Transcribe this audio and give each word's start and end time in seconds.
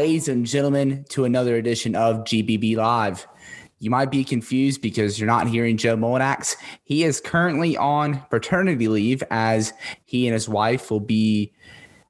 Ladies 0.00 0.28
and 0.28 0.46
gentlemen, 0.46 1.04
to 1.10 1.26
another 1.26 1.56
edition 1.56 1.94
of 1.94 2.24
GBB 2.24 2.74
Live. 2.74 3.26
You 3.80 3.90
might 3.90 4.10
be 4.10 4.24
confused 4.24 4.80
because 4.80 5.20
you're 5.20 5.26
not 5.26 5.46
hearing 5.46 5.76
Joe 5.76 5.94
Mullinax. 5.94 6.56
He 6.84 7.04
is 7.04 7.20
currently 7.20 7.76
on 7.76 8.22
paternity 8.30 8.88
leave 8.88 9.22
as 9.30 9.74
he 10.06 10.26
and 10.26 10.32
his 10.32 10.48
wife 10.48 10.90
will 10.90 11.00
be 11.00 11.52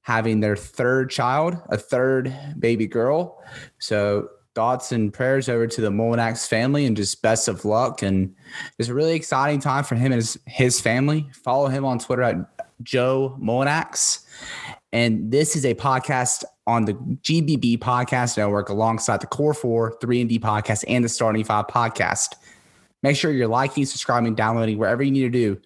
having 0.03 0.39
their 0.39 0.55
third 0.55 1.11
child, 1.11 1.57
a 1.69 1.77
third 1.77 2.33
baby 2.61 2.87
girl. 2.87 3.43
So 3.81 4.29
thoughts 4.55 4.93
and 4.93 5.13
prayers 5.13 5.49
over 5.49 5.67
to 5.67 5.81
the 5.81 5.91
Mullinax 5.91 6.47
family 6.47 6.87
and 6.87 6.97
just 6.97 7.21
best 7.23 7.49
of 7.49 7.65
luck. 7.65 8.03
And 8.03 8.37
it's 8.79 8.89
a 8.89 8.95
really 8.95 9.17
exciting 9.17 9.59
time 9.59 9.83
for 9.83 9.97
him 9.97 10.13
and 10.13 10.21
his, 10.21 10.39
his 10.47 10.81
family. 10.81 11.29
Follow 11.43 11.67
him 11.67 11.85
on 11.85 11.99
Twitter 11.99 12.23
at 12.23 12.37
Joe 12.85 13.37
Mullinax. 13.43 14.21
And 14.93 15.31
this 15.31 15.55
is 15.55 15.65
a 15.65 15.75
podcast 15.75 16.45
on 16.67 16.85
the 16.85 16.95
GBB 16.95 17.79
Podcast 17.79 18.37
Network 18.37 18.69
alongside 18.69 19.21
the 19.21 19.27
Core 19.27 19.55
4, 19.55 19.99
3 20.01 20.21
and 20.21 20.29
D 20.29 20.39
podcast 20.39 20.85
and 20.89 21.05
the 21.05 21.09
Starting 21.09 21.45
5 21.45 21.67
podcast. 21.67 22.35
Make 23.03 23.17
sure 23.17 23.31
you're 23.31 23.49
liking, 23.49 23.87
subscribing, 23.87 24.35
downloading 24.35 24.79
wherever 24.79 25.03
you 25.03 25.11
need 25.11 25.23
to 25.23 25.31
do 25.31 25.61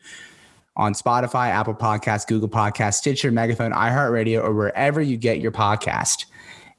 on 0.77 0.93
Spotify, 0.93 1.49
Apple 1.49 1.75
Podcasts, 1.75 2.27
Google 2.27 2.49
Podcasts, 2.49 2.95
Stitcher, 2.95 3.31
Megaphone, 3.31 3.73
iHeartRadio, 3.73 4.43
or 4.43 4.53
wherever 4.53 5.01
you 5.01 5.17
get 5.17 5.41
your 5.41 5.53
podcast. 5.53 6.27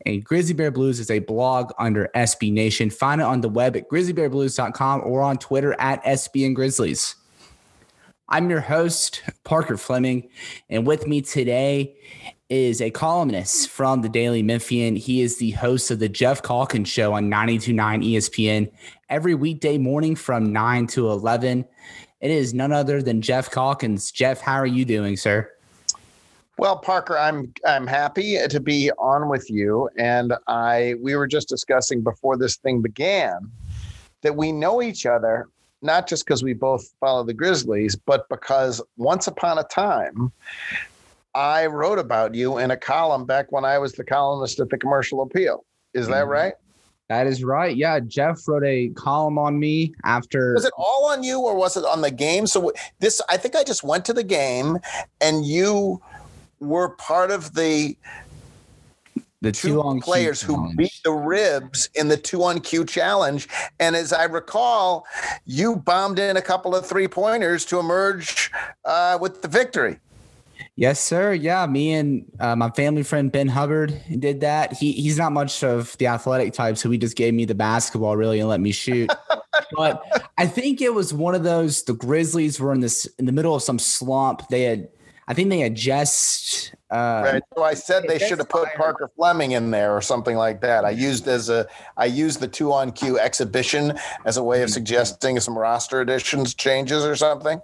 And 0.06 0.24
Grizzly 0.24 0.54
Bear 0.54 0.72
Blues 0.72 1.00
is 1.00 1.10
a 1.10 1.20
blog 1.20 1.72
under 1.80 2.10
SB 2.16 2.52
Nation. 2.52 2.90
Find 2.90 3.22
it 3.22 3.26
on 3.26 3.42
the 3.42 3.50
web 3.50 3.76
at 3.76 3.90
grizzlybearblues.com 3.90 5.02
or 5.04 5.22
on 5.22 5.38
Twitter 5.38 5.76
at 5.80 6.04
SB 6.04 6.46
and 6.46 6.56
Grizzlies. 6.56 7.16
I'm 8.30 8.50
your 8.50 8.62
host, 8.62 9.24
Parker 9.44 9.78
Fleming, 9.78 10.30
and 10.70 10.86
with 10.88 11.08
me 11.08 11.22
today 11.22 11.96
is 12.50 12.80
a 12.80 12.92
columnist 12.92 13.70
from 13.70 14.02
the 14.02 14.10
Daily 14.10 14.44
Memphian. 14.44 14.96
He 14.96 15.22
is 15.22 15.38
the 15.38 15.52
host 15.52 15.90
of 15.90 16.00
the 16.00 16.10
Geoff 16.10 16.44
Calkins 16.44 16.90
Show 16.90 17.14
on 17.14 17.30
92.9 17.30 18.06
ESPN 18.06 18.72
every 19.10 19.34
weekday 19.34 19.80
morning 19.80 20.16
from 20.16 20.54
9 20.54 20.86
to 20.88 21.10
11. 21.10 21.66
It 22.22 22.32
is 22.32 22.54
none 22.54 22.72
other 22.72 23.02
than 23.02 23.22
Geoff 23.22 23.50
Calkins. 23.50 24.12
Geoff, 24.12 24.42
how 24.42 24.56
are 24.56 24.68
you 24.68 24.86
doing, 24.86 25.18
sir? 25.18 25.52
Well, 26.58 26.78
Parker, 26.78 27.18
I'm 27.18 27.52
I'm 27.68 27.86
happy 27.86 28.38
to 28.48 28.60
be 28.62 28.90
on 28.92 29.28
with 29.28 29.50
you, 29.50 29.90
and 29.98 30.34
I 30.48 30.96
we 31.02 31.16
were 31.16 31.28
just 31.28 31.50
discussing 31.50 32.02
before 32.02 32.38
this 32.38 32.56
thing 32.56 32.82
began 32.82 33.52
that 34.22 34.38
we 34.38 34.54
know 34.54 34.82
each 34.82 35.06
other 35.06 35.50
not 35.82 36.08
just 36.08 36.26
because 36.26 36.44
we 36.44 36.54
both 36.54 36.94
follow 37.00 37.24
the 37.24 37.34
Grizzlies, 37.34 37.96
but 37.96 38.28
because 38.30 38.82
once 38.98 39.28
upon 39.28 39.60
a 39.60 39.64
time, 39.66 40.32
I 41.36 41.66
wrote 41.66 42.00
about 42.00 42.34
you 42.34 42.58
in 42.58 42.72
a 42.72 42.78
column 42.78 43.26
back 43.26 43.52
when 43.52 43.66
I 43.66 43.78
was 43.78 43.94
the 43.94 44.06
columnist 44.06 44.60
at 44.62 44.70
the 44.70 44.78
Commercial 44.78 45.22
Appeal. 45.22 45.66
Is 45.94 46.08
that 46.08 46.24
mm-hmm. 46.24 46.32
right? 46.32 46.54
That 47.10 47.28
is 47.28 47.44
right. 47.44 47.76
Yeah, 47.76 48.00
Geoff 48.00 48.48
wrote 48.48 48.64
a 48.64 48.90
column 48.96 49.38
on 49.38 49.60
me 49.60 49.94
after. 50.06 50.56
Was 50.56 50.66
it 50.66 50.74
all 50.76 51.06
on 51.06 51.24
you, 51.24 51.40
or 51.40 51.56
was 51.56 51.78
it 51.78 51.86
on 51.86 52.02
the 52.02 52.10
game? 52.10 52.48
So 52.48 52.72
this, 53.00 53.22
I 53.30 53.38
think 53.38 53.56
I 53.56 53.64
just 53.64 53.84
went 53.84 54.06
to 54.06 54.14
the 54.14 54.24
game, 54.24 54.80
and 55.22 55.46
you 55.46 56.02
were 56.60 56.90
part 56.96 57.30
of 57.30 57.54
the 57.54 57.96
the 59.42 59.52
two, 59.52 59.80
two 59.84 60.00
players 60.02 60.42
who 60.42 60.74
beat 60.76 61.00
the 61.04 61.12
ribs 61.12 61.90
in 61.94 62.08
the 62.08 62.18
two 62.18 62.44
on 62.44 62.60
Q 62.62 62.84
challenge. 62.86 63.48
And 63.80 63.96
as 63.96 64.12
I 64.12 64.24
recall, 64.24 65.06
you 65.46 65.76
bombed 65.76 66.18
in 66.18 66.38
a 66.38 66.42
couple 66.42 66.76
of 66.76 66.88
three 66.88 67.08
pointers 67.08 67.66
to 67.66 67.80
emerge 67.80 68.52
uh, 68.86 69.20
with 69.22 69.44
the 69.44 69.48
victory. 69.48 70.00
Yes, 70.76 71.00
sir. 71.00 71.34
Yeah, 71.34 71.66
me 71.66 71.94
and 71.94 72.26
uh, 72.40 72.56
my 72.56 72.70
family 72.72 73.04
friend 73.04 73.32
Ben 73.32 73.48
Hubbard 73.48 74.00
did 74.20 74.42
that. 74.42 74.74
He 74.74 74.92
he's 74.92 75.18
not 75.18 75.32
much 75.32 75.64
of 75.64 75.98
the 75.98 76.08
athletic 76.08 76.54
type, 76.54 76.78
so 76.78 76.90
he 76.92 76.98
just 76.98 77.16
gave 77.16 77.34
me 77.34 77.46
the 77.46 77.56
basketball 77.56 78.18
really 78.18 78.40
and 78.40 78.50
let 78.50 78.60
me 78.60 78.72
shoot. 78.72 79.10
but 79.76 80.04
I 80.38 80.48
think 80.48 80.82
it 80.82 80.94
was 80.94 81.14
one 81.14 81.34
of 81.34 81.44
those. 81.44 81.84
The 81.84 81.94
Grizzlies 81.94 82.60
were 82.60 82.74
in 82.74 82.82
this 82.82 83.06
in 83.18 83.26
the 83.26 83.32
middle 83.32 83.56
of 83.56 83.64
some 83.64 83.80
slump. 83.80 84.48
They 84.50 84.64
had 84.64 84.90
I 85.28 85.34
think 85.34 85.50
they 85.50 85.60
had 85.60 85.76
just. 85.76 86.75
Uh, 86.92 87.22
right. 87.26 87.44
So 87.56 87.64
I 87.64 87.74
said 87.74 88.04
they 88.08 88.20
should 88.20 88.38
have 88.38 88.50
put 88.50 88.70
Parker 88.76 89.10
Fleming 89.16 89.52
in 89.52 89.72
there 89.72 89.96
or 89.96 90.02
something 90.02 90.36
like 90.36 90.62
that. 90.62 90.86
I 90.86 90.92
used 90.92 91.28
as 91.28 91.50
a 91.50 91.66
I 91.98 92.06
used 92.06 92.40
the 92.40 92.48
two 92.48 92.72
on 92.72 92.92
Q 92.92 93.20
exhibition 93.20 93.98
as 94.26 94.38
a 94.38 94.44
way 94.44 94.62
of 94.62 94.70
suggesting 94.70 95.40
some 95.40 95.58
roster 95.58 96.02
additions 96.02 96.54
changes 96.54 97.04
or 97.04 97.16
something. 97.16 97.60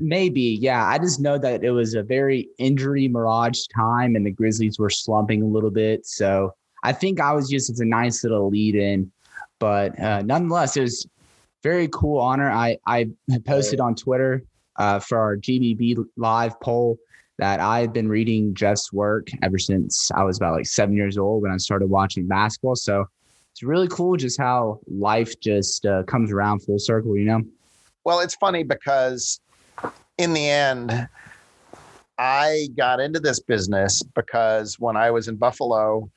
Maybe, 0.00 0.58
yeah. 0.60 0.86
I 0.86 0.98
just 0.98 1.20
know 1.20 1.38
that 1.38 1.64
it 1.64 1.70
was 1.70 1.94
a 1.94 2.02
very 2.02 2.50
injury 2.58 3.08
mirage 3.08 3.64
time, 3.74 4.14
and 4.14 4.26
the 4.26 4.30
Grizzlies 4.30 4.78
were 4.78 4.90
slumping 4.90 5.40
a 5.40 5.46
little 5.46 5.70
bit. 5.70 6.04
So 6.04 6.54
I 6.82 6.92
think 6.92 7.18
I 7.18 7.32
was 7.32 7.48
just 7.48 7.70
as 7.70 7.80
a 7.80 7.86
nice 7.86 8.22
little 8.24 8.50
lead 8.50 8.74
in, 8.74 9.10
but 9.58 9.98
uh, 9.98 10.20
nonetheless, 10.20 10.76
it 10.76 10.82
was 10.82 11.06
very 11.62 11.88
cool 11.88 12.20
honor. 12.20 12.50
I 12.50 12.76
I 12.86 13.08
posted 13.46 13.80
on 13.80 13.94
Twitter 13.94 14.44
uh, 14.76 14.98
for 14.98 15.18
our 15.18 15.38
GBB 15.38 16.04
live 16.18 16.60
poll 16.60 16.98
that 17.38 17.60
I've 17.60 17.92
been 17.92 18.08
reading 18.08 18.54
Geoff's 18.54 18.92
work 18.92 19.28
ever 19.42 19.58
since 19.58 20.10
I 20.14 20.24
was 20.24 20.36
about 20.38 20.54
like 20.54 20.66
seven 20.66 20.96
years 20.96 21.18
old 21.18 21.42
when 21.42 21.52
I 21.52 21.56
started 21.58 21.88
watching 21.88 22.26
basketball. 22.26 22.76
So 22.76 23.06
it's 23.52 23.62
really 23.62 23.88
cool 23.88 24.16
just 24.16 24.38
how 24.38 24.80
life 24.86 25.38
just 25.40 25.84
uh, 25.86 26.02
comes 26.04 26.32
around 26.32 26.60
full 26.60 26.78
circle, 26.78 27.16
you 27.16 27.24
know? 27.24 27.42
Well, 28.04 28.20
it's 28.20 28.36
funny 28.36 28.62
because 28.62 29.40
in 30.18 30.32
the 30.32 30.48
end, 30.48 31.08
I 32.18 32.68
got 32.76 33.00
into 33.00 33.20
this 33.20 33.40
business 33.40 34.02
because 34.02 34.78
when 34.78 34.96
I 34.96 35.10
was 35.10 35.28
in 35.28 35.36
Buffalo, 35.36 36.10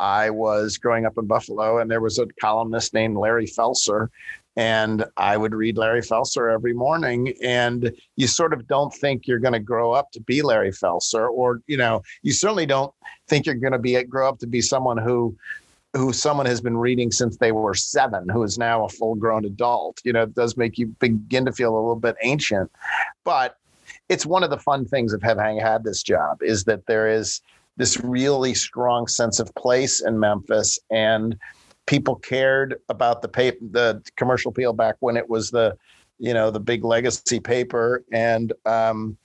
I 0.00 0.30
was 0.30 0.78
growing 0.78 1.06
up 1.06 1.18
in 1.18 1.26
Buffalo, 1.26 1.78
and 1.78 1.90
there 1.90 2.00
was 2.00 2.18
a 2.18 2.26
columnist 2.40 2.94
named 2.94 3.16
Larry 3.16 3.46
Felser 3.46 4.08
and 4.56 5.04
I 5.16 5.36
would 5.36 5.54
read 5.54 5.78
Larry 5.78 6.02
Felser 6.02 6.52
every 6.52 6.72
morning. 6.72 7.34
And 7.42 7.92
you 8.16 8.26
sort 8.26 8.52
of 8.52 8.66
don't 8.66 8.92
think 8.92 9.26
you're 9.26 9.38
going 9.38 9.54
to 9.54 9.60
grow 9.60 9.92
up 9.92 10.10
to 10.12 10.20
be 10.20 10.42
Larry 10.42 10.72
Felser, 10.72 11.28
or 11.30 11.62
you 11.66 11.76
know, 11.76 12.02
you 12.22 12.32
certainly 12.32 12.66
don't 12.66 12.92
think 13.28 13.46
you're 13.46 13.54
going 13.54 13.72
to 13.72 13.78
be 13.78 14.02
grow 14.04 14.28
up 14.28 14.38
to 14.40 14.46
be 14.46 14.60
someone 14.60 14.98
who 14.98 15.36
who 15.96 16.12
someone 16.12 16.46
has 16.46 16.60
been 16.60 16.76
reading 16.76 17.10
since 17.10 17.36
they 17.36 17.52
were 17.52 17.74
seven, 17.74 18.28
who 18.28 18.42
is 18.44 18.58
now 18.58 18.84
a 18.84 18.88
full 18.88 19.14
grown 19.16 19.44
adult. 19.44 20.00
You 20.04 20.12
know, 20.12 20.22
it 20.22 20.34
does 20.34 20.56
make 20.56 20.78
you 20.78 20.86
begin 21.00 21.44
to 21.46 21.52
feel 21.52 21.74
a 21.74 21.76
little 21.76 21.96
bit 21.96 22.16
ancient, 22.22 22.70
but 23.24 23.56
it's 24.08 24.26
one 24.26 24.44
of 24.44 24.50
the 24.50 24.58
fun 24.58 24.84
things 24.84 25.12
of 25.12 25.22
having 25.22 25.58
had 25.58 25.82
this 25.84 26.02
job 26.02 26.42
is 26.42 26.64
that 26.64 26.86
there 26.86 27.08
is 27.08 27.40
this 27.80 27.98
really 28.00 28.52
strong 28.52 29.06
sense 29.06 29.40
of 29.40 29.54
place 29.54 30.02
in 30.02 30.20
Memphis 30.20 30.78
and 30.90 31.38
people 31.86 32.14
cared 32.14 32.78
about 32.90 33.22
the 33.22 33.28
paper, 33.28 33.56
the 33.70 34.02
commercial 34.16 34.50
appeal 34.50 34.74
back 34.74 34.96
when 35.00 35.16
it 35.16 35.30
was 35.30 35.50
the, 35.50 35.74
you 36.18 36.34
know, 36.34 36.50
the 36.50 36.60
big 36.60 36.84
legacy 36.84 37.40
paper. 37.40 38.04
And, 38.12 38.52
um, 38.66 39.16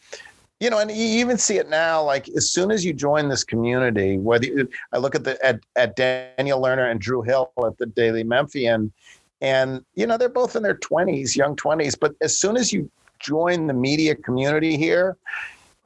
you 0.62 0.70
know, 0.70 0.80
and 0.80 0.90
you 0.90 1.06
even 1.20 1.38
see 1.38 1.58
it 1.58 1.68
now. 1.68 2.02
Like 2.02 2.30
as 2.30 2.50
soon 2.50 2.72
as 2.72 2.86
you 2.86 2.94
join 2.94 3.28
this 3.28 3.44
community, 3.44 4.18
whether 4.18 4.46
you, 4.46 4.70
I 4.94 5.00
look 5.00 5.16
at 5.16 5.26
the 5.26 5.38
at, 5.46 5.60
at 5.76 5.98
Daniel 5.98 6.62
Lerner 6.62 6.90
and 6.90 7.02
Drew 7.02 7.22
Hill 7.24 7.52
at 7.58 7.78
the 7.78 7.88
Daily 7.88 8.24
Memphian, 8.24 8.94
and 9.42 9.84
you 9.96 10.08
know 10.08 10.18
they're 10.18 10.30
both 10.30 10.56
in 10.56 10.64
their 10.64 10.78
twenties, 10.78 11.36
young 11.36 11.58
twenties. 11.58 11.96
But 11.96 12.16
as 12.22 12.40
soon 12.40 12.56
as 12.56 12.72
you 12.72 12.90
join 13.20 13.68
the 13.68 13.74
media 13.74 14.16
community 14.16 14.78
here, 14.78 15.18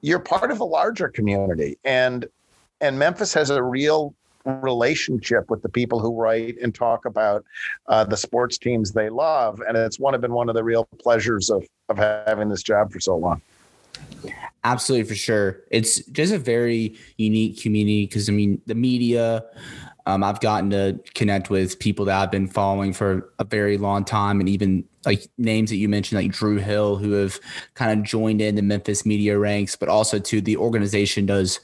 you're 0.01 0.19
part 0.19 0.51
of 0.51 0.59
a 0.59 0.65
larger 0.65 1.09
community, 1.09 1.79
and 1.83 2.27
and 2.81 2.97
Memphis 2.97 3.33
has 3.33 3.49
a 3.49 3.61
real 3.61 4.13
relationship 4.45 5.49
with 5.49 5.61
the 5.61 5.69
people 5.69 5.99
who 5.99 6.15
write 6.15 6.57
and 6.61 6.73
talk 6.73 7.05
about 7.05 7.43
uh, 7.87 8.03
the 8.03 8.17
sports 8.17 8.57
teams 8.57 8.91
they 8.91 9.09
love, 9.09 9.61
and 9.67 9.77
it's 9.77 9.99
one 9.99 10.13
of 10.13 10.21
been 10.21 10.33
one 10.33 10.49
of 10.49 10.55
the 10.55 10.63
real 10.63 10.87
pleasures 10.99 11.49
of 11.49 11.65
of 11.89 11.97
having 11.97 12.49
this 12.49 12.63
job 12.63 12.91
for 12.91 12.99
so 12.99 13.15
long. 13.15 13.41
Absolutely, 14.63 15.07
for 15.07 15.15
sure. 15.15 15.61
It's 15.71 16.03
just 16.07 16.33
a 16.33 16.37
very 16.37 16.97
unique 17.17 17.61
community 17.61 18.05
because 18.05 18.29
I 18.29 18.33
mean 18.33 18.61
the 18.65 18.75
media. 18.75 19.45
Um, 20.05 20.23
I've 20.23 20.39
gotten 20.39 20.71
to 20.71 20.99
connect 21.13 21.51
with 21.51 21.77
people 21.77 22.05
that 22.05 22.19
I've 22.19 22.31
been 22.31 22.47
following 22.47 22.93
for 22.93 23.31
a 23.37 23.43
very 23.43 23.77
long 23.77 24.03
time, 24.03 24.39
and 24.39 24.49
even 24.49 24.85
like 25.05 25.27
names 25.37 25.69
that 25.69 25.75
you 25.75 25.87
mentioned, 25.87 26.21
like 26.21 26.31
Drew 26.31 26.57
Hill, 26.57 26.95
who 26.95 27.11
have 27.11 27.39
kind 27.75 27.97
of 27.97 28.05
joined 28.05 28.41
in 28.41 28.55
the 28.55 28.61
Memphis 28.61 29.05
media 29.05 29.37
ranks, 29.37 29.75
but 29.75 29.87
also 29.87 30.17
to 30.17 30.41
the 30.41 30.57
organization 30.57 31.25
does 31.25 31.59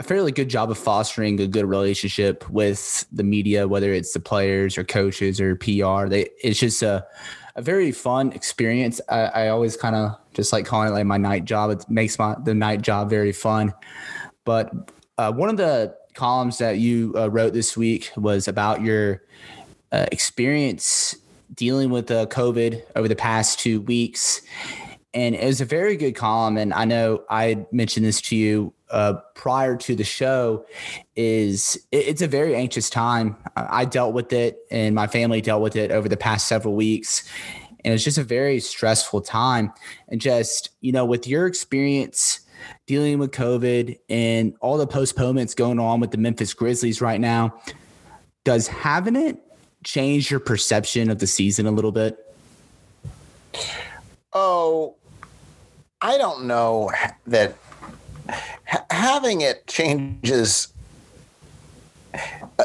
a 0.00 0.02
fairly 0.02 0.32
good 0.32 0.48
job 0.48 0.70
of 0.70 0.78
fostering 0.78 1.38
a 1.42 1.46
good 1.46 1.66
relationship 1.66 2.48
with 2.48 3.04
the 3.12 3.22
media, 3.22 3.68
whether 3.68 3.92
it's 3.92 4.14
the 4.14 4.18
players 4.18 4.78
or 4.78 4.82
coaches 4.82 5.38
or 5.42 5.56
PR. 5.56 6.08
They 6.08 6.30
it's 6.42 6.58
just 6.58 6.82
a 6.82 7.06
a 7.54 7.60
very 7.60 7.92
fun 7.92 8.32
experience. 8.32 9.02
I, 9.10 9.20
I 9.20 9.48
always 9.48 9.76
kind 9.76 9.94
of 9.94 10.16
just 10.32 10.54
like 10.54 10.64
calling 10.64 10.88
it 10.88 10.92
like 10.92 11.04
my 11.04 11.18
night 11.18 11.44
job. 11.44 11.70
It 11.70 11.84
makes 11.90 12.18
my 12.18 12.34
the 12.42 12.54
night 12.54 12.80
job 12.80 13.10
very 13.10 13.32
fun. 13.32 13.74
But 14.46 14.72
uh, 15.18 15.32
one 15.32 15.50
of 15.50 15.58
the 15.58 15.94
columns 16.14 16.56
that 16.58 16.78
you 16.78 17.12
uh, 17.14 17.28
wrote 17.28 17.52
this 17.52 17.76
week 17.76 18.10
was 18.16 18.48
about 18.48 18.80
your 18.80 19.22
uh, 19.92 20.06
experience 20.10 21.14
dealing 21.52 21.90
with 21.90 22.10
uh, 22.10 22.24
COVID 22.26 22.82
over 22.96 23.06
the 23.06 23.16
past 23.16 23.60
two 23.60 23.82
weeks. 23.82 24.40
And 25.12 25.34
it 25.34 25.44
was 25.44 25.60
a 25.60 25.66
very 25.66 25.96
good 25.96 26.14
column. 26.14 26.56
And 26.56 26.72
I 26.72 26.86
know 26.86 27.24
I 27.28 27.66
mentioned 27.70 28.06
this 28.06 28.22
to 28.22 28.36
you 28.36 28.72
uh, 28.90 29.14
prior 29.34 29.76
to 29.76 29.94
the 29.94 30.04
show 30.04 30.64
is 31.16 31.76
it, 31.92 32.08
it's 32.08 32.22
a 32.22 32.26
very 32.26 32.54
anxious 32.54 32.90
time. 32.90 33.36
I 33.56 33.84
dealt 33.84 34.14
with 34.14 34.32
it 34.32 34.58
and 34.70 34.94
my 34.94 35.06
family 35.06 35.40
dealt 35.40 35.62
with 35.62 35.76
it 35.76 35.90
over 35.90 36.08
the 36.08 36.16
past 36.16 36.48
several 36.48 36.74
weeks. 36.74 37.28
And 37.84 37.94
it's 37.94 38.04
just 38.04 38.18
a 38.18 38.24
very 38.24 38.60
stressful 38.60 39.22
time. 39.22 39.72
And 40.08 40.20
just, 40.20 40.70
you 40.80 40.92
know, 40.92 41.04
with 41.04 41.26
your 41.26 41.46
experience 41.46 42.40
dealing 42.86 43.18
with 43.18 43.30
COVID 43.30 43.98
and 44.08 44.54
all 44.60 44.76
the 44.76 44.86
postponements 44.86 45.54
going 45.54 45.78
on 45.78 46.00
with 46.00 46.10
the 46.10 46.18
Memphis 46.18 46.52
Grizzlies 46.52 47.00
right 47.00 47.20
now, 47.20 47.58
does 48.44 48.68
having 48.68 49.16
it 49.16 49.38
change 49.84 50.30
your 50.30 50.40
perception 50.40 51.10
of 51.10 51.18
the 51.18 51.26
season 51.26 51.66
a 51.66 51.70
little 51.70 51.92
bit? 51.92 52.18
Oh, 54.32 54.96
I 56.02 56.18
don't 56.18 56.44
know 56.44 56.90
that 57.26 57.56
ha- 58.66 58.84
having 58.90 59.40
it 59.40 59.66
changes 59.66 60.72
a, 62.58 62.64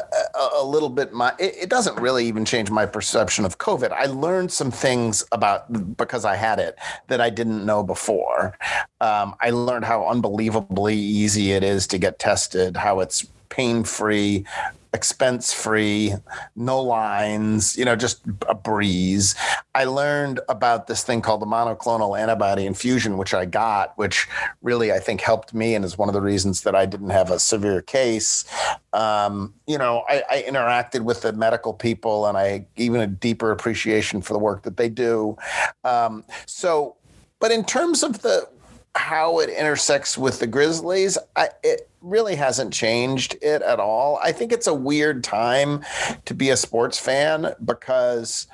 a, 0.56 0.66
little 0.66 0.90
bit 0.90 1.14
my 1.14 1.34
it, 1.40 1.56
it, 1.62 1.70
doesn't 1.70 1.96
really 2.02 2.26
even 2.26 2.46
change 2.46 2.72
my 2.72 2.86
perception 2.86 3.46
of 3.46 3.58
covid. 3.58 3.92
I 3.92 4.06
learned 4.06 4.52
some 4.52 4.72
things 4.72 5.24
about 5.32 5.98
because 5.98 6.26
i 6.26 6.36
had 6.36 6.60
it 6.60 6.76
that 7.08 7.22
i 7.22 7.30
didn't 7.30 7.66
know 7.66 7.84
before. 7.84 8.58
Um, 9.02 9.36
i 9.42 9.52
learned 9.52 9.86
how 9.86 10.08
unbelievably 10.08 10.96
easy 10.96 11.52
it 11.52 11.64
is 11.64 11.88
to 11.88 11.98
get 11.98 12.20
tested 12.20 12.76
how 12.76 13.00
it's 13.00 13.26
pain 13.50 13.84
free 13.84 14.46
expense 14.96 15.54
free, 15.54 16.14
no 16.56 16.82
lines, 16.82 17.78
you 17.78 17.86
know, 17.86 17.96
just 17.96 18.22
a 18.48 18.56
breeze. 18.56 19.36
I 19.76 19.84
learned 19.84 20.40
about 20.50 20.88
this 20.88 21.04
thing 21.04 21.22
called 21.22 21.42
the 21.42 21.46
monoclonal 21.46 22.18
antibody 22.18 22.66
infusion, 22.66 23.18
which 23.18 23.34
I 23.34 23.46
got, 23.46 23.96
which 23.98 24.28
really 24.62 24.92
I 24.92 25.00
think 25.00 25.22
helped 25.22 25.54
me 25.54 25.76
and 25.76 25.84
is 25.84 25.98
one 25.98 26.10
of 26.10 26.14
the 26.14 26.22
reasons 26.22 26.62
that 26.62 26.74
I 26.74 26.86
didn't 26.86 27.10
have 27.10 27.30
a 27.30 27.40
severe 27.40 27.82
case. 27.82 28.46
Um, 28.94 29.54
you 29.68 29.78
know, 29.78 30.04
I, 30.08 30.24
I, 30.30 30.42
interacted 30.48 31.02
with 31.02 31.22
the 31.22 31.34
medical 31.34 31.74
people 31.74 32.28
and 32.28 32.38
I 32.38 32.66
even 32.78 33.02
a 33.02 33.08
deeper 33.08 33.52
appreciation 33.52 34.22
for 34.22 34.32
the 34.32 34.40
work 34.40 34.64
that 34.64 34.78
they 34.78 34.88
do. 34.88 35.38
Um, 35.84 36.24
so, 36.46 36.96
but 37.40 37.52
in 37.52 37.66
terms 37.66 38.04
of 38.04 38.22
the 38.22 38.48
how 38.96 39.40
it 39.40 39.50
intersects 39.50 40.18
with 40.18 40.40
the 40.40 40.48
Grizzlies, 40.48 41.18
I, 41.36 41.50
it 41.64 41.90
really 42.06 42.36
hasn't 42.36 42.72
changed 42.72 43.36
it 43.42 43.62
at 43.62 43.80
all. 43.80 44.20
I 44.24 44.32
think 44.32 44.52
it's 44.52 44.68
a 44.68 44.74
weird 44.74 45.24
time 45.24 45.84
to 46.26 46.34
be 46.34 46.52
a 46.52 46.58
sports 46.58 47.00
fan 47.00 47.54
because 47.66 48.48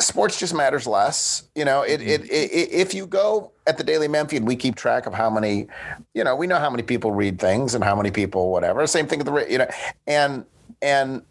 sports 0.00 0.38
just 0.38 0.54
matters 0.54 0.86
less. 0.86 1.48
You 1.54 1.64
know, 1.64 1.82
it, 1.82 2.00
it, 2.00 2.22
mm-hmm. 2.22 2.32
it, 2.32 2.72
if 2.72 2.94
you 2.94 3.06
go 3.06 3.52
at 3.66 3.78
the 3.78 3.84
Daily 3.84 4.08
Memphian, 4.08 4.44
we 4.44 4.56
keep 4.56 4.74
track 4.74 5.06
of 5.06 5.14
how 5.14 5.28
many, 5.28 5.66
you 6.14 6.24
know, 6.24 6.34
we 6.34 6.46
know 6.46 6.58
how 6.58 6.70
many 6.70 6.82
people 6.82 7.12
read 7.12 7.38
things 7.38 7.74
and 7.74 7.84
how 7.84 7.94
many 7.94 8.10
people 8.10 8.50
whatever. 8.50 8.86
Same 8.86 9.06
thing 9.06 9.20
at 9.20 9.26
the 9.26 9.46
you 9.50 9.58
know, 9.58 9.68
and 10.06 10.44
and 10.80 11.22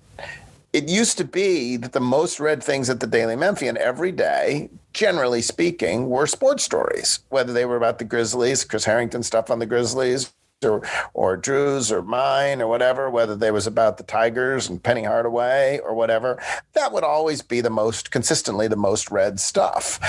it 0.73 0.89
used 0.89 1.17
to 1.17 1.23
be 1.23 1.77
that 1.77 1.93
the 1.93 1.99
most 2.01 2.39
read 2.39 2.61
things 2.61 2.89
at 2.89 2.99
the 2.99 3.07
Daily 3.07 3.35
Memphian 3.35 3.77
every 3.77 4.11
day, 4.11 4.69
generally 4.95 5.41
speaking, 5.41 6.09
were 6.09 6.25
sports 6.25 6.63
stories, 6.63 7.19
whether 7.29 7.51
they 7.51 7.65
were 7.65 7.75
about 7.75 7.99
the 7.99 8.05
Grizzlies, 8.05 8.63
Chris 8.63 8.85
Herrington 8.85 9.23
stuff 9.23 9.51
on 9.51 9.59
the 9.59 9.65
Grizzlies, 9.65 10.33
or 10.63 10.81
or 11.13 11.35
Drew's 11.35 11.91
or 11.91 12.01
mine 12.01 12.61
or 12.61 12.67
whatever, 12.67 13.09
whether 13.09 13.35
they 13.35 13.51
was 13.51 13.67
about 13.67 13.97
the 13.97 14.03
Tigers 14.03 14.69
and 14.69 14.81
Penny 14.81 15.03
Hardaway 15.03 15.79
or 15.83 15.93
whatever, 15.93 16.41
that 16.73 16.93
would 16.93 17.03
always 17.03 17.41
be 17.41 17.59
the 17.59 17.69
most 17.69 18.09
consistently 18.09 18.69
the 18.69 18.77
most 18.77 19.11
read 19.11 19.37
stuff. 19.37 19.99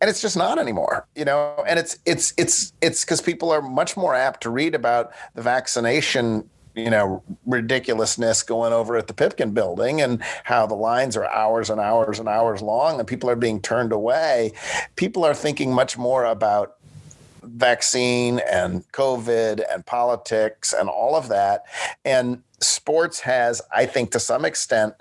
And 0.00 0.08
it's 0.08 0.22
just 0.22 0.38
not 0.38 0.58
anymore, 0.58 1.06
you 1.14 1.26
know. 1.26 1.62
And 1.68 1.78
it's 1.78 1.98
it's 2.06 2.32
it's 2.38 2.72
it's 2.80 3.04
because 3.04 3.20
people 3.20 3.50
are 3.50 3.60
much 3.60 3.94
more 3.94 4.14
apt 4.14 4.42
to 4.44 4.50
read 4.50 4.74
about 4.74 5.12
the 5.34 5.42
vaccination 5.42 6.48
you 6.84 6.90
know 6.90 7.22
ridiculousness 7.46 8.42
going 8.42 8.72
over 8.72 8.96
at 8.96 9.06
the 9.06 9.14
Pipkin 9.14 9.52
building 9.52 10.00
and 10.00 10.22
how 10.44 10.66
the 10.66 10.74
lines 10.74 11.16
are 11.16 11.26
hours 11.26 11.70
and 11.70 11.80
hours 11.80 12.18
and 12.18 12.28
hours 12.28 12.62
long 12.62 12.98
and 12.98 13.08
people 13.08 13.28
are 13.30 13.36
being 13.36 13.60
turned 13.60 13.92
away. 13.92 14.52
People 14.96 15.24
are 15.24 15.34
thinking 15.34 15.72
much 15.72 15.96
more 15.98 16.24
about 16.24 16.76
vaccine 17.42 18.40
and 18.50 18.90
COVID 18.92 19.62
and 19.72 19.84
politics 19.86 20.72
and 20.72 20.88
all 20.88 21.16
of 21.16 21.28
that. 21.28 21.64
And 22.04 22.42
sports 22.60 23.20
has, 23.20 23.62
I 23.74 23.86
think, 23.86 24.10
to 24.12 24.20
some 24.20 24.44
extent, 24.44 24.94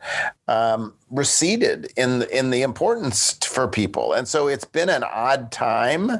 um, 0.47 0.93
receded 1.09 1.91
in 1.97 2.23
in 2.23 2.49
the 2.49 2.61
importance 2.61 3.33
for 3.45 3.67
people. 3.67 4.13
And 4.13 4.27
so 4.27 4.47
it's 4.47 4.65
been 4.65 4.89
an 4.89 5.03
odd 5.03 5.51
time, 5.51 6.11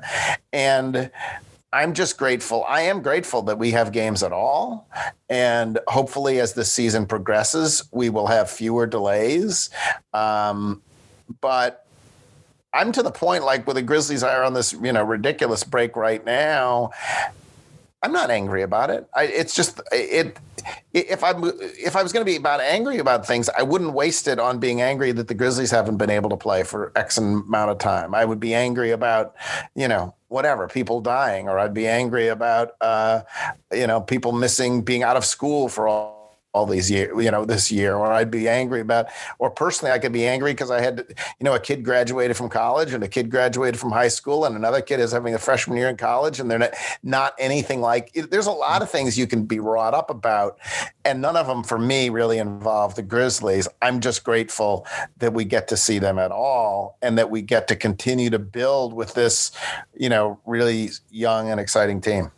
and 0.52 1.10
I'm 1.72 1.94
just 1.94 2.18
grateful. 2.18 2.64
I 2.68 2.82
am 2.82 3.02
grateful 3.02 3.44
that 3.44 3.60
we 3.60 3.72
have 3.72 3.92
games 3.92 4.24
at 4.24 4.32
all. 4.32 4.90
And 5.30 5.80
hopefully, 5.88 6.40
as 6.40 6.54
the 6.54 6.66
season 6.66 7.06
progresses, 7.06 7.88
we 7.92 8.10
will 8.10 8.28
have 8.28 8.50
fewer 8.50 8.88
delays. 8.88 9.70
Um, 10.14 10.82
but 11.42 11.86
I'm 12.74 12.92
to 12.94 13.04
the 13.04 13.12
point, 13.12 13.44
like 13.44 13.68
with 13.68 13.76
the 13.76 13.84
Grizzlies 13.84 14.24
are 14.24 14.44
on 14.44 14.54
this, 14.54 14.74
you 14.74 14.92
know, 14.92 15.04
ridiculous 15.04 15.64
break 15.64 15.96
right 15.96 16.24
now. 16.26 16.92
I'm 18.02 18.14
not 18.14 18.32
angry 18.32 18.64
about 18.64 18.90
it. 18.90 19.08
I, 19.14 19.24
it's 19.24 19.54
just 19.54 19.82
it. 19.92 20.38
If 20.94 21.24
I'm 21.24 21.44
if 21.44 21.96
I 21.96 22.02
was 22.04 22.14
going 22.14 22.26
to 22.26 22.32
be 22.32 22.38
about 22.38 22.62
angry 22.62 22.98
about 22.98 23.28
things, 23.28 23.50
I 23.50 23.62
wouldn't 23.62 23.94
waste 23.94 24.28
it 24.28 24.40
on 24.40 24.60
being 24.60 24.82
angry 24.82 25.12
that 25.12 25.28
the 25.28 25.34
Grizzlies 25.34 25.72
haven't 25.72 25.98
been 25.98 26.10
able 26.10 26.30
to 26.30 26.38
play 26.38 26.64
for 26.64 26.92
X 26.96 27.18
amount 27.18 27.72
of 27.72 27.78
time. 27.78 28.16
I 28.16 28.24
would 28.24 28.40
be 28.40 28.54
angry 28.54 28.92
about, 28.92 29.36
you 29.76 29.88
know, 29.88 30.16
whatever 30.30 30.68
people 30.68 31.02
dying, 31.02 31.50
or 31.50 31.60
I'd 31.60 31.74
be 31.74 31.88
angry 31.88 32.30
about, 32.30 32.72
uh, 32.82 33.22
you 33.72 33.86
know, 33.86 34.00
people 34.00 34.32
missing 34.32 34.82
being 34.82 35.04
out 35.04 35.18
of 35.18 35.26
school 35.26 35.68
for 35.68 35.88
all 35.88 36.19
all 36.54 36.66
these 36.66 36.90
years, 36.90 37.12
you 37.24 37.30
know, 37.30 37.46
this 37.46 37.72
year, 37.72 37.96
or 37.96 38.12
I'd 38.12 38.32
be 38.32 38.50
angry 38.50 38.82
about, 38.82 39.08
or 39.38 39.52
personally, 39.52 39.92
I 39.92 40.00
could 40.00 40.12
be 40.12 40.26
angry 40.26 40.52
because 40.52 40.72
I 40.72 40.82
had, 40.82 41.06
you 41.40 41.44
know, 41.44 41.54
a 41.54 41.60
kid 41.60 41.84
graduated 41.84 42.36
from 42.36 42.50
college 42.50 42.92
and 42.92 43.04
a 43.04 43.08
kid 43.08 43.30
graduated 43.30 43.80
from 43.80 43.92
high 43.92 44.08
school, 44.08 44.46
and 44.46 44.56
another 44.56 44.82
kid 44.82 45.00
is 45.00 45.12
having 45.12 45.36
a 45.36 45.38
freshman 45.38 45.78
year 45.78 45.90
in 45.90 45.98
college, 45.98 46.40
and 46.40 46.50
they're 46.50 46.58
not, 46.58 46.74
not 47.04 47.34
anything 47.38 47.82
like. 47.82 48.12
There's 48.14 48.48
a 48.48 48.52
lot 48.52 48.82
of 48.82 48.90
things 48.90 49.18
you 49.18 49.28
can 49.28 49.46
be 49.46 49.60
wrought 49.60 49.94
up 49.94 50.10
about, 50.10 50.58
and 51.06 51.22
none 51.22 51.36
of 51.36 51.46
them 51.46 51.64
for 51.64 51.78
me 51.78 52.10
really 52.10 52.40
involve 52.40 52.96
the 52.96 53.04
Grizzlies. 53.04 53.68
I'm 53.82 54.00
just 54.00 54.24
grateful 54.24 54.88
that 55.20 55.34
we 55.34 55.46
get 55.46 55.68
to 55.68 55.78
see 55.78 56.00
them 56.00 56.18
at 56.18 56.32
all, 56.32 56.98
and 57.04 57.18
that 57.20 57.30
we 57.30 57.44
get 57.44 57.68
to 57.68 57.76
continue 57.76 58.32
to 58.32 58.40
build 58.40 58.94
with 58.94 59.14
this, 59.14 59.52
you 59.96 60.10
know, 60.10 60.40
really 60.46 60.90
young 61.12 61.52
and 61.52 61.60
exciting 61.60 62.02
team. 62.02 62.32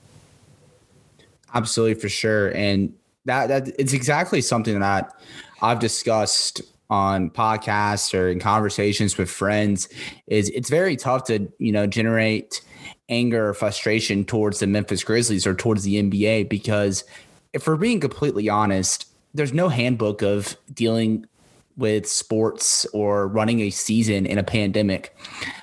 Absolutely, 1.54 2.00
for 2.00 2.10
sure, 2.10 2.50
and 2.56 2.94
that 3.26 3.48
that 3.48 3.68
it's 3.80 3.94
exactly 3.94 4.42
something 4.42 4.80
that 4.80 5.14
I've 5.62 5.80
discussed 5.80 6.62
on 6.90 7.30
podcasts 7.30 8.14
or 8.18 8.30
in 8.30 8.40
conversations 8.40 9.18
with 9.18 9.30
friends 9.30 9.88
is 10.28 10.50
it's 10.50 10.70
very 10.70 10.96
tough 10.96 11.24
to 11.26 11.48
you 11.60 11.72
know 11.72 11.88
generate 11.88 12.62
anger 13.10 13.50
or 13.50 13.54
frustration 13.54 14.26
towards 14.26 14.60
the 14.60 14.68
Memphis 14.68 15.04
Grizzlies 15.04 15.48
or 15.48 15.54
towards 15.54 15.84
the 15.84 16.02
NBA 16.02 16.50
because 16.50 17.04
if 17.54 17.68
we're 17.68 17.78
being 17.78 18.00
completely 18.00 18.50
honest 18.50 19.08
there's 19.34 19.54
no 19.54 19.70
handbook 19.70 20.22
of 20.22 20.58
dealing 20.74 21.26
with 21.78 22.08
sports 22.08 22.86
or 22.94 23.28
running 23.28 23.62
a 23.62 23.70
season 23.70 24.26
in 24.26 24.38
a 24.38 24.44
pandemic. 24.44 25.16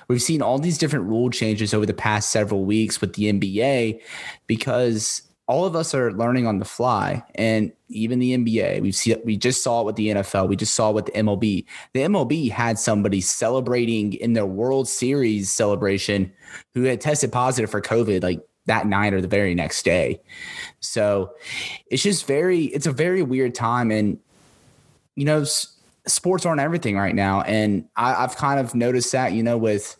We've 0.07 0.21
seen 0.21 0.41
all 0.41 0.57
these 0.57 0.77
different 0.77 1.05
rule 1.05 1.29
changes 1.29 1.73
over 1.73 1.85
the 1.85 1.93
past 1.93 2.31
several 2.31 2.65
weeks 2.65 2.99
with 2.99 3.13
the 3.13 3.31
NBA 3.31 4.01
because 4.47 5.21
all 5.49 5.65
of 5.65 5.75
us 5.75 5.95
are 5.95 6.13
learning 6.13 6.45
on 6.45 6.59
the 6.59 6.65
fly 6.65 7.23
and 7.33 7.73
even 7.89 8.19
the 8.19 8.37
NBA 8.37 8.81
we've 8.81 8.95
seen 8.95 9.19
we 9.25 9.35
just 9.35 9.63
saw 9.63 9.81
it 9.81 9.85
with 9.85 9.95
the 9.95 10.09
NFL 10.09 10.47
we 10.47 10.55
just 10.55 10.75
saw 10.75 10.91
it 10.91 10.93
with 10.93 11.05
the 11.07 11.11
MLB 11.13 11.65
the 11.93 12.01
MLB 12.01 12.51
had 12.51 12.77
somebody 12.77 13.19
celebrating 13.19 14.13
in 14.13 14.33
their 14.33 14.45
World 14.45 14.87
Series 14.87 15.51
celebration 15.51 16.31
who 16.75 16.83
had 16.83 17.01
tested 17.01 17.31
positive 17.31 17.71
for 17.71 17.81
COVID 17.81 18.21
like 18.21 18.41
that 18.69 18.85
night 18.85 19.13
or 19.13 19.19
the 19.19 19.27
very 19.27 19.55
next 19.55 19.83
day. 19.83 20.21
So 20.79 21.33
it's 21.87 22.03
just 22.03 22.27
very 22.27 22.65
it's 22.65 22.85
a 22.85 22.91
very 22.91 23.23
weird 23.23 23.55
time 23.55 23.89
and 23.91 24.19
you 25.15 25.25
know 25.25 25.43
sports 26.05 26.45
aren't 26.45 26.61
everything 26.61 26.95
right 26.95 27.15
now 27.15 27.41
and 27.41 27.85
I, 27.95 28.23
I've 28.23 28.37
kind 28.37 28.59
of 28.59 28.73
noticed 28.73 29.11
that 29.11 29.33
you 29.33 29.43
know 29.43 29.57
with 29.57 29.97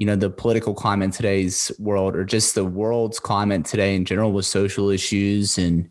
you 0.00 0.06
know 0.06 0.16
the 0.16 0.30
political 0.30 0.72
climate 0.72 1.04
in 1.04 1.10
today's 1.10 1.70
world 1.78 2.16
or 2.16 2.24
just 2.24 2.54
the 2.54 2.64
world's 2.64 3.20
climate 3.20 3.66
today 3.66 3.94
in 3.94 4.06
general 4.06 4.32
with 4.32 4.46
social 4.46 4.88
issues 4.88 5.58
and 5.58 5.90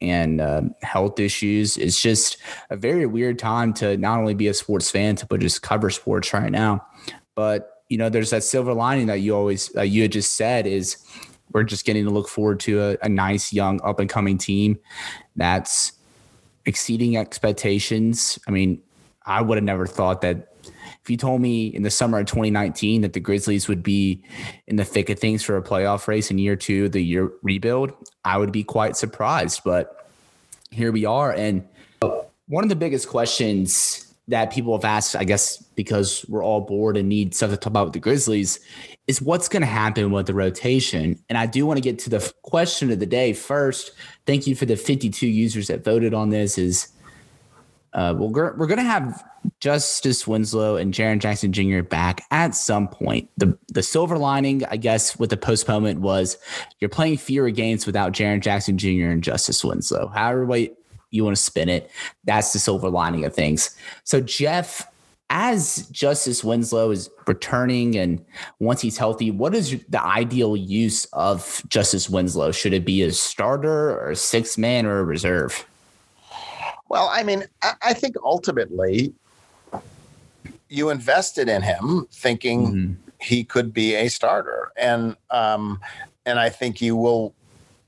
and 0.00 0.40
uh, 0.40 0.62
health 0.80 1.20
issues 1.20 1.76
it's 1.76 2.00
just 2.00 2.38
a 2.70 2.76
very 2.76 3.04
weird 3.04 3.38
time 3.38 3.74
to 3.74 3.98
not 3.98 4.18
only 4.18 4.32
be 4.32 4.48
a 4.48 4.54
sports 4.54 4.90
fan 4.90 5.14
to 5.14 5.26
but 5.26 5.40
just 5.40 5.60
cover 5.60 5.90
sports 5.90 6.32
right 6.32 6.50
now. 6.50 6.86
But 7.34 7.82
you 7.90 7.98
know 7.98 8.08
there's 8.08 8.30
that 8.30 8.44
silver 8.44 8.72
lining 8.72 9.08
that 9.08 9.20
you 9.20 9.36
always 9.36 9.70
uh, 9.76 9.82
you 9.82 10.00
had 10.00 10.12
just 10.12 10.34
said 10.34 10.66
is 10.66 10.96
we're 11.52 11.64
just 11.64 11.84
getting 11.84 12.04
to 12.04 12.10
look 12.10 12.30
forward 12.30 12.60
to 12.60 12.80
a, 12.80 12.96
a 13.02 13.10
nice 13.10 13.52
young 13.52 13.78
up 13.84 14.00
and 14.00 14.08
coming 14.08 14.38
team 14.38 14.78
that's 15.36 15.92
exceeding 16.64 17.18
expectations. 17.18 18.38
I 18.48 18.52
mean 18.52 18.80
i 19.24 19.40
would 19.40 19.56
have 19.56 19.64
never 19.64 19.86
thought 19.86 20.22
that 20.22 20.51
if 21.02 21.10
you 21.10 21.16
told 21.16 21.40
me 21.40 21.66
in 21.66 21.82
the 21.82 21.90
summer 21.90 22.20
of 22.20 22.26
2019 22.26 23.00
that 23.00 23.12
the 23.12 23.20
Grizzlies 23.20 23.66
would 23.66 23.82
be 23.82 24.22
in 24.68 24.76
the 24.76 24.84
thick 24.84 25.10
of 25.10 25.18
things 25.18 25.42
for 25.42 25.56
a 25.56 25.62
playoff 25.62 26.06
race 26.06 26.30
in 26.30 26.38
year 26.38 26.54
two 26.54 26.88
the 26.88 27.00
year 27.00 27.32
rebuild, 27.42 27.92
I 28.24 28.38
would 28.38 28.52
be 28.52 28.62
quite 28.62 28.96
surprised. 28.96 29.62
But 29.64 30.08
here 30.70 30.92
we 30.92 31.04
are. 31.04 31.32
And 31.32 31.66
one 32.46 32.62
of 32.62 32.68
the 32.68 32.76
biggest 32.76 33.08
questions 33.08 34.14
that 34.28 34.52
people 34.52 34.76
have 34.76 34.84
asked, 34.84 35.16
I 35.16 35.24
guess, 35.24 35.56
because 35.60 36.24
we're 36.28 36.44
all 36.44 36.60
bored 36.60 36.96
and 36.96 37.08
need 37.08 37.34
stuff 37.34 37.50
to 37.50 37.56
talk 37.56 37.66
about 37.66 37.86
with 37.86 37.94
the 37.94 37.98
Grizzlies, 37.98 38.60
is 39.08 39.20
what's 39.20 39.48
going 39.48 39.62
to 39.62 39.66
happen 39.66 40.12
with 40.12 40.26
the 40.26 40.34
rotation. 40.34 41.18
And 41.28 41.36
I 41.36 41.46
do 41.46 41.66
want 41.66 41.78
to 41.78 41.82
get 41.82 41.98
to 42.00 42.10
the 42.10 42.32
question 42.42 42.92
of 42.92 43.00
the 43.00 43.06
day 43.06 43.32
first. 43.32 43.90
Thank 44.24 44.46
you 44.46 44.54
for 44.54 44.66
the 44.66 44.76
52 44.76 45.26
users 45.26 45.66
that 45.66 45.82
voted 45.82 46.14
on 46.14 46.30
this. 46.30 46.58
Is 46.58 46.91
uh, 47.94 48.14
we're, 48.16 48.54
we're 48.54 48.66
going 48.66 48.78
to 48.78 48.84
have 48.84 49.22
Justice 49.60 50.26
Winslow 50.26 50.76
and 50.76 50.94
Jaren 50.94 51.18
Jackson 51.18 51.52
Jr. 51.52 51.82
back 51.82 52.24
at 52.30 52.54
some 52.54 52.88
point. 52.88 53.28
The 53.36 53.56
the 53.68 53.82
silver 53.82 54.16
lining, 54.16 54.64
I 54.66 54.76
guess, 54.76 55.18
with 55.18 55.30
the 55.30 55.36
postponement 55.36 56.00
was 56.00 56.36
you're 56.80 56.88
playing 56.88 57.18
fewer 57.18 57.50
games 57.50 57.86
without 57.86 58.12
Jaren 58.12 58.40
Jackson 58.40 58.78
Jr. 58.78 59.10
and 59.10 59.22
Justice 59.22 59.64
Winslow. 59.64 60.08
However 60.08 60.46
way 60.46 60.72
you 61.10 61.24
want 61.24 61.36
to 61.36 61.42
spin 61.42 61.68
it, 61.68 61.90
that's 62.24 62.52
the 62.52 62.58
silver 62.58 62.88
lining 62.88 63.24
of 63.24 63.34
things. 63.34 63.76
So 64.04 64.20
Geoff, 64.20 64.86
as 65.28 65.86
Justice 65.88 66.44
Winslow 66.44 66.90
is 66.90 67.10
returning 67.26 67.96
and 67.96 68.24
once 68.58 68.80
he's 68.80 68.96
healthy, 68.96 69.30
what 69.30 69.54
is 69.54 69.82
the 69.88 70.02
ideal 70.02 70.56
use 70.56 71.04
of 71.06 71.62
Justice 71.68 72.08
Winslow? 72.08 72.52
Should 72.52 72.72
it 72.72 72.84
be 72.84 73.02
a 73.02 73.12
starter 73.12 73.90
or 73.98 74.10
a 74.10 74.16
six 74.16 74.56
man 74.56 74.86
or 74.86 75.00
a 75.00 75.04
reserve? 75.04 75.66
Well, 76.92 77.08
I 77.10 77.22
mean, 77.22 77.44
I 77.80 77.94
think 77.94 78.16
ultimately 78.22 79.14
you 80.68 80.90
invested 80.90 81.48
in 81.48 81.62
him 81.62 82.06
thinking 82.12 82.66
mm-hmm. 82.66 82.92
he 83.18 83.44
could 83.44 83.72
be 83.72 83.94
a 83.94 84.08
starter. 84.08 84.70
And 84.76 85.16
um, 85.30 85.80
and 86.26 86.38
I 86.38 86.50
think 86.50 86.82
you 86.82 86.94
will 86.94 87.32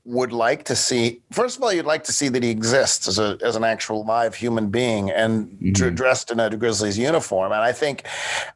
would 0.05 0.33
like 0.33 0.65
to 0.65 0.75
see 0.75 1.21
first 1.31 1.57
of 1.57 1.63
all 1.63 1.71
you'd 1.71 1.85
like 1.85 2.03
to 2.05 2.11
see 2.11 2.29
that 2.29 2.41
he 2.41 2.49
exists 2.49 3.07
as 3.07 3.19
a 3.19 3.37
as 3.43 3.55
an 3.55 3.63
actual 3.63 4.03
live 4.05 4.33
human 4.33 4.69
being 4.69 5.11
and 5.11 5.49
mm-hmm. 5.49 5.93
dressed 5.93 6.31
in 6.31 6.39
a 6.39 6.49
Grizzlies 6.57 6.97
uniform. 6.97 7.51
And 7.51 7.61
I 7.61 7.73
think 7.73 8.07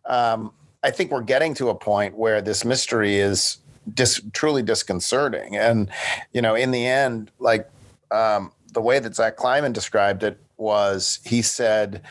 um, 0.06 0.52
I 0.84 0.90
think 0.90 1.12
we're 1.12 1.22
getting 1.22 1.54
to 1.56 1.70
a 1.70 1.76
point 1.76 2.18
where 2.18 2.42
this 2.42 2.66
mystery 2.66 3.18
is 3.18 3.60
dis- 3.94 4.22
truly 4.34 4.64
disconcerting. 4.64 5.56
And 5.56 5.92
you 6.34 6.42
know, 6.42 6.56
in 6.56 6.72
the 6.72 6.88
end, 6.88 7.30
like 7.38 7.70
um, 8.10 8.52
the 8.74 8.82
way 8.82 9.00
that 9.00 9.16
Zach 9.16 9.38
Kleiman 9.38 9.74
described 9.74 10.24
it 10.24 10.40
was 10.58 11.20
he 11.26 11.42
said 11.42 12.02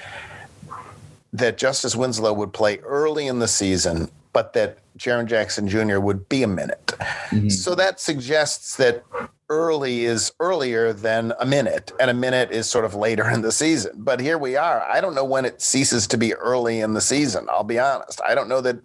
that 1.32 1.58
Justice 1.58 1.94
Winslow 1.94 2.32
would 2.32 2.52
play 2.52 2.78
early 2.78 3.26
in 3.26 3.38
the 3.38 3.48
season, 3.48 4.10
but 4.32 4.54
that 4.54 4.78
Jaren 4.96 5.26
Jackson 5.26 5.68
Jr. 5.68 6.00
would 6.00 6.28
be 6.28 6.42
a 6.42 6.48
minute. 6.48 6.86
Mm-hmm. 7.30 7.48
So 7.50 7.74
that 7.74 8.00
suggests 8.00 8.76
that 8.76 9.04
early 9.50 10.04
is 10.04 10.32
earlier 10.40 10.92
than 10.92 11.32
a 11.40 11.46
minute, 11.46 11.92
and 12.00 12.10
a 12.10 12.14
minute 12.14 12.50
is 12.50 12.68
sort 12.68 12.84
of 12.84 12.94
later 12.94 13.30
in 13.30 13.42
the 13.42 13.52
season. 13.52 13.92
But 13.96 14.20
here 14.20 14.36
we 14.36 14.56
are. 14.56 14.82
I 14.82 15.00
don't 15.00 15.14
know 15.14 15.24
when 15.24 15.44
it 15.44 15.62
ceases 15.62 16.06
to 16.08 16.18
be 16.18 16.34
early 16.34 16.80
in 16.80 16.94
the 16.94 17.00
season. 17.00 17.46
I'll 17.50 17.64
be 17.64 17.78
honest. 17.78 18.20
I 18.26 18.34
don't 18.34 18.48
know 18.48 18.60
that 18.60 18.76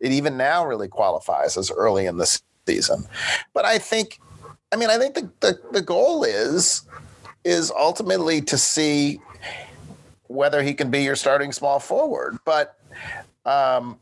it 0.00 0.12
even 0.12 0.36
now 0.36 0.66
really 0.66 0.88
qualifies 0.88 1.56
as 1.56 1.70
early 1.70 2.06
in 2.06 2.18
the 2.18 2.40
season. 2.66 3.06
But 3.54 3.64
I 3.64 3.78
think, 3.78 4.20
I 4.72 4.76
mean, 4.76 4.90
I 4.90 4.98
think 4.98 5.14
the, 5.14 5.30
the, 5.40 5.60
the 5.72 5.82
goal 5.82 6.24
is 6.24 6.82
is 7.44 7.70
ultimately 7.70 8.40
to 8.42 8.58
see 8.58 9.20
whether 10.26 10.62
he 10.62 10.74
can 10.74 10.90
be 10.90 11.02
your 11.02 11.16
starting 11.16 11.52
small 11.52 11.80
forward. 11.80 12.38
But 12.44 12.78
um, 13.44 13.98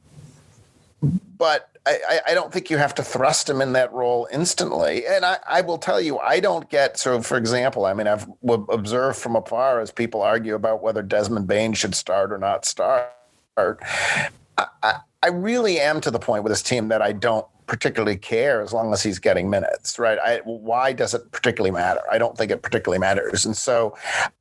but 1.02 1.71
I, 1.87 2.21
I, 2.28 2.35
don't 2.35 2.52
think 2.52 2.71
you 2.71 2.76
have 2.76 2.95
to 2.97 3.02
thrust 3.02 3.49
him 3.49 3.62
in 3.62 3.73
that 3.75 3.92
role 3.92 4.28
instantly. 4.33 5.07
And 5.07 5.25
I, 5.25 5.38
I, 5.49 5.61
will 5.61 5.78
tell 5.78 6.00
you, 6.00 6.18
I 6.18 6.40
don't 6.40 6.68
get 6.68 6.99
so. 6.99 7.23
For 7.23 7.38
example, 7.38 7.87
I 7.87 7.95
mean, 7.95 8.09
I've 8.09 8.26
observed 8.68 9.18
from 9.18 9.37
afar 9.37 9.80
as 9.80 9.90
people 9.90 10.21
argue 10.21 10.54
about 10.54 10.83
whether 10.83 11.02
Desmond 11.02 11.47
Bane 11.47 11.73
should 11.73 11.95
start 11.95 12.33
or 12.33 12.38
not 12.38 12.64
start. 12.66 13.12
I, 13.57 14.95
I 15.23 15.28
really 15.28 15.80
am 15.80 16.00
to 16.02 16.11
the 16.11 16.18
point 16.18 16.42
with 16.42 16.52
this 16.52 16.62
team 16.62 16.88
that 16.88 17.00
I 17.00 17.12
don't 17.12 17.47
particularly 17.69 18.17
care 18.17 18.61
as 18.63 18.73
long 18.73 18.93
as 18.93 19.03
he's 19.03 19.19
getting 19.21 19.49
minutes, 19.49 19.99
right? 19.99 20.19
I, 20.19 20.41
why 20.45 20.93
does 20.93 21.15
it 21.15 21.31
particularly 21.31 21.71
matter? 21.71 22.01
I 22.11 22.19
don't 22.19 22.37
think 22.37 22.51
it 22.51 22.63
particularly 22.63 22.99
matters. 22.99 23.47
And 23.47 23.57
so 23.57 23.97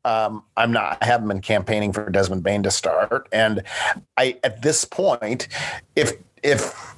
um, 0.06 0.44
I'm 0.56 0.72
not, 0.72 0.98
I 1.02 1.06
haven't 1.06 1.28
been 1.28 1.42
campaigning 1.42 1.94
for 1.94 2.10
Desmond 2.10 2.42
Bane 2.42 2.64
to 2.64 2.72
start. 2.72 3.28
And 3.32 3.62
I, 4.16 4.40
at 4.44 4.62
this 4.62 4.86
point, 4.86 5.50
if, 5.96 6.14
if, 6.42 6.96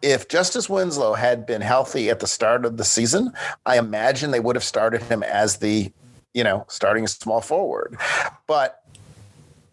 if 0.00 0.28
Justice 0.28 0.70
Winslow 0.70 1.14
had 1.14 1.46
been 1.46 1.60
healthy 1.60 2.08
at 2.10 2.20
the 2.20 2.26
start 2.26 2.64
of 2.64 2.76
the 2.76 2.84
season, 2.84 3.32
I 3.66 3.78
imagine 3.78 4.30
they 4.30 4.40
would 4.40 4.56
have 4.56 4.64
started 4.64 5.02
him 5.02 5.22
as 5.22 5.58
the, 5.58 5.92
you 6.32 6.44
know, 6.44 6.64
starting 6.68 7.06
small 7.08 7.40
forward. 7.40 7.98
But 8.46 8.81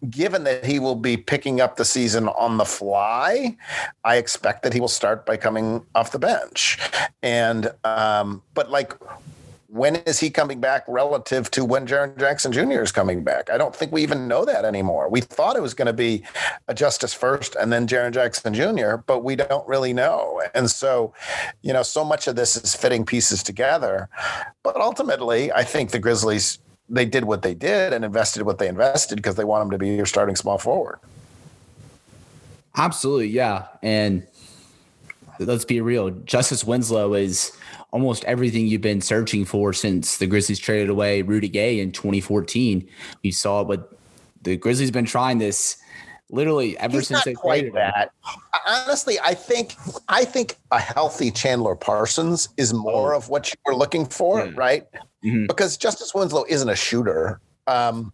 given 0.08 0.44
that 0.44 0.64
he 0.64 0.78
will 0.78 0.94
be 0.94 1.16
picking 1.16 1.60
up 1.60 1.76
the 1.76 1.84
season 1.84 2.28
on 2.28 2.56
the 2.56 2.64
fly, 2.64 3.56
I 4.04 4.16
expect 4.16 4.62
that 4.62 4.72
he 4.72 4.80
will 4.80 4.88
start 4.88 5.26
by 5.26 5.36
coming 5.36 5.84
off 5.94 6.12
the 6.12 6.18
bench. 6.18 6.78
And 7.22 7.72
um, 7.84 8.42
but 8.54 8.70
like 8.70 8.94
when 9.72 9.96
is 9.96 10.18
he 10.18 10.30
coming 10.30 10.60
back 10.60 10.84
relative 10.88 11.50
to 11.52 11.64
when 11.64 11.86
Jaren 11.86 12.18
Jackson 12.18 12.50
Jr. 12.50 12.82
is 12.82 12.90
coming 12.90 13.22
back? 13.22 13.50
I 13.50 13.56
don't 13.56 13.74
think 13.74 13.92
we 13.92 14.02
even 14.02 14.26
know 14.26 14.44
that 14.44 14.64
anymore. 14.64 15.08
We 15.08 15.20
thought 15.20 15.56
it 15.56 15.62
was 15.62 15.74
going 15.74 15.86
to 15.86 15.92
be 15.92 16.24
a 16.66 16.74
Justice 16.74 17.14
first 17.14 17.54
and 17.54 17.72
then 17.72 17.86
Jaren 17.86 18.12
Jackson 18.12 18.52
Jr., 18.52 18.96
but 18.96 19.22
we 19.22 19.36
don't 19.36 19.66
really 19.68 19.92
know. 19.92 20.42
And 20.54 20.68
so, 20.68 21.14
you 21.62 21.72
know, 21.72 21.84
so 21.84 22.04
much 22.04 22.26
of 22.26 22.34
this 22.34 22.56
is 22.56 22.74
fitting 22.74 23.04
pieces 23.04 23.44
together. 23.44 24.08
But 24.64 24.76
ultimately, 24.76 25.52
I 25.52 25.62
think 25.62 25.90
the 25.90 26.00
Grizzlies 26.00 26.58
they 26.90 27.06
did 27.06 27.24
what 27.24 27.42
they 27.42 27.54
did 27.54 27.92
and 27.92 28.04
invested 28.04 28.42
what 28.42 28.58
they 28.58 28.68
invested 28.68 29.16
because 29.16 29.36
they 29.36 29.44
want 29.44 29.64
him 29.64 29.70
to 29.70 29.78
be 29.78 29.90
your 29.90 30.06
starting 30.06 30.36
small 30.36 30.58
forward. 30.58 30.98
Absolutely, 32.76 33.28
yeah. 33.28 33.66
And 33.82 34.26
let's 35.38 35.64
be 35.64 35.80
real, 35.80 36.10
Justice 36.10 36.64
Winslow 36.64 37.14
is 37.14 37.56
almost 37.92 38.24
everything 38.24 38.66
you've 38.66 38.82
been 38.82 39.00
searching 39.00 39.44
for 39.44 39.72
since 39.72 40.18
the 40.18 40.26
Grizzlies 40.26 40.58
traded 40.58 40.90
away 40.90 41.22
Rudy 41.22 41.48
Gay 41.48 41.80
in 41.80 41.92
2014. 41.92 42.86
You 43.22 43.32
saw, 43.32 43.64
but 43.64 43.92
the 44.42 44.56
Grizzlies 44.56 44.90
been 44.90 45.06
trying 45.06 45.38
this 45.38 45.76
literally 46.30 46.78
ever 46.78 46.98
He's 46.98 47.08
since 47.08 47.24
they 47.24 47.34
traded 47.34 47.74
that. 47.74 48.12
Honestly, 48.66 49.18
I 49.20 49.34
think 49.34 49.74
I 50.08 50.24
think 50.24 50.56
a 50.70 50.78
healthy 50.78 51.30
Chandler 51.30 51.74
Parsons 51.74 52.48
is 52.56 52.72
more 52.72 53.14
oh. 53.14 53.18
of 53.18 53.28
what 53.28 53.52
you 53.52 53.56
were 53.66 53.76
looking 53.76 54.06
for, 54.06 54.44
yeah. 54.44 54.52
right? 54.54 54.86
mm-hmm. 55.24 55.46
because 55.46 55.76
Justice 55.76 56.14
Winslow 56.14 56.44
isn't 56.48 56.68
a 56.68 56.76
shooter, 56.76 57.40
um, 57.66 58.12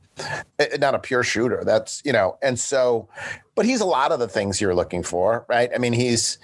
eh, 0.58 0.76
not 0.78 0.94
a 0.94 0.98
pure 0.98 1.22
shooter. 1.22 1.62
That's 1.64 2.02
you 2.04 2.12
know, 2.12 2.38
and 2.42 2.58
so, 2.58 3.08
but 3.54 3.66
he's 3.66 3.80
a 3.80 3.86
lot 3.86 4.12
of 4.12 4.18
the 4.18 4.28
things 4.28 4.60
you're 4.60 4.74
looking 4.74 5.02
for, 5.02 5.44
right? 5.48 5.70
I 5.74 5.78
mean, 5.78 5.92
he's, 5.92 6.38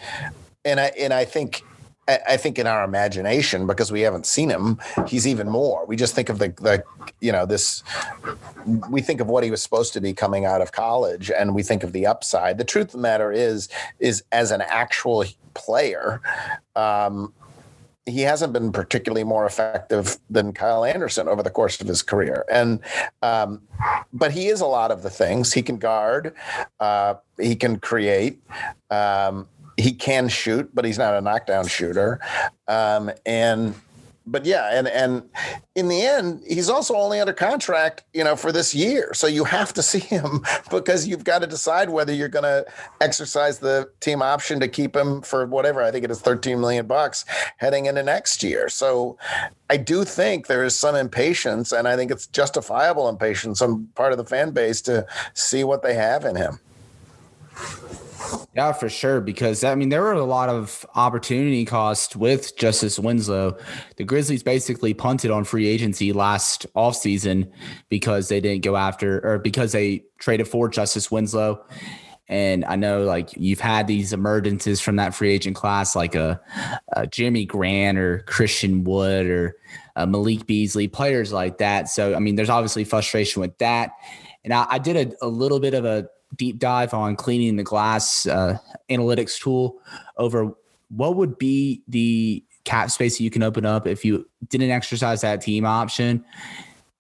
and 0.65 0.81
I 0.81 0.93
and 0.99 1.13
I 1.13 1.25
think 1.25 1.63
I 2.29 2.37
think 2.37 2.59
in 2.59 2.67
our 2.67 2.85
imagination, 2.85 3.67
because 3.67 3.93
we 3.93 4.01
haven't 4.01 4.27
seen 4.27 4.51
him, 4.51 4.79
he's 5.07 5.27
even 5.27 5.49
more. 5.49 5.85
We 5.87 5.97
just 5.97 6.15
think 6.15 6.29
of 6.29 6.39
the, 6.39 6.49
the, 6.49 6.85
you 7.21 7.33
know, 7.33 7.47
this, 7.47 7.83
we 8.89 9.01
think 9.01 9.21
of 9.21 9.29
what 9.29 9.45
he 9.45 9.51
was 9.51 9.63
supposed 9.63 9.93
to 9.95 10.01
be 10.01 10.13
coming 10.13 10.45
out 10.45 10.61
of 10.61 10.73
college 10.73 11.31
and 11.31 11.55
we 11.55 11.63
think 11.63 11.83
of 11.83 11.93
the 11.93 12.07
upside. 12.07 12.59
The 12.59 12.65
truth 12.65 12.87
of 12.87 12.93
the 12.93 12.99
matter 12.99 13.33
is, 13.33 13.69
is 13.99 14.23
as 14.33 14.51
an 14.51 14.63
actual 14.63 15.25
player, 15.55 16.21
um, 16.77 17.33
he 18.05 18.23
hasn't 18.23 18.53
been 18.53 18.73
particularly 18.73 19.23
more 19.23 19.47
effective 19.47 20.19
than 20.29 20.53
Kyle 20.53 20.85
Anderson 20.85 21.29
over 21.29 21.43
the 21.43 21.51
course 21.51 21.81
of 21.81 21.87
his 21.87 22.03
career. 22.03 22.45
And, 22.51 22.81
um, 23.23 23.63
but 24.13 24.33
he 24.33 24.49
is 24.49 24.61
a 24.61 24.67
lot 24.67 24.91
of 24.91 25.03
the 25.03 25.11
things 25.11 25.53
he 25.53 25.63
can 25.63 25.77
guard, 25.77 26.35
uh, 26.81 27.15
he 27.41 27.55
can 27.55 27.79
create, 27.79 28.43
um, 28.91 29.47
he 29.77 29.93
can 29.93 30.29
shoot, 30.29 30.71
but 30.75 30.85
he's 30.85 30.99
not 30.99 31.15
a 31.15 31.21
knockdown 31.21 31.67
shooter. 31.67 32.21
Um, 32.69 33.11
and, 33.27 33.75
but 34.27 34.45
yeah, 34.45 34.71
and 34.73 34.87
and 34.87 35.29
in 35.75 35.89
the 35.89 36.03
end, 36.03 36.43
he's 36.47 36.69
also 36.69 36.95
only 36.95 37.19
under 37.19 37.33
contract, 37.33 38.05
you 38.13 38.23
know, 38.23 38.37
for 38.37 38.53
this 38.53 38.75
year. 38.75 39.13
So 39.15 39.27
you 39.27 39.43
have 39.45 39.73
to 39.75 39.83
see 39.83 39.99
him 39.99 40.45
because 40.71 41.09
you've 41.09 41.25
got 41.25 41.41
to 41.41 41.47
decide 41.47 41.91
whether 41.91 42.13
you're 42.13 42.29
going 42.29 42.45
to 42.45 42.65
exercise 43.01 43.59
the 43.59 43.91
team 44.01 44.23
option 44.23 44.61
to 44.61 44.69
keep 44.69 44.95
him 44.95 45.23
for 45.23 45.47
whatever 45.47 45.83
I 45.83 45.91
think 45.91 46.05
it 46.05 46.11
is 46.11 46.21
13 46.21 46.61
million 46.61 46.87
bucks 46.87 47.25
heading 47.57 47.87
into 47.87 48.03
next 48.03 48.43
year. 48.43 48.69
So 48.69 49.19
I 49.71 49.77
do 49.77 50.05
think 50.05 50.47
there 50.47 50.65
is 50.65 50.79
some 50.79 50.95
impatience, 50.95 51.73
and 51.73 51.89
I 51.89 51.97
think 51.97 52.11
it's 52.11 52.27
justifiable 52.27 53.09
impatience 53.09 53.61
on 53.61 53.89
part 53.95 54.13
of 54.13 54.19
the 54.19 54.25
fan 54.25 54.51
base 54.51 54.81
to 54.83 55.07
see 55.35 55.65
what 55.65 55.83
they 55.83 55.95
have 55.95 56.25
in 56.25 56.37
him. 56.37 56.61
Yeah, 58.55 58.73
for 58.73 58.89
sure. 58.89 59.21
Because 59.21 59.65
I 59.65 59.75
mean, 59.75 59.89
there 59.89 60.03
were 60.03 60.13
a 60.13 60.25
lot 60.25 60.49
of 60.49 60.85
opportunity 60.95 61.65
cost 61.65 62.17
with 62.17 62.57
Justice 62.57 62.99
Winslow. 62.99 63.57
The 63.97 64.05
Grizzlies 64.05 64.43
basically 64.43 64.95
punted 64.95 65.31
on 65.31 65.45
free 65.45 65.67
agency 65.67 66.13
last 66.13 66.67
offseason 66.75 67.51
because 67.89 68.29
they 68.29 68.41
didn't 68.41 68.63
go 68.63 68.77
after 68.77 69.27
or 69.27 69.39
because 69.39 69.73
they 69.73 70.05
traded 70.19 70.49
for 70.49 70.69
Justice 70.69 71.11
Winslow. 71.11 71.65
And 72.29 72.65
I 72.65 72.77
know 72.77 73.03
like 73.03 73.31
you've 73.37 73.61
had 73.61 73.87
these 73.87 74.13
emergences 74.13 74.81
from 74.81 74.97
that 74.97 75.15
free 75.15 75.31
agent 75.31 75.57
class, 75.57 75.97
like 75.97 76.15
a, 76.15 76.41
a 76.95 77.03
Jerami 77.03 77.47
Grant 77.47 77.99
or 77.99 78.21
Christian 78.21 78.85
Wood 78.85 79.27
or 79.27 79.57
uh, 79.97 80.07
Malik 80.07 80.47
Beasley, 80.47 80.89
players 80.89 81.33
like 81.33 81.59
that. 81.59 81.89
So, 81.89 82.15
I 82.15 82.21
mean, 82.21 82.37
there's 82.37 82.49
obviously 82.49 82.85
frustration 82.85 83.41
with 83.41 83.57
that. 83.59 83.91
And 84.45 84.53
I, 84.55 84.67
I 84.71 84.79
did 84.79 84.97
a, 84.97 85.27
a, 85.27 85.29
little 85.29 85.61
bit 85.61 85.75
of 85.75 85.85
a 85.85 86.09
deep 86.37 86.59
dive 86.59 86.95
on 86.95 87.17
cleaning 87.17 87.57
the 87.57 87.63
glass 87.63 88.27
uh, 88.27 88.59
analytics 88.91 89.41
tool 89.41 89.81
over 90.17 90.53
what 90.89 91.17
would 91.17 91.39
be 91.39 91.83
the 91.89 92.45
cap 92.65 92.91
space 92.91 93.19
that 93.19 93.25
you 93.25 93.31
can 93.31 93.43
open 93.43 93.67
up 93.67 93.87
if 93.87 94.05
you 94.05 94.29
didn't 94.49 94.71
exercise 94.71 95.21
that 95.23 95.41
team 95.41 95.65
option 95.65 96.25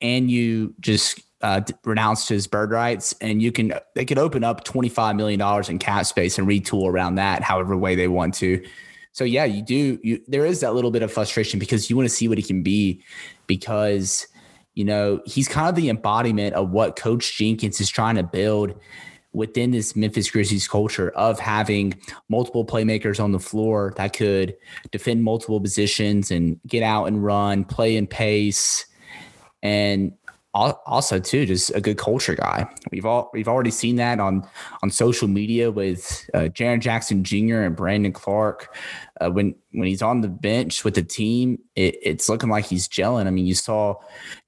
and 0.00 0.30
you 0.30 0.74
just 0.80 1.20
uh, 1.42 1.60
renounced 1.84 2.28
his 2.28 2.46
bird 2.46 2.70
rights 2.70 3.14
and 3.20 3.42
you 3.42 3.50
can 3.50 3.74
they 3.94 4.04
could 4.04 4.18
open 4.18 4.44
up 4.44 4.64
25 4.64 5.16
million 5.16 5.38
dollars 5.38 5.68
in 5.68 5.78
cap 5.78 6.06
space 6.06 6.38
and 6.38 6.46
retool 6.46 6.88
around 6.88 7.16
that 7.16 7.42
however 7.42 7.76
way 7.76 7.94
they 7.94 8.08
want 8.08 8.34
to. 8.34 8.64
So 9.12 9.24
yeah 9.24 9.44
you 9.44 9.62
do 9.62 9.98
you 10.02 10.20
there 10.28 10.46
is 10.46 10.60
that 10.60 10.74
little 10.74 10.90
bit 10.90 11.02
of 11.02 11.12
frustration 11.12 11.58
because 11.58 11.90
you 11.90 11.96
want 11.96 12.08
to 12.08 12.14
see 12.14 12.28
what 12.28 12.38
he 12.38 12.44
can 12.44 12.62
be 12.62 13.02
because 13.46 14.26
you 14.74 14.84
know 14.84 15.20
he's 15.26 15.48
kind 15.48 15.68
of 15.68 15.74
the 15.74 15.88
embodiment 15.88 16.54
of 16.54 16.70
what 16.70 16.96
coach 16.96 17.36
jenkins 17.36 17.80
is 17.80 17.90
trying 17.90 18.16
to 18.16 18.22
build 18.22 18.74
within 19.32 19.70
this 19.70 19.96
Memphis 19.96 20.30
Grizzlies 20.30 20.68
culture 20.68 21.10
of 21.10 21.38
having 21.38 21.94
multiple 22.28 22.64
playmakers 22.64 23.22
on 23.22 23.32
the 23.32 23.38
floor 23.38 23.94
that 23.96 24.12
could 24.12 24.56
defend 24.90 25.24
multiple 25.24 25.60
positions 25.60 26.30
and 26.30 26.60
get 26.66 26.82
out 26.82 27.06
and 27.06 27.24
run, 27.24 27.64
play 27.64 27.96
in 27.96 28.06
pace, 28.06 28.86
and 29.62 30.12
also 30.54 31.18
too 31.18 31.46
just 31.46 31.74
a 31.74 31.80
good 31.80 31.96
culture 31.96 32.34
guy. 32.34 32.68
We've 32.90 33.06
all 33.06 33.30
we've 33.32 33.48
already 33.48 33.70
seen 33.70 33.96
that 33.96 34.20
on 34.20 34.46
on 34.82 34.90
social 34.90 35.28
media 35.28 35.70
with 35.70 36.28
uh, 36.34 36.50
Jaren 36.52 36.80
Jackson 36.80 37.24
Jr. 37.24 37.62
and 37.62 37.76
Brandon 37.76 38.12
Clarke. 38.12 38.76
Uh, 39.20 39.30
when 39.30 39.54
when 39.70 39.88
he's 39.88 40.02
on 40.02 40.20
the 40.20 40.28
bench 40.28 40.84
with 40.84 40.94
the 40.94 41.02
team, 41.02 41.58
it, 41.74 41.96
it's 42.02 42.28
looking 42.28 42.50
like 42.50 42.66
he's 42.66 42.86
gelling. 42.86 43.26
I 43.26 43.30
mean, 43.30 43.46
you 43.46 43.54
saw 43.54 43.94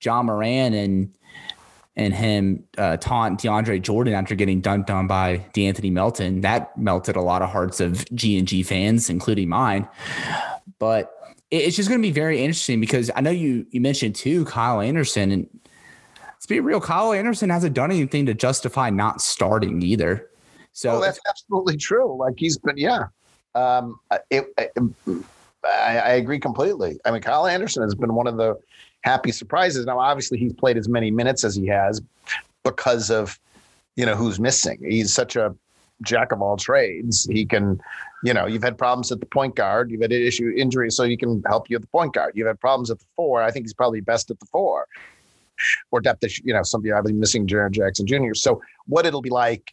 Ja 0.03 0.23
Morant 0.23 0.75
and 0.75 1.15
and 1.97 2.13
him 2.13 2.65
uh, 2.77 2.97
taunt 2.97 3.41
DeAndre 3.41 3.81
Jordan 3.81 4.15
after 4.15 4.35
getting 4.35 4.61
dunked 4.61 4.91
on 4.91 5.07
by 5.07 5.39
De'Anthony 5.55 5.93
Melton. 5.93 6.41
That 6.41 6.77
melted 6.77 7.17
a 7.17 7.21
lot 7.21 7.43
of 7.43 7.51
hearts 7.51 7.81
of 7.81 8.05
G 8.15 8.39
and 8.39 8.49
G 8.49 8.63
fans, 8.63 9.09
including 9.09 9.49
mine. 9.49 9.89
But 10.79 11.13
it's 11.51 11.77
just 11.77 11.89
going 11.89 12.01
to 12.01 12.07
be 12.07 12.13
very 12.13 12.41
interesting 12.41 12.81
because 12.81 13.11
I 13.15 13.21
know 13.21 13.31
you 13.31 13.67
you 13.71 13.81
mentioned 13.81 14.17
too 14.17 14.45
Kyle 14.45 14.81
Anderson, 14.81 15.31
and 15.31 15.61
let's 16.33 16.47
be 16.47 16.61
real, 16.61 16.81
Kyle 16.81 17.13
Anderson 17.13 17.51
hasn't 17.51 17.75
done 17.75 17.91
anything 17.91 18.27
to 18.27 18.35
justify 18.35 18.91
not 18.91 19.21
starting 19.21 19.81
either. 19.83 20.29
So 20.73 20.91
well, 20.91 21.01
that's 21.01 21.21
absolutely 21.29 21.77
true. 21.77 22.17
Like 22.19 22.35
he's 22.37 22.59
been, 22.59 22.77
yeah. 22.77 23.05
Um, 23.55 24.01
it, 24.31 24.47
it, 24.59 24.73
I, 25.65 25.99
I 25.99 26.11
agree 26.13 26.39
completely. 26.39 26.99
I 27.05 27.11
mean, 27.11 27.23
Kyle 27.23 27.47
Anderson 27.47 27.83
has 27.83 27.95
been 27.95 28.15
one 28.15 28.27
of 28.27 28.37
the 28.37 28.59
happy 29.03 29.33
surprises. 29.33 29.87
Now, 29.87 29.99
obviously, 29.99 30.39
he's 30.39 30.53
played 30.53 30.77
as 30.77 30.89
many 30.89 31.11
minutes 31.11 31.45
as 31.45 31.55
he 31.55 31.67
has 31.67 32.03
because 32.63 33.11
of 33.11 33.39
you 33.97 34.05
know 34.07 34.15
who's 34.15 34.41
missing. 34.41 34.79
He's 34.83 35.13
such 35.13 35.37
a 35.37 35.55
jack 36.03 36.33
of 36.33 36.43
all 36.43 36.57
trades. 36.57 37.27
He 37.31 37.45
can, 37.45 37.81
you 38.23 38.35
know, 38.35 38.47
you've 38.47 38.63
had 38.63 38.77
problems 38.77 39.13
at 39.13 39.21
the 39.21 39.27
point 39.27 39.55
guard, 39.55 39.91
you've 39.91 40.03
had 40.03 40.13
issue 40.13 40.53
injuries, 40.57 40.97
so 40.97 41.05
he 41.05 41.17
can 41.17 41.43
help 41.47 41.71
you 41.71 41.77
at 41.77 41.83
the 41.83 41.89
point 41.89 42.15
guard. 42.15 42.33
You've 42.35 42.47
had 42.47 42.61
problems 42.61 42.91
at 42.91 42.99
the 42.99 43.07
four. 43.17 43.43
I 43.43 43.51
think 43.51 43.65
he's 43.65 43.75
probably 43.75 44.01
best 44.01 44.31
at 44.31 44.41
the 44.41 44.47
four. 44.47 44.87
Or 45.93 46.01
depth, 46.01 46.25
Issue, 46.25 46.43
you 46.45 46.53
know, 46.53 46.65
somebody 46.65 46.91
obviously 46.91 47.19
missing 47.19 47.47
Jaren 47.47 47.71
Jackson 47.71 48.07
Jr. 48.07 48.35
So 48.35 48.61
what 48.87 49.07
it'll 49.07 49.23
be 49.23 49.31
like, 49.31 49.73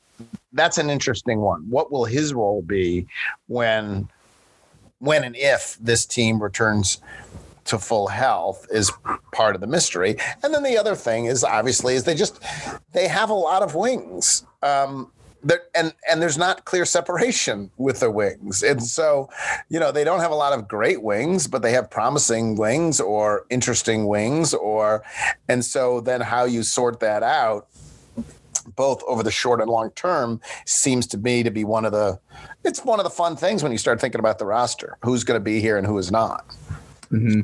that's 0.54 0.78
an 0.78 0.92
interesting 0.92 1.40
one. 1.40 1.62
What 1.70 1.92
will 1.92 2.06
his 2.06 2.36
role 2.36 2.62
be 2.62 3.08
when 3.48 4.08
when 5.02 5.24
and 5.24 5.36
if 5.36 5.78
this 5.82 6.06
team 6.06 6.42
returns 6.42 7.02
to 7.66 7.78
full 7.78 8.08
health 8.08 8.68
is 8.72 8.92
part 9.32 9.56
of 9.56 9.62
the 9.62 9.68
mystery. 9.68 10.16
And 10.44 10.54
then 10.54 10.64
the 10.64 10.78
other 10.78 10.96
thing 10.96 11.26
is 11.26 11.44
obviously 11.44 11.96
is 11.96 12.04
they 12.04 12.16
just 12.16 12.42
they 12.94 13.08
have 13.08 13.30
a 13.30 13.36
lot 13.36 13.64
of 13.64 13.76
wings. 13.76 14.46
Um, 14.62 15.12
and 15.74 15.94
and 16.10 16.22
there's 16.22 16.38
not 16.38 16.66
clear 16.66 16.86
separation 16.86 17.72
with 17.78 18.00
the 18.00 18.12
wings, 18.12 18.62
and 18.62 18.84
so 18.84 19.28
you 19.70 19.80
know 19.80 19.92
they 19.92 20.04
don't 20.04 20.20
have 20.20 20.30
a 20.30 20.36
lot 20.36 20.54
of 20.54 20.68
great 20.68 21.02
wings, 21.02 21.48
but 21.48 21.64
they 21.64 21.72
have 21.72 21.90
promising 21.90 22.56
wings 22.56 23.00
or 23.00 23.48
interesting 23.50 24.06
wings, 24.06 24.54
or 24.54 25.04
and 25.48 25.66
so 25.66 26.00
then 26.00 26.22
how 26.22 26.46
you 26.46 26.62
sort 26.62 27.00
that 27.00 27.24
out 27.24 27.68
both 28.76 29.04
over 29.08 29.24
the 29.24 29.32
short 29.32 29.62
and 29.62 29.70
long 29.70 29.92
term 29.92 30.40
seems 30.66 31.08
to 31.08 31.18
me 31.18 31.44
to 31.44 31.52
be 31.52 31.64
one 31.64 31.86
of 31.86 31.92
the 31.92 32.20
it's 32.64 32.84
one 32.86 33.00
of 33.00 33.04
the 33.04 33.10
fun 33.10 33.36
things 33.36 33.64
when 33.64 33.72
you 33.72 33.78
start 33.78 34.00
thinking 34.00 34.20
about 34.20 34.40
the 34.40 34.46
roster 34.46 34.98
who's 35.04 35.24
going 35.24 35.40
to 35.40 35.44
be 35.44 35.60
here 35.60 35.78
and 35.78 35.88
who 35.88 35.98
is 35.98 36.12
not 36.12 36.46
Mm-hmm. 37.12 37.42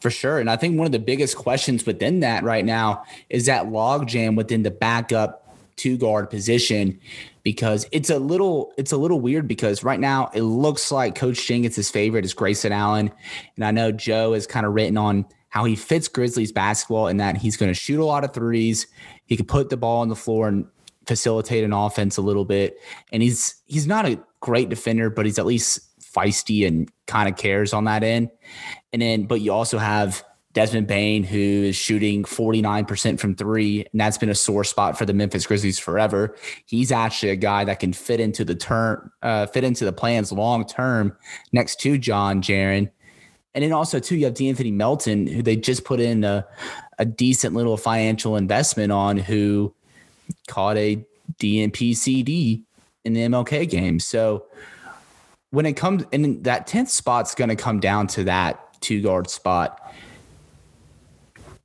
For 0.00 0.10
sure. 0.10 0.38
And 0.38 0.50
I 0.50 0.56
think 0.56 0.78
one 0.78 0.86
of 0.86 0.92
the 0.92 0.98
biggest 0.98 1.36
questions 1.36 1.84
within 1.84 2.20
that 2.20 2.42
right 2.42 2.64
now 2.64 3.04
is 3.28 3.46
that 3.46 3.66
logjam 3.66 4.36
within 4.36 4.62
the 4.62 4.70
backup 4.70 5.46
two 5.76 5.96
guard 5.96 6.28
position 6.28 6.98
because 7.42 7.86
it's 7.92 8.10
a 8.10 8.18
little 8.18 8.72
it's 8.76 8.92
a 8.92 8.96
little 8.96 9.20
weird 9.20 9.48
because 9.48 9.82
right 9.82 10.00
now 10.00 10.30
it 10.34 10.42
looks 10.42 10.90
like 10.90 11.14
Coach 11.14 11.46
Jenkins' 11.46 11.90
favorite 11.90 12.24
is 12.24 12.34
Grayson 12.34 12.72
Allen. 12.72 13.10
And 13.56 13.64
I 13.64 13.70
know 13.70 13.92
Joe 13.92 14.32
has 14.32 14.46
kind 14.46 14.66
of 14.66 14.74
written 14.74 14.96
on 14.96 15.26
how 15.50 15.64
he 15.64 15.76
fits 15.76 16.08
Grizzlies 16.08 16.52
basketball 16.52 17.08
and 17.08 17.20
that 17.20 17.36
he's 17.36 17.56
going 17.56 17.70
to 17.70 17.78
shoot 17.78 18.00
a 18.00 18.04
lot 18.04 18.24
of 18.24 18.32
threes. 18.32 18.86
He 19.26 19.36
can 19.36 19.46
put 19.46 19.68
the 19.68 19.76
ball 19.76 20.00
on 20.00 20.08
the 20.08 20.16
floor 20.16 20.48
and 20.48 20.66
facilitate 21.06 21.64
an 21.64 21.72
offense 21.72 22.16
a 22.16 22.22
little 22.22 22.44
bit. 22.44 22.78
And 23.12 23.22
he's 23.22 23.60
he's 23.66 23.86
not 23.86 24.06
a 24.06 24.20
great 24.40 24.68
defender, 24.68 25.10
but 25.10 25.26
he's 25.26 25.38
at 25.38 25.46
least 25.46 25.80
feisty 26.00 26.66
and 26.66 26.90
kind 27.06 27.28
of 27.28 27.36
cares 27.36 27.72
on 27.72 27.84
that 27.84 28.02
end. 28.02 28.30
And 28.92 29.02
then, 29.02 29.24
but 29.24 29.40
you 29.40 29.52
also 29.52 29.78
have 29.78 30.24
Desmond 30.52 30.88
Bane, 30.88 31.22
who 31.22 31.38
is 31.38 31.76
shooting 31.76 32.24
49% 32.24 33.20
from 33.20 33.36
three, 33.36 33.86
and 33.92 34.00
that's 34.00 34.18
been 34.18 34.28
a 34.28 34.34
sore 34.34 34.64
spot 34.64 34.98
for 34.98 35.06
the 35.06 35.12
Memphis 35.12 35.46
Grizzlies 35.46 35.78
forever. 35.78 36.36
He's 36.66 36.90
actually 36.90 37.30
a 37.30 37.36
guy 37.36 37.64
that 37.64 37.78
can 37.78 37.92
fit 37.92 38.18
into 38.18 38.44
the 38.44 38.56
term, 38.56 39.12
uh, 39.22 39.46
fit 39.46 39.62
into 39.62 39.84
the 39.84 39.92
plans 39.92 40.32
long 40.32 40.66
term 40.66 41.16
next 41.52 41.80
to 41.80 41.92
Ja 41.92 42.32
Jaren. 42.34 42.90
And 43.54 43.64
then 43.64 43.72
also 43.72 43.98
too, 43.98 44.16
you 44.16 44.26
have 44.26 44.34
De'Anthony 44.34 44.72
Melton, 44.72 45.26
who 45.26 45.42
they 45.42 45.56
just 45.56 45.84
put 45.84 46.00
in 46.00 46.22
a, 46.24 46.46
a 46.98 47.04
decent 47.04 47.54
little 47.54 47.76
financial 47.76 48.36
investment 48.36 48.92
on, 48.92 49.16
who 49.16 49.74
caught 50.46 50.76
a 50.76 51.04
DNP 51.38 52.62
in 53.04 53.12
the 53.12 53.20
MLK 53.20 53.68
game. 53.68 53.98
So 53.98 54.44
when 55.50 55.66
it 55.66 55.72
comes, 55.74 56.04
and 56.12 56.44
that 56.44 56.66
tenth 56.66 56.90
spot's 56.90 57.34
going 57.34 57.50
to 57.50 57.56
come 57.56 57.80
down 57.80 58.06
to 58.08 58.24
that 58.24 58.80
two 58.80 59.02
guard 59.02 59.28
spot. 59.28 59.78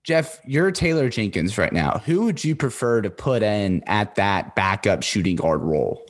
Geoff, 0.03 0.39
you're 0.45 0.71
Taylor 0.71 1.09
Jenkins 1.09 1.57
right 1.57 1.73
now. 1.73 2.01
Who 2.05 2.25
would 2.25 2.43
you 2.43 2.55
prefer 2.55 3.01
to 3.01 3.09
put 3.09 3.41
in 3.41 3.83
at 3.87 4.15
that 4.15 4.55
backup 4.55 5.01
shooting 5.01 5.35
guard 5.35 5.61
role? 5.61 6.05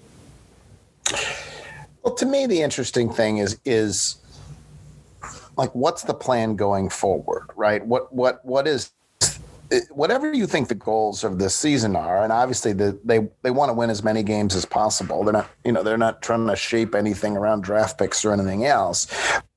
Well, 2.03 2.13
to 2.15 2.25
me, 2.25 2.45
the 2.45 2.61
interesting 2.61 3.11
thing 3.11 3.37
is 3.37 3.57
is 3.63 4.17
like 5.57 5.73
what's 5.73 6.03
the 6.03 6.13
plan 6.13 6.55
going 6.55 6.89
forward, 6.89 7.49
right? 7.55 7.85
What 7.85 8.13
what 8.13 8.43
what 8.45 8.67
is 8.67 8.91
whatever 9.89 10.31
you 10.31 10.45
think 10.45 10.67
the 10.67 10.75
goals 10.75 11.23
of 11.23 11.39
this 11.39 11.55
season 11.55 11.95
are, 11.95 12.23
and 12.23 12.31
obviously 12.31 12.73
the, 12.73 12.99
they 13.03 13.27
they 13.41 13.51
want 13.51 13.69
to 13.69 13.73
win 13.73 13.89
as 13.89 14.03
many 14.03 14.23
games 14.23 14.55
as 14.55 14.65
possible. 14.65 15.23
They're 15.23 15.33
not 15.33 15.49
you 15.63 15.71
know 15.71 15.83
they're 15.83 15.97
not 15.97 16.21
trying 16.21 16.47
to 16.47 16.55
shape 16.55 16.95
anything 16.95 17.35
around 17.37 17.63
draft 17.63 17.97
picks 17.97 18.23
or 18.23 18.31
anything 18.31 18.65
else, 18.65 19.07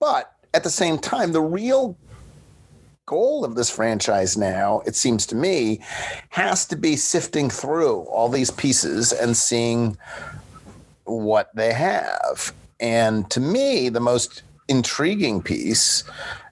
but 0.00 0.32
at 0.54 0.64
the 0.64 0.70
same 0.70 0.98
time, 0.98 1.32
the 1.32 1.42
real 1.42 1.96
goal 3.06 3.44
of 3.44 3.54
this 3.54 3.70
franchise 3.70 4.36
now, 4.36 4.82
it 4.86 4.94
seems 4.94 5.26
to 5.26 5.34
me, 5.34 5.80
has 6.28 6.66
to 6.66 6.76
be 6.76 6.94
sifting 6.94 7.48
through 7.48 8.00
all 8.02 8.28
these 8.28 8.50
pieces 8.50 9.12
and 9.12 9.36
seeing 9.36 9.96
what 11.04 11.54
they 11.54 11.72
have. 11.72 12.52
And 12.80 13.28
to 13.30 13.40
me, 13.40 13.88
the 13.88 14.00
most 14.00 14.42
intriguing 14.68 15.42
piece, 15.42 16.04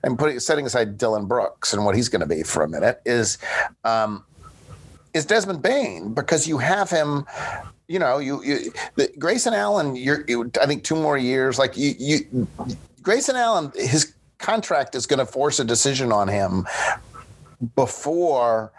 and 0.03 0.17
putting 0.17 0.39
setting 0.39 0.65
aside 0.65 0.97
Dillon 0.97 1.25
Brooks 1.25 1.73
and 1.73 1.85
what 1.85 1.95
he's 1.95 2.09
going 2.09 2.21
to 2.21 2.27
be 2.27 2.43
for 2.43 2.63
a 2.63 2.69
minute, 2.69 3.01
is 3.05 3.37
um, 3.83 4.23
is 5.13 5.25
Desmond 5.25 5.61
Bane 5.61 6.13
because 6.13 6.47
you 6.47 6.57
have 6.57 6.89
him. 6.89 7.25
You 7.87 7.99
know, 7.99 8.17
you, 8.17 8.43
you 8.43 8.73
the, 8.95 9.09
Grayson 9.17 9.53
Allen. 9.53 9.95
You're, 9.95 10.25
you, 10.27 10.51
I 10.61 10.65
think, 10.65 10.83
two 10.83 10.95
more 10.95 11.17
years. 11.17 11.57
Like 11.57 11.77
you, 11.77 11.93
you 11.97 12.47
Grayson 13.01 13.37
Allen, 13.37 13.71
his 13.75 14.13
contract 14.39 14.95
is 14.95 15.05
going 15.05 15.19
to 15.19 15.25
force 15.25 15.59
a 15.59 15.63
decision 15.63 16.11
on 16.11 16.27
him 16.27 16.67
before 17.75 18.71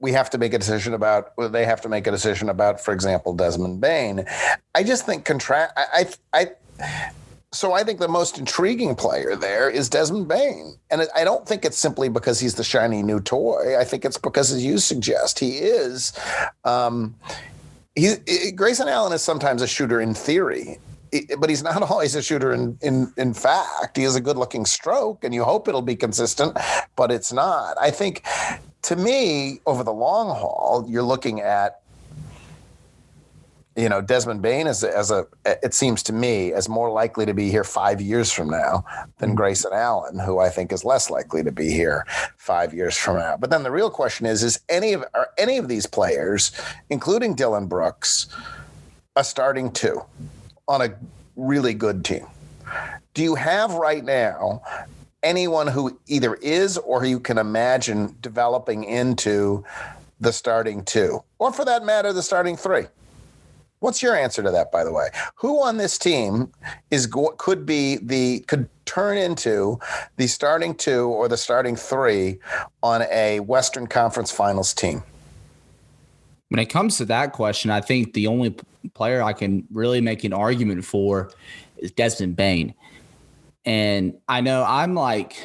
we 0.00 0.12
have 0.12 0.30
to 0.30 0.38
make 0.38 0.54
a 0.54 0.58
decision 0.58 0.94
about 0.94 1.32
well, 1.36 1.48
they 1.48 1.64
have 1.64 1.80
to 1.80 1.88
make 1.88 2.06
a 2.06 2.10
decision 2.10 2.48
about 2.48 2.80
for 2.80 2.92
example 2.92 3.32
desmond 3.32 3.80
Bane. 3.80 4.26
i 4.74 4.82
just 4.82 5.06
think 5.06 5.24
contract 5.24 5.72
I, 5.76 6.06
I 6.32 6.50
i 6.80 7.10
so 7.52 7.72
i 7.72 7.82
think 7.82 7.98
the 7.98 8.08
most 8.08 8.38
intriguing 8.38 8.94
player 8.94 9.34
there 9.34 9.70
is 9.70 9.88
desmond 9.88 10.28
Bane. 10.28 10.76
and 10.90 11.06
i 11.14 11.24
don't 11.24 11.46
think 11.46 11.64
it's 11.64 11.78
simply 11.78 12.08
because 12.08 12.38
he's 12.40 12.54
the 12.54 12.64
shiny 12.64 13.02
new 13.02 13.20
toy 13.20 13.78
i 13.78 13.84
think 13.84 14.04
it's 14.04 14.18
because 14.18 14.52
as 14.52 14.64
you 14.64 14.78
suggest 14.78 15.38
he 15.38 15.58
is 15.58 16.12
um, 16.64 17.14
he, 17.98 18.52
Grayson 18.52 18.88
Allen 18.88 19.12
is 19.12 19.22
sometimes 19.22 19.62
a 19.62 19.66
shooter 19.66 20.00
in 20.00 20.14
theory, 20.14 20.78
but 21.38 21.50
he's 21.50 21.62
not 21.62 21.82
always 21.90 22.14
a 22.14 22.22
shooter 22.22 22.52
in, 22.52 22.78
in 22.80 23.12
in 23.16 23.34
fact. 23.34 23.96
He 23.96 24.04
has 24.04 24.16
a 24.16 24.20
good 24.20 24.36
looking 24.36 24.64
stroke, 24.64 25.24
and 25.24 25.34
you 25.34 25.44
hope 25.44 25.68
it'll 25.68 25.82
be 25.82 25.96
consistent, 25.96 26.56
but 26.96 27.10
it's 27.10 27.32
not. 27.32 27.76
I 27.80 27.90
think, 27.90 28.24
to 28.82 28.96
me, 28.96 29.60
over 29.66 29.82
the 29.82 29.92
long 29.92 30.28
haul, 30.28 30.84
you're 30.88 31.02
looking 31.02 31.40
at 31.40 31.80
you 33.78 33.88
know, 33.88 34.00
Desmond 34.00 34.42
Bane 34.42 34.66
as 34.66 34.82
a, 34.82 34.96
as 34.96 35.12
a, 35.12 35.24
it 35.44 35.72
seems 35.72 36.02
to 36.04 36.12
me, 36.12 36.52
as 36.52 36.68
more 36.68 36.90
likely 36.90 37.24
to 37.24 37.32
be 37.32 37.48
here 37.48 37.62
five 37.62 38.00
years 38.00 38.32
from 38.32 38.50
now 38.50 38.84
than 39.18 39.30
mm-hmm. 39.30 39.36
Grayson 39.36 39.70
Allen, 39.72 40.18
who 40.18 40.40
I 40.40 40.48
think 40.48 40.72
is 40.72 40.84
less 40.84 41.10
likely 41.10 41.44
to 41.44 41.52
be 41.52 41.70
here 41.70 42.04
five 42.36 42.74
years 42.74 42.96
from 42.96 43.18
now. 43.18 43.36
But 43.36 43.50
then 43.50 43.62
the 43.62 43.70
real 43.70 43.88
question 43.88 44.26
is: 44.26 44.42
Is 44.42 44.58
any 44.68 44.94
of 44.94 45.04
are 45.14 45.28
any 45.38 45.58
of 45.58 45.68
these 45.68 45.86
players, 45.86 46.50
including 46.90 47.34
Dillon 47.34 47.68
Brooks, 47.68 48.26
a 49.14 49.22
starting 49.22 49.70
two 49.70 50.02
on 50.66 50.82
a 50.82 50.92
really 51.36 51.72
good 51.72 52.04
team? 52.04 52.26
Do 53.14 53.22
you 53.22 53.36
have 53.36 53.74
right 53.74 54.04
now 54.04 54.60
anyone 55.22 55.68
who 55.68 56.00
either 56.08 56.34
is 56.34 56.78
or 56.78 57.04
you 57.04 57.20
can 57.20 57.38
imagine 57.38 58.16
developing 58.22 58.82
into 58.82 59.64
the 60.18 60.32
starting 60.32 60.84
two, 60.84 61.22
or 61.38 61.52
for 61.52 61.64
that 61.64 61.84
matter, 61.84 62.12
the 62.12 62.24
starting 62.24 62.56
three? 62.56 62.86
What's 63.80 64.02
your 64.02 64.16
answer 64.16 64.42
to 64.42 64.50
that, 64.50 64.72
by 64.72 64.82
the 64.82 64.92
way? 64.92 65.08
Who 65.36 65.62
on 65.62 65.76
this 65.76 65.98
team 65.98 66.50
is 66.90 67.06
could 67.36 67.64
be 67.64 67.96
the 67.98 68.40
could 68.40 68.68
turn 68.86 69.18
into 69.18 69.78
the 70.16 70.26
starting 70.26 70.74
two 70.74 71.08
or 71.08 71.28
the 71.28 71.36
starting 71.36 71.76
three 71.76 72.38
on 72.82 73.02
a 73.10 73.40
Western 73.40 73.86
Conference 73.86 74.32
Finals 74.32 74.74
team? 74.74 75.02
When 76.48 76.58
it 76.58 76.66
comes 76.66 76.96
to 76.96 77.04
that 77.04 77.32
question, 77.34 77.70
I 77.70 77.80
think 77.80 78.14
the 78.14 78.26
only 78.26 78.56
player 78.94 79.22
I 79.22 79.32
can 79.34 79.66
really 79.70 80.00
make 80.00 80.24
an 80.24 80.32
argument 80.32 80.84
for 80.84 81.30
is 81.76 81.92
Desmond 81.92 82.36
Bane. 82.36 82.74
and 83.64 84.14
I 84.28 84.40
know 84.40 84.64
I'm 84.66 84.94
like 84.94 85.36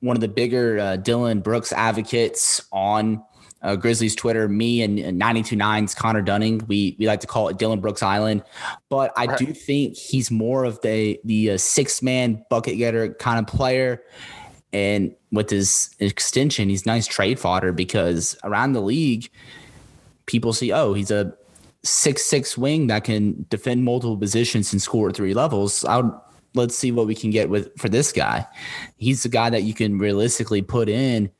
one 0.00 0.16
of 0.16 0.20
the 0.20 0.28
bigger 0.28 0.78
uh, 0.78 0.96
Dillon 0.96 1.40
Brooks 1.40 1.72
advocates 1.72 2.66
on 2.72 3.22
uh, 3.62 3.76
Grizzlies 3.76 4.14
Twitter, 4.14 4.48
me 4.48 4.82
and, 4.82 4.98
and 4.98 5.20
929's 5.20 5.94
Connor 5.94 6.22
Dunning. 6.22 6.62
We 6.68 6.96
we 6.98 7.06
like 7.06 7.20
to 7.20 7.26
call 7.26 7.48
it 7.48 7.58
Dillon 7.58 7.80
Brooks 7.80 8.02
Island, 8.02 8.42
but 8.88 9.12
I 9.16 9.26
right. 9.26 9.38
do 9.38 9.46
think 9.46 9.96
he's 9.96 10.30
more 10.30 10.64
of 10.64 10.80
the 10.82 11.20
the 11.24 11.52
uh, 11.52 11.58
six 11.58 12.02
man 12.02 12.44
bucket 12.50 12.78
getter 12.78 13.14
kind 13.14 13.38
of 13.38 13.46
player. 13.46 14.02
And 14.72 15.14
with 15.32 15.48
his 15.48 15.94
extension, 15.98 16.68
he's 16.68 16.84
nice 16.84 17.06
trade 17.06 17.40
fodder 17.40 17.72
because 17.72 18.36
around 18.44 18.74
the 18.74 18.82
league, 18.82 19.30
people 20.26 20.52
see, 20.52 20.72
oh, 20.72 20.92
he's 20.92 21.10
a 21.10 21.34
six 21.82 22.22
six 22.22 22.58
wing 22.58 22.88
that 22.88 23.04
can 23.04 23.46
defend 23.48 23.84
multiple 23.84 24.16
positions 24.16 24.72
and 24.72 24.82
score 24.82 25.08
at 25.08 25.16
three 25.16 25.34
levels. 25.34 25.84
I 25.84 25.96
would 25.98 26.12
let's 26.54 26.76
see 26.76 26.92
what 26.92 27.06
we 27.06 27.14
can 27.14 27.30
get 27.30 27.48
with 27.50 27.76
for 27.78 27.88
this 27.88 28.12
guy. 28.12 28.46
He's 28.96 29.22
the 29.22 29.28
guy 29.28 29.50
that 29.50 29.62
you 29.62 29.74
can 29.74 29.98
realistically 29.98 30.62
put 30.62 30.88
in 30.88 31.30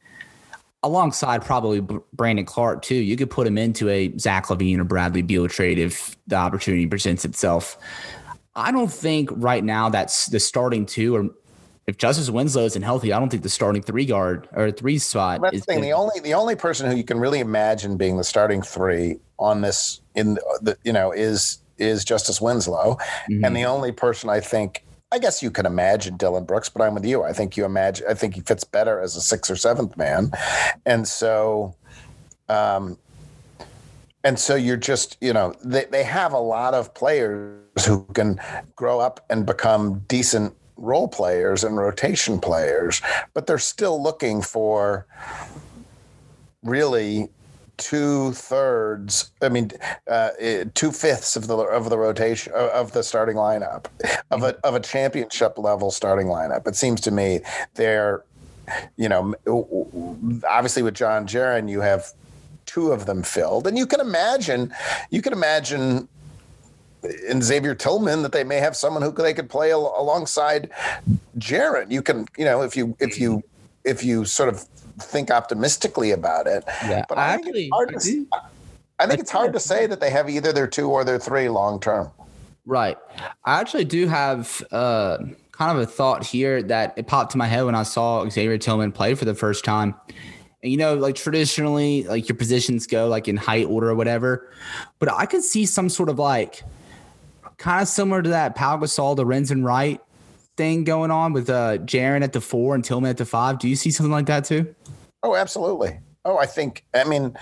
alongside 0.82 1.44
probably 1.44 1.80
Brandon 2.12 2.44
Clarke 2.44 2.82
too. 2.82 2.94
You 2.94 3.16
could 3.16 3.30
put 3.30 3.46
him 3.46 3.58
into 3.58 3.88
a 3.88 4.16
Zach 4.18 4.46
LaVine 4.46 4.78
or 4.78 4.84
Bradley 4.84 5.22
Beal 5.22 5.48
trade 5.48 5.78
if 5.78 6.16
the 6.26 6.36
opportunity 6.36 6.86
presents 6.86 7.24
itself. 7.24 7.76
I 8.54 8.72
don't 8.72 8.92
think 8.92 9.30
right 9.32 9.62
now 9.62 9.88
that's 9.88 10.26
the 10.26 10.40
starting 10.40 10.86
two 10.86 11.16
or 11.16 11.30
if 11.86 11.96
Justice 11.96 12.28
Winslow 12.28 12.66
isn't 12.66 12.82
healthy, 12.82 13.14
I 13.14 13.18
don't 13.18 13.30
think 13.30 13.42
the 13.42 13.48
starting 13.48 13.80
three 13.80 14.04
guard 14.04 14.46
or 14.52 14.70
three 14.70 14.98
spot. 14.98 15.40
That's 15.40 15.54
is 15.54 15.60
the 15.62 15.72
thing. 15.72 15.80
The 15.80 15.92
only 15.92 16.20
the 16.20 16.34
only 16.34 16.54
person 16.54 16.90
who 16.90 16.94
you 16.94 17.02
can 17.02 17.18
really 17.18 17.40
imagine 17.40 17.96
being 17.96 18.18
the 18.18 18.24
starting 18.24 18.60
three 18.60 19.16
on 19.38 19.62
this 19.62 20.02
in 20.14 20.34
the 20.60 20.76
you 20.84 20.92
know 20.92 21.12
is 21.12 21.60
is 21.78 22.04
Justice 22.04 22.42
Winslow, 22.42 22.98
mm-hmm. 23.30 23.42
and 23.42 23.56
the 23.56 23.64
only 23.64 23.90
person 23.90 24.28
I 24.28 24.40
think 24.40 24.84
I 25.10 25.18
guess 25.18 25.42
you 25.42 25.50
can 25.50 25.64
imagine 25.64 26.16
Dillon 26.16 26.44
Brooks, 26.44 26.68
but 26.68 26.82
I'm 26.82 26.94
with 26.94 27.04
you. 27.04 27.22
I 27.22 27.32
think 27.32 27.56
you 27.56 27.64
imagine. 27.64 28.06
I 28.08 28.14
think 28.14 28.34
he 28.34 28.42
fits 28.42 28.64
better 28.64 29.00
as 29.00 29.16
a 29.16 29.20
sixth 29.20 29.50
or 29.50 29.56
seventh 29.56 29.96
man, 29.96 30.32
and 30.84 31.08
so, 31.08 31.74
um, 32.48 32.98
and 34.22 34.38
so 34.38 34.54
you're 34.54 34.76
just 34.76 35.16
you 35.20 35.32
know 35.32 35.54
they 35.64 35.86
they 35.86 36.02
have 36.04 36.32
a 36.34 36.38
lot 36.38 36.74
of 36.74 36.92
players 36.92 37.86
who 37.86 38.04
can 38.12 38.38
grow 38.76 39.00
up 39.00 39.24
and 39.30 39.46
become 39.46 40.00
decent 40.08 40.54
role 40.76 41.08
players 41.08 41.64
and 41.64 41.76
rotation 41.78 42.38
players, 42.38 43.00
but 43.32 43.46
they're 43.46 43.58
still 43.58 44.02
looking 44.02 44.42
for 44.42 45.06
really 46.62 47.30
two 47.78 48.32
thirds. 48.32 49.30
I 49.40 49.48
mean, 49.48 49.70
uh, 50.06 50.30
eh, 50.38 50.64
two 50.74 50.92
fifths 50.92 51.36
of 51.36 51.46
the 51.46 51.56
of 51.56 51.88
the 51.88 51.96
rotation 51.96 52.52
of 52.52 52.92
the 52.92 53.02
starting 53.02 53.36
lineup 53.36 53.86
of 54.30 54.42
a 54.42 54.56
of 54.66 54.74
a 54.74 54.80
championship 54.80 55.56
level 55.56 55.90
starting 55.90 56.26
lineup. 56.26 56.66
It 56.66 56.76
seems 56.76 57.00
to 57.02 57.10
me 57.10 57.40
they're, 57.74 58.24
you 58.96 59.08
know, 59.08 59.34
obviously 60.46 60.82
with 60.82 61.00
Ja 61.00 61.20
Jaren, 61.20 61.70
you 61.70 61.80
have 61.80 62.12
two 62.66 62.92
of 62.92 63.06
them 63.06 63.22
filled, 63.22 63.66
and 63.66 63.78
you 63.78 63.86
can 63.86 64.00
imagine, 64.00 64.74
you 65.10 65.22
can 65.22 65.32
imagine. 65.32 66.08
In 67.28 67.40
Xavier 67.40 67.76
Tillman, 67.76 68.22
that 68.22 68.32
they 68.32 68.42
may 68.42 68.56
have 68.56 68.74
someone 68.74 69.02
who 69.02 69.12
they 69.12 69.32
could 69.32 69.48
play 69.48 69.70
al- 69.70 69.94
alongside 69.96 70.68
Jaren. 71.38 71.92
You 71.92 72.02
can, 72.02 72.26
you 72.36 72.44
know, 72.44 72.62
if 72.62 72.76
you 72.76 72.96
if 72.98 73.20
you 73.20 73.44
if 73.84 74.02
you 74.02 74.24
sort 74.24 74.48
of 74.48 74.66
think 75.00 75.30
optimistically 75.30 76.10
about 76.10 76.46
it. 76.46 76.64
Yeah, 76.84 77.04
but 77.08 77.18
I, 77.18 77.34
I 77.34 77.36
think 77.38 77.56
it's 77.56 77.70
hard 77.72 77.94
I 77.94 77.98
to. 77.98 78.26
I 79.00 79.06
think 79.06 79.20
it's 79.20 79.30
hard 79.30 79.52
to 79.52 79.60
say 79.60 79.86
that 79.86 80.00
they 80.00 80.10
have 80.10 80.28
either 80.28 80.52
their 80.52 80.66
two 80.66 80.90
or 80.90 81.04
their 81.04 81.18
three 81.18 81.48
long 81.48 81.80
term. 81.80 82.10
Right. 82.66 82.98
I 83.44 83.60
actually 83.60 83.84
do 83.84 84.08
have 84.08 84.62
uh, 84.72 85.18
kind 85.52 85.76
of 85.76 85.82
a 85.82 85.86
thought 85.86 86.26
here 86.26 86.62
that 86.64 86.94
it 86.96 87.06
popped 87.06 87.32
to 87.32 87.38
my 87.38 87.46
head 87.46 87.64
when 87.64 87.74
I 87.74 87.82
saw 87.82 88.28
Xavier 88.28 88.58
Tillman 88.58 88.92
play 88.92 89.14
for 89.14 89.24
the 89.24 89.34
first 89.34 89.64
time. 89.64 89.94
And, 90.62 90.70
you 90.72 90.76
know, 90.76 90.94
like 90.94 91.14
traditionally, 91.14 92.02
like 92.04 92.28
your 92.28 92.36
positions 92.36 92.86
go 92.86 93.08
like 93.08 93.28
in 93.28 93.36
height 93.36 93.66
order 93.66 93.88
or 93.88 93.94
whatever, 93.94 94.52
but 94.98 95.10
I 95.10 95.24
could 95.24 95.42
see 95.42 95.64
some 95.64 95.88
sort 95.88 96.08
of 96.08 96.18
like 96.18 96.62
kind 97.56 97.80
of 97.80 97.88
similar 97.88 98.20
to 98.20 98.28
that 98.30 98.54
Pau 98.54 98.76
Gasol, 98.76 99.16
Lorenzen 99.16 99.64
Wright 99.64 100.00
thing 100.58 100.84
going 100.84 101.10
on 101.10 101.32
with 101.32 101.48
uh 101.48 101.78
Jaren 101.78 102.22
at 102.22 102.34
the 102.34 102.40
four 102.42 102.74
and 102.74 102.84
Tillman 102.84 103.08
at 103.08 103.16
the 103.16 103.24
five. 103.24 103.58
Do 103.58 103.68
you 103.68 103.76
see 103.76 103.90
something 103.90 104.12
like 104.12 104.26
that 104.26 104.44
too? 104.44 104.74
Oh, 105.22 105.34
absolutely. 105.34 105.98
Oh, 106.24 106.36
I 106.36 106.44
think. 106.44 106.84
I 106.92 107.04
mean, 107.04 107.34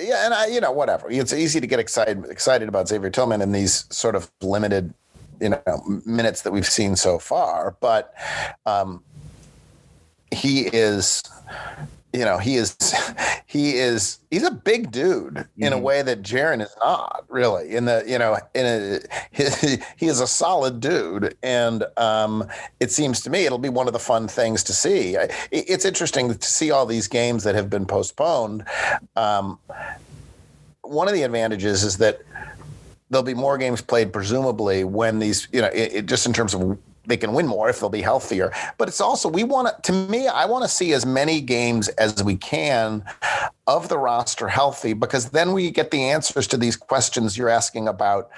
yeah, 0.00 0.24
and 0.24 0.34
I, 0.34 0.46
you 0.46 0.60
know, 0.60 0.72
whatever. 0.72 1.08
It's 1.08 1.32
easy 1.32 1.60
to 1.60 1.66
get 1.66 1.78
excited 1.78 2.24
excited 2.24 2.68
about 2.68 2.88
Xavier 2.88 3.10
Tillman 3.10 3.40
in 3.40 3.52
these 3.52 3.84
sort 3.90 4.16
of 4.16 4.30
limited, 4.42 4.92
you 5.40 5.50
know, 5.50 5.62
minutes 6.04 6.42
that 6.42 6.52
we've 6.52 6.66
seen 6.66 6.96
so 6.96 7.18
far. 7.18 7.76
But 7.80 8.12
um, 8.66 9.04
he 10.32 10.62
is 10.62 11.22
you 12.14 12.24
know, 12.24 12.38
he 12.38 12.56
is 12.56 12.76
he 13.46 13.76
is 13.76 14.20
he's 14.30 14.44
a 14.44 14.50
big 14.50 14.90
dude 14.90 15.34
mm-hmm. 15.34 15.62
in 15.62 15.72
a 15.72 15.76
mm-hmm. 15.76 15.84
way 15.84 16.02
that 16.02 16.22
Jaren 16.22 16.62
is 16.62 16.74
not 16.82 17.24
really. 17.28 17.74
In 17.74 17.84
the 17.84 18.04
you 18.06 18.18
know, 18.18 18.38
in 18.54 18.66
a 18.66 19.00
he, 19.32 19.78
he 19.96 20.06
is 20.06 20.20
a 20.20 20.26
solid 20.26 20.80
dude, 20.80 21.36
and 21.42 21.84
um, 21.96 22.48
it 22.78 22.92
seems 22.92 23.20
to 23.22 23.30
me 23.30 23.44
it'll 23.44 23.58
be 23.58 23.68
one 23.68 23.88
of 23.88 23.92
the 23.92 23.98
fun 23.98 24.28
things 24.28 24.62
to 24.64 24.72
see. 24.72 25.16
It's 25.50 25.84
interesting 25.84 26.32
to 26.32 26.46
see 26.46 26.70
all 26.70 26.86
these 26.86 27.08
games 27.08 27.42
that 27.44 27.54
have 27.56 27.68
been 27.68 27.84
postponed. 27.84 28.64
Um, 29.16 29.58
one 30.82 31.08
of 31.08 31.14
the 31.14 31.22
advantages 31.22 31.82
is 31.82 31.96
that 31.98 32.20
there'll 33.10 33.24
be 33.24 33.34
more 33.34 33.58
games 33.58 33.80
played 33.80 34.12
presumably 34.12 34.84
when 34.84 35.18
these 35.18 35.48
you 35.52 35.60
know 35.60 35.68
it, 35.68 35.94
it, 35.94 36.06
just 36.06 36.26
in 36.26 36.32
terms 36.32 36.54
of 36.54 36.78
they 37.06 37.16
can 37.16 37.32
win 37.32 37.46
more 37.46 37.68
if 37.68 37.80
they'll 37.80 37.88
be 37.88 38.02
healthier. 38.02 38.52
But 38.78 38.88
it's 38.88 39.00
also 39.00 39.28
we 39.28 39.44
want 39.44 39.68
to. 39.68 39.92
To 39.92 40.08
me, 40.08 40.26
I 40.26 40.46
want 40.46 40.64
to 40.64 40.68
see 40.68 40.92
as 40.92 41.04
many 41.04 41.40
games 41.40 41.88
as 41.88 42.22
we 42.22 42.36
can 42.36 43.04
of 43.66 43.88
the 43.88 43.98
roster 43.98 44.48
healthy 44.48 44.92
because 44.92 45.30
then 45.30 45.52
we 45.52 45.70
get 45.70 45.90
the 45.90 46.02
answers 46.04 46.46
to 46.48 46.56
these 46.56 46.76
questions 46.76 47.36
you're 47.36 47.48
asking 47.48 47.88
about 47.88 48.30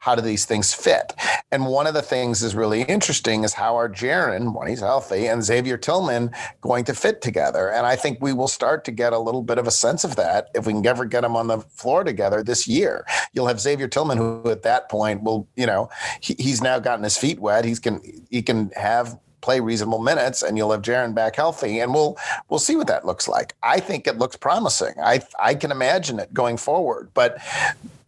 how 0.00 0.14
do 0.14 0.22
these 0.22 0.44
things 0.44 0.72
fit? 0.72 1.14
And 1.50 1.66
one 1.66 1.86
of 1.86 1.94
the 1.94 2.02
things 2.02 2.42
is 2.42 2.54
really 2.54 2.82
interesting 2.82 3.44
is 3.44 3.54
how 3.54 3.76
are 3.76 3.88
Jaren, 3.88 4.54
when 4.54 4.68
he's 4.68 4.80
healthy, 4.80 5.26
and 5.26 5.42
Xavier 5.42 5.76
Tillman 5.76 6.30
going 6.60 6.84
to 6.84 6.94
fit 6.94 7.22
together? 7.22 7.70
And 7.70 7.86
I 7.86 7.96
think 7.96 8.20
we 8.20 8.32
will 8.32 8.48
start 8.48 8.84
to 8.84 8.90
get 8.90 9.12
a 9.12 9.18
little 9.18 9.42
bit 9.42 9.58
of 9.58 9.66
a 9.66 9.70
sense 9.70 10.04
of 10.04 10.16
that 10.16 10.48
if 10.54 10.66
we 10.66 10.72
can 10.72 10.86
ever 10.86 11.04
get 11.04 11.22
them 11.22 11.36
on 11.36 11.46
the 11.46 11.58
floor 11.58 12.04
together 12.04 12.42
this 12.42 12.68
year. 12.68 13.06
You'll 13.32 13.46
have 13.46 13.60
Xavier 13.60 13.88
Tillman, 13.88 14.18
who 14.18 14.50
at 14.50 14.62
that 14.62 14.88
point 14.88 15.22
will, 15.22 15.48
you 15.56 15.66
know, 15.66 15.88
he, 16.20 16.34
he's 16.38 16.62
now 16.62 16.78
gotten 16.78 17.04
his 17.04 17.16
feet 17.16 17.38
wet. 17.38 17.64
He's 17.64 17.78
can 17.78 18.00
he 18.30 18.42
can 18.42 18.70
have 18.76 19.18
play 19.40 19.60
reasonable 19.60 20.00
minutes 20.00 20.42
and 20.42 20.56
you'll 20.56 20.72
have 20.72 20.82
Jaren 20.82 21.14
back 21.14 21.36
healthy 21.36 21.80
and 21.80 21.94
we'll 21.94 22.16
we'll 22.48 22.58
see 22.58 22.76
what 22.76 22.86
that 22.88 23.06
looks 23.06 23.28
like. 23.28 23.54
I 23.62 23.80
think 23.80 24.06
it 24.06 24.18
looks 24.18 24.36
promising. 24.36 24.94
I 25.02 25.22
I 25.38 25.54
can 25.54 25.70
imagine 25.70 26.18
it 26.18 26.34
going 26.34 26.56
forward. 26.56 27.10
But 27.14 27.38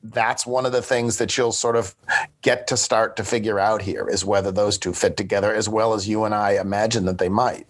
that's 0.03 0.47
one 0.47 0.65
of 0.65 0.73
the 0.73 0.83
things 0.83 1.19
that 1.19 1.37
you'll 1.37 1.53
sort 1.53 1.77
of 1.77 1.95
get 2.43 2.67
to 2.69 2.77
start 2.77 3.17
to 3.17 3.25
figure 3.25 3.59
out 3.59 3.83
here 3.83 4.09
is 4.09 4.25
whether 4.25 4.51
those 4.51 4.79
two 4.79 4.93
fit 4.93 5.17
together 5.17 5.55
as 5.55 5.69
well 5.69 5.93
as 5.95 6.09
you 6.09 6.25
and 6.25 6.35
I 6.35 6.53
imagine 6.53 7.05
that 7.05 7.19
they 7.19 7.29
might. 7.29 7.67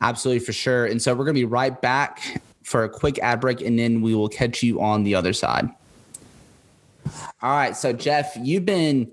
Absolutely, 0.00 0.44
for 0.44 0.52
sure. 0.52 0.86
And 0.86 1.00
so 1.00 1.12
we're 1.14 1.24
going 1.24 1.34
to 1.34 1.40
be 1.40 1.44
right 1.44 1.80
back 1.80 2.42
for 2.62 2.84
a 2.84 2.88
quick 2.88 3.18
ad 3.20 3.40
break, 3.40 3.60
and 3.60 3.78
then 3.78 4.02
we 4.02 4.14
will 4.14 4.28
catch 4.28 4.62
you 4.62 4.80
on 4.80 5.02
the 5.02 5.14
other 5.14 5.32
side. 5.32 5.68
All 7.42 7.50
right. 7.50 7.76
So, 7.76 7.92
Geoff, 7.92 8.36
you've 8.36 8.66
been 8.66 9.10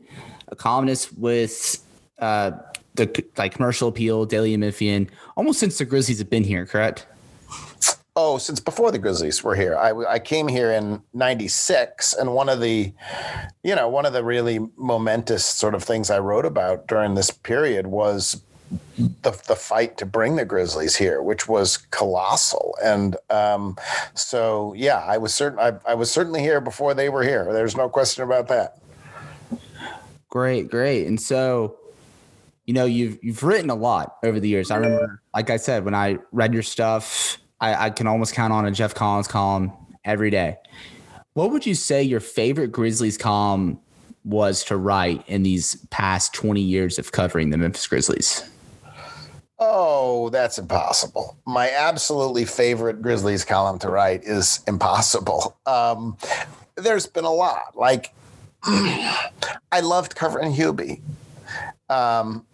a 0.49 0.55
columnist 0.55 1.17
with 1.17 1.83
uh, 2.19 2.51
the 2.95 3.25
like 3.37 3.53
commercial 3.53 3.87
appeal, 3.87 4.25
Daily 4.25 4.55
Memphian, 4.57 5.09
almost 5.37 5.59
since 5.59 5.77
the 5.77 5.85
Grizzlies 5.85 6.19
have 6.19 6.29
been 6.29 6.43
here, 6.43 6.65
correct? 6.65 7.07
Oh, 8.17 8.37
since 8.37 8.61
before 8.61 8.91
the 8.91 8.99
Grizzlies 8.99 9.43
were 9.43 9.55
here, 9.55 9.75
I, 9.77 9.91
I 10.13 10.19
came 10.19 10.47
here 10.47 10.71
in 10.71 11.01
'96, 11.13 12.13
and 12.13 12.33
one 12.33 12.47
of 12.47 12.61
the, 12.61 12.93
you 13.63 13.75
know, 13.75 13.89
one 13.89 14.05
of 14.05 14.13
the 14.13 14.23
really 14.23 14.59
momentous 14.77 15.45
sort 15.45 15.75
of 15.75 15.83
things 15.83 16.09
I 16.09 16.19
wrote 16.19 16.45
about 16.45 16.87
during 16.87 17.15
this 17.15 17.29
period 17.29 17.87
was 17.87 18.41
the 18.97 19.31
the 19.47 19.55
fight 19.55 19.97
to 19.97 20.05
bring 20.05 20.37
the 20.37 20.45
Grizzlies 20.45 20.95
here, 20.95 21.21
which 21.21 21.47
was 21.47 21.77
colossal. 21.77 22.75
And 22.83 23.17
um, 23.29 23.77
so, 24.13 24.73
yeah, 24.75 24.99
I 24.99 25.17
was 25.17 25.33
certain 25.33 25.59
I, 25.59 25.73
I 25.85 25.93
was 25.93 26.09
certainly 26.09 26.41
here 26.41 26.61
before 26.61 26.93
they 26.93 27.09
were 27.09 27.23
here. 27.23 27.51
There's 27.51 27.75
no 27.75 27.89
question 27.89 28.23
about 28.23 28.47
that. 28.47 28.77
Great, 30.29 30.69
great. 30.69 31.05
And 31.07 31.19
so, 31.19 31.77
you 32.65 32.73
know, 32.73 32.85
you've 32.85 33.19
you've 33.21 33.43
written 33.43 33.69
a 33.69 33.75
lot 33.75 34.17
over 34.23 34.39
the 34.39 34.49
years. 34.49 34.71
I 34.71 34.77
remember, 34.77 35.21
like 35.33 35.49
I 35.49 35.57
said, 35.57 35.85
when 35.85 35.95
I 35.95 36.17
read 36.31 36.53
your 36.53 36.63
stuff, 36.63 37.37
I, 37.59 37.85
I 37.85 37.89
can 37.89 38.07
almost 38.07 38.33
count 38.33 38.53
on 38.53 38.65
a 38.65 38.71
Geoff 38.71 38.95
Calkins 38.95 39.27
column 39.27 39.71
every 40.03 40.29
day. 40.29 40.57
What 41.33 41.51
would 41.51 41.65
you 41.65 41.75
say 41.75 42.01
your 42.03 42.19
favorite 42.19 42.71
Grizzlies 42.71 43.17
column 43.17 43.79
was 44.23 44.63
to 44.65 44.77
write 44.77 45.23
in 45.27 45.43
these 45.43 45.75
past 45.89 46.33
20 46.33 46.61
years 46.61 46.97
of 46.97 47.11
covering 47.11 47.49
the 47.49 47.57
Memphis 47.57 47.85
Grizzlies? 47.87 48.49
Oh, 49.59 50.29
that's 50.29 50.57
impossible. 50.57 51.37
My 51.45 51.69
absolutely 51.71 52.45
favorite 52.45 53.01
Grizzlies 53.01 53.45
column 53.45 53.79
to 53.79 53.89
write 53.89 54.23
is 54.23 54.61
impossible. 54.67 55.57
Um, 55.65 56.17
there's 56.75 57.07
been 57.07 57.23
a 57.23 57.31
lot. 57.31 57.75
Like, 57.75 58.13
I 58.63 59.79
loved 59.81 60.15
covering 60.15 60.53
Hubie. 60.53 61.01
Um, 61.89 62.45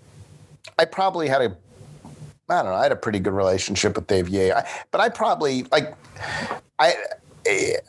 I 0.77 0.85
probably 0.85 1.27
had 1.27 1.41
a, 1.41 1.57
I 2.51 2.63
don't 2.63 2.71
know, 2.71 2.77
I 2.77 2.83
had 2.83 2.91
a 2.91 2.97
pretty 2.97 3.19
good 3.19 3.33
relationship 3.33 3.95
with 3.95 4.07
Dave 4.07 4.29
Yeh, 4.29 4.61
but 4.91 5.01
I 5.01 5.09
probably 5.09 5.63
like, 5.71 5.95
I, 6.79 6.95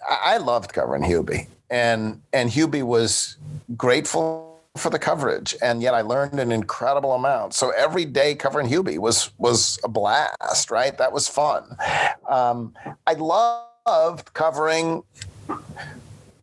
I 0.08 0.36
loved 0.38 0.72
covering 0.72 1.02
Hubie, 1.02 1.48
and 1.70 2.22
and 2.32 2.50
Hubie 2.50 2.82
was 2.82 3.36
grateful 3.76 4.60
for 4.76 4.88
the 4.88 4.98
coverage, 4.98 5.54
and 5.60 5.82
yet 5.82 5.94
I 5.94 6.00
learned 6.00 6.40
an 6.40 6.50
incredible 6.50 7.12
amount. 7.12 7.54
So 7.54 7.70
every 7.70 8.04
day 8.04 8.34
covering 8.34 8.68
Hubie 8.68 8.98
was 8.98 9.30
was 9.38 9.78
a 9.84 9.88
blast, 9.88 10.70
right? 10.70 10.96
That 10.96 11.12
was 11.12 11.28
fun. 11.28 11.76
Um, 12.28 12.74
I 13.06 13.14
loved 13.14 14.32
covering 14.32 15.02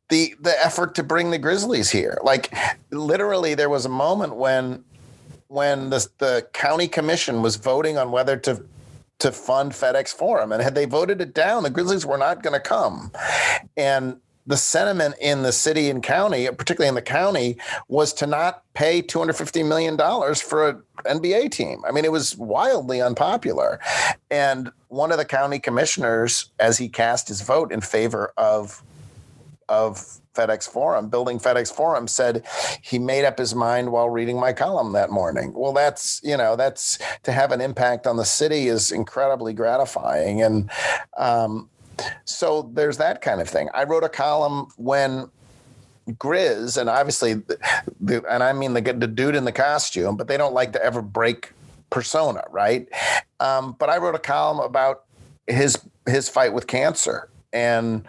the 0.10 0.36
the 0.40 0.56
effort 0.64 0.96
to 0.96 1.04
bring 1.04 1.32
the 1.32 1.40
Grizzlies 1.40 1.90
here. 1.90 2.20
Like 2.24 2.54
literally, 2.92 3.56
there 3.56 3.70
was 3.70 3.86
a 3.86 3.90
moment 3.90 4.36
when 4.36 4.84
when 5.50 5.90
the 5.90 6.08
the 6.20 6.48
county 6.54 6.88
commission 6.88 7.42
was 7.42 7.58
voting 7.58 7.98
on 7.98 8.12
whether 8.12 8.38
to 8.38 8.64
to 9.20 9.32
fund 9.34 9.74
FedEx 9.74 10.14
Forum, 10.14 10.54
and 10.54 10.64
had 10.64 10.76
they 10.76 10.86
voted 10.86 11.20
it 11.20 11.34
down, 11.34 11.64
the 11.64 11.70
Grizzlies 11.70 12.06
were 12.06 12.18
not 12.18 12.42
going 12.42 12.54
to 12.54 12.60
come, 12.60 13.12
and 13.76 14.18
the 14.50 14.58
sentiment 14.58 15.14
in 15.22 15.44
the 15.44 15.52
city 15.52 15.92
and 15.92 16.02
county, 16.02 16.48
particularly 16.48 16.90
in 16.90 16.96
the 16.96 17.02
county, 17.04 17.56
was 17.88 18.12
to 18.14 18.26
not 18.26 18.64
pay 18.74 19.00
$250 19.00 19.68
million 19.68 19.96
for 20.36 20.70
an 21.06 21.20
NBA 21.20 21.52
team. 21.52 21.84
I 21.88 21.92
mean, 21.92 22.04
it 22.04 22.12
was 22.12 22.36
wildly 22.36 23.00
unpopular. 23.00 23.80
And 24.32 24.72
one 24.88 25.12
of 25.12 25.20
the 25.20 25.26
county 25.26 25.60
commissioners, 25.60 26.50
as 26.60 26.80
he 26.80 26.90
cast 26.90 27.28
his 27.28 27.42
vote 27.42 27.72
in 27.72 27.80
favor 27.80 28.34
of, 28.38 28.82
of 29.70 30.20
FedEx 30.34 30.70
Forum, 30.70 31.10
building 31.10 31.40
FedEx 31.40 31.74
Forum, 31.74 32.08
said 32.08 32.46
he 32.82 33.00
made 33.00 33.26
up 33.26 33.38
his 33.38 33.56
mind 33.56 33.92
while 33.92 34.10
reading 34.10 34.40
my 34.40 34.54
column 34.54 34.94
that 34.94 35.10
morning. 35.10 35.54
Well, 35.54 35.74
that's, 35.74 36.22
you 36.24 36.36
know, 36.36 36.56
that's 36.56 36.98
to 37.24 37.32
have 37.32 37.52
an 37.52 37.62
impact 37.62 38.08
on 38.08 38.18
the 38.18 38.26
city 38.26 38.68
is 38.68 38.92
incredibly 38.92 39.54
gratifying. 39.54 40.42
And, 40.42 40.70
um, 41.18 41.70
so 42.26 42.70
there's 42.74 42.98
that 42.98 43.22
kind 43.22 43.42
of 43.42 43.50
thing. 43.50 43.70
I 43.74 43.84
wrote 43.84 44.04
a 44.04 44.10
column 44.10 44.68
when 44.78 45.30
Grizz, 46.12 46.78
and 46.78 46.90
obviously, 46.90 47.36
the, 48.00 48.24
and 48.30 48.44
I 48.44 48.54
mean 48.54 48.74
the, 48.74 48.82
the 48.82 49.08
dude 49.08 49.36
in 49.36 49.46
the 49.46 49.52
costume, 49.52 50.16
but 50.16 50.28
they 50.28 50.38
don't 50.38 50.54
like 50.54 50.74
to 50.74 50.84
ever 50.84 51.02
break 51.02 51.52
persona, 51.90 52.44
right? 52.50 52.88
Um, 53.40 53.76
but 53.78 53.90
I 53.90 53.98
wrote 53.98 54.16
a 54.16 54.20
column 54.20 54.60
about 54.60 55.06
his 55.48 55.78
his 56.08 56.30
fight 56.30 56.54
with 56.54 56.68
cancer, 56.68 57.30
and 57.54 58.06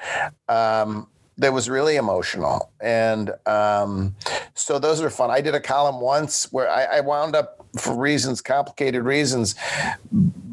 um, 0.48 1.08
that 1.40 1.52
was 1.52 1.68
really 1.68 1.96
emotional. 1.96 2.70
And 2.80 3.32
um, 3.46 4.14
so 4.54 4.78
those 4.78 5.00
are 5.00 5.10
fun. 5.10 5.30
I 5.30 5.40
did 5.40 5.54
a 5.54 5.60
column 5.60 6.00
once 6.00 6.52
where 6.52 6.70
I, 6.70 6.98
I 6.98 7.00
wound 7.00 7.34
up 7.34 7.66
for 7.78 7.96
reasons, 7.96 8.40
complicated 8.40 9.04
reasons, 9.04 9.54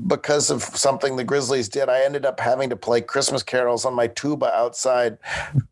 because 0.07 0.49
of 0.49 0.63
something 0.63 1.17
the 1.17 1.23
Grizzlies 1.23 1.67
did, 1.67 1.89
I 1.89 2.03
ended 2.03 2.25
up 2.25 2.39
having 2.39 2.69
to 2.69 2.75
play 2.75 3.01
Christmas 3.01 3.43
carols 3.43 3.85
on 3.85 3.93
my 3.93 4.07
tuba 4.07 4.53
outside 4.55 5.17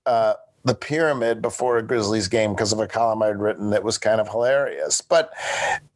uh, 0.06 0.34
the 0.66 0.76
pyramid 0.76 1.42
before 1.42 1.78
a 1.78 1.84
Grizzlies 1.84 2.28
game 2.28 2.52
because 2.52 2.74
of 2.74 2.80
a 2.80 2.88
column 2.88 3.22
I'd 3.22 3.40
written 3.40 3.70
that 3.70 3.84
was 3.84 3.98
kind 3.98 4.20
of 4.20 4.28
hilarious. 4.28 5.00
But 5.00 5.32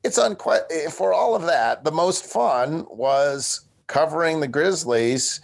it's 0.04 0.18
unquite 0.18 0.62
for 0.92 1.12
all 1.12 1.36
of 1.36 1.42
that. 1.44 1.84
The 1.84 1.92
most 1.92 2.24
fun 2.26 2.86
was 2.90 3.62
covering 3.88 4.40
the 4.40 4.48
Grizzlies 4.48 5.42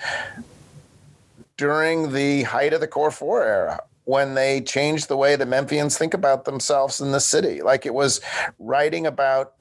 during 1.58 2.12
the 2.14 2.44
height 2.44 2.74
of 2.74 2.82
the 2.82 2.88
Core 2.88 3.12
Four 3.12 3.44
era 3.44 3.82
when 4.06 4.36
they 4.36 4.62
changed 4.62 5.08
the 5.08 5.18
way 5.18 5.36
the 5.36 5.46
Memphians 5.46 5.98
think 5.98 6.14
about 6.14 6.46
themselves 6.46 7.02
in 7.02 7.12
the 7.12 7.20
city. 7.20 7.62
Like 7.62 7.86
it 7.86 7.94
was 7.94 8.22
writing 8.60 9.08
about 9.08 9.54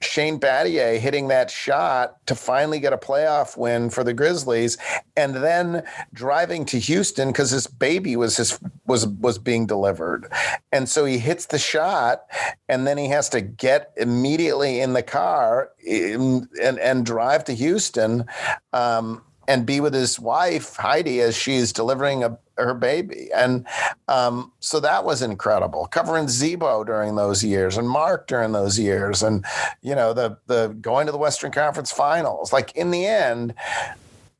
Shane 0.00 0.38
Battier 0.38 0.98
hitting 0.98 1.28
that 1.28 1.50
shot 1.50 2.24
to 2.26 2.34
finally 2.34 2.78
get 2.78 2.92
a 2.92 2.98
playoff 2.98 3.56
win 3.56 3.90
for 3.90 4.04
the 4.04 4.14
Grizzlies, 4.14 4.78
and 5.16 5.34
then 5.34 5.82
driving 6.12 6.64
to 6.66 6.78
Houston 6.78 7.28
because 7.28 7.50
his 7.50 7.66
baby 7.66 8.14
was 8.14 8.36
his 8.36 8.58
was 8.86 9.06
was 9.06 9.38
being 9.38 9.66
delivered, 9.66 10.30
and 10.70 10.88
so 10.88 11.04
he 11.04 11.18
hits 11.18 11.46
the 11.46 11.58
shot, 11.58 12.22
and 12.68 12.86
then 12.86 12.96
he 12.96 13.08
has 13.08 13.28
to 13.30 13.40
get 13.40 13.92
immediately 13.96 14.80
in 14.80 14.92
the 14.92 15.02
car 15.02 15.70
in, 15.84 16.48
and 16.62 16.78
and 16.78 17.04
drive 17.04 17.44
to 17.44 17.52
Houston. 17.52 18.24
Um, 18.72 19.22
and 19.48 19.64
be 19.64 19.80
with 19.80 19.94
his 19.94 20.20
wife 20.20 20.76
Heidi 20.76 21.20
as 21.22 21.34
she's 21.34 21.72
delivering 21.72 22.22
a, 22.22 22.38
her 22.58 22.74
baby, 22.74 23.30
and 23.34 23.66
um, 24.06 24.52
so 24.60 24.78
that 24.78 25.04
was 25.04 25.22
incredible. 25.22 25.86
Covering 25.86 26.28
Z-Bo 26.28 26.84
during 26.84 27.16
those 27.16 27.42
years, 27.42 27.78
and 27.78 27.88
Marc 27.88 28.26
during 28.26 28.52
those 28.52 28.78
years, 28.78 29.22
and 29.22 29.44
you 29.80 29.94
know 29.94 30.12
the 30.12 30.36
the 30.46 30.76
going 30.80 31.06
to 31.06 31.12
the 31.12 31.18
Western 31.18 31.50
Conference 31.50 31.90
Finals. 31.90 32.52
Like 32.52 32.76
in 32.76 32.90
the 32.90 33.06
end, 33.06 33.54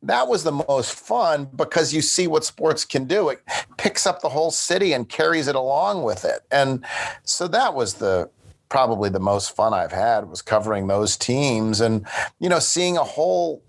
that 0.02 0.28
was 0.28 0.44
the 0.44 0.52
most 0.52 0.92
fun 0.92 1.48
because 1.56 1.94
you 1.94 2.02
see 2.02 2.26
what 2.26 2.44
sports 2.44 2.84
can 2.84 3.06
do. 3.06 3.30
It 3.30 3.40
picks 3.78 4.06
up 4.06 4.20
the 4.20 4.28
whole 4.28 4.50
city 4.50 4.92
and 4.92 5.08
carries 5.08 5.48
it 5.48 5.56
along 5.56 6.02
with 6.02 6.26
it, 6.26 6.40
and 6.52 6.84
so 7.24 7.48
that 7.48 7.74
was 7.74 7.94
the 7.94 8.28
probably 8.68 9.08
the 9.08 9.20
most 9.20 9.56
fun 9.56 9.72
I've 9.72 9.92
had 9.92 10.28
was 10.28 10.42
covering 10.42 10.88
those 10.88 11.16
teams 11.16 11.80
and 11.80 12.06
you 12.38 12.50
know 12.50 12.58
seeing 12.58 12.98
a 12.98 13.04
whole 13.04 13.62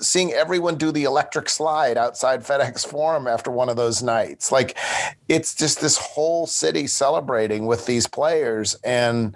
seeing 0.00 0.32
everyone 0.32 0.76
do 0.76 0.92
the 0.92 1.04
electric 1.04 1.48
slide 1.48 1.96
outside 1.96 2.44
FedEx 2.44 2.86
Forum 2.86 3.26
after 3.26 3.50
one 3.50 3.68
of 3.68 3.76
those 3.76 4.02
nights. 4.02 4.52
Like 4.52 4.76
it's 5.28 5.54
just 5.54 5.80
this 5.80 5.96
whole 5.96 6.46
city 6.46 6.86
celebrating 6.86 7.66
with 7.66 7.86
these 7.86 8.06
players. 8.06 8.74
And 8.84 9.34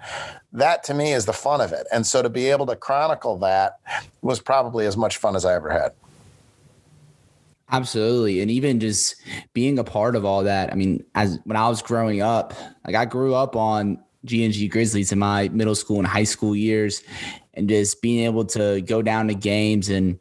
that 0.53 0.83
to 0.85 0.93
me 0.93 1.13
is 1.13 1.25
the 1.25 1.33
fun 1.33 1.61
of 1.61 1.71
it. 1.71 1.87
And 1.91 2.05
so 2.05 2.21
to 2.21 2.29
be 2.29 2.47
able 2.47 2.67
to 2.67 2.75
chronicle 2.75 3.37
that 3.39 3.79
was 4.21 4.39
probably 4.39 4.85
as 4.85 4.95
much 4.95 5.17
fun 5.17 5.35
as 5.35 5.45
I 5.45 5.55
ever 5.55 5.69
had. 5.69 5.93
Absolutely. 7.71 8.41
And 8.41 8.49
even 8.49 8.79
just 8.79 9.15
being 9.53 9.77
a 9.77 9.83
part 9.83 10.15
of 10.15 10.25
all 10.25 10.43
that. 10.43 10.71
I 10.71 10.75
mean, 10.75 11.03
as 11.15 11.39
when 11.43 11.57
I 11.57 11.69
was 11.69 11.81
growing 11.81 12.21
up, 12.21 12.53
like 12.85 12.95
I 12.95 13.05
grew 13.05 13.35
up 13.35 13.55
on 13.55 13.99
G&G 14.25 14.67
Grizzlies 14.67 15.11
in 15.11 15.19
my 15.19 15.49
middle 15.49 15.75
school 15.75 15.97
and 15.97 16.07
high 16.07 16.23
school 16.23 16.55
years 16.55 17.03
and 17.53 17.69
just 17.69 18.01
being 18.01 18.25
able 18.25 18.45
to 18.45 18.81
go 18.81 19.01
down 19.01 19.27
to 19.27 19.33
games 19.33 19.89
and 19.89 20.19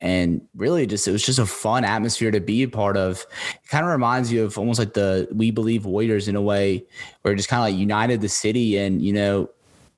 and 0.00 0.40
really 0.54 0.86
just 0.86 1.08
it 1.08 1.12
was 1.12 1.24
just 1.24 1.38
a 1.38 1.46
fun 1.46 1.84
atmosphere 1.84 2.30
to 2.30 2.40
be 2.40 2.62
a 2.62 2.68
part 2.68 2.96
of. 2.96 3.26
It 3.62 3.68
kind 3.68 3.84
of 3.84 3.90
reminds 3.90 4.32
you 4.32 4.44
of 4.44 4.56
almost 4.56 4.78
like 4.78 4.94
the 4.94 5.28
We 5.32 5.50
Believe 5.50 5.86
Warriors 5.86 6.28
in 6.28 6.36
a 6.36 6.42
way, 6.42 6.84
where 7.22 7.34
it 7.34 7.36
just 7.36 7.48
kind 7.48 7.60
of 7.60 7.72
like 7.72 7.78
united 7.78 8.20
the 8.20 8.28
city. 8.28 8.78
And 8.78 9.02
you 9.02 9.12
know, 9.12 9.50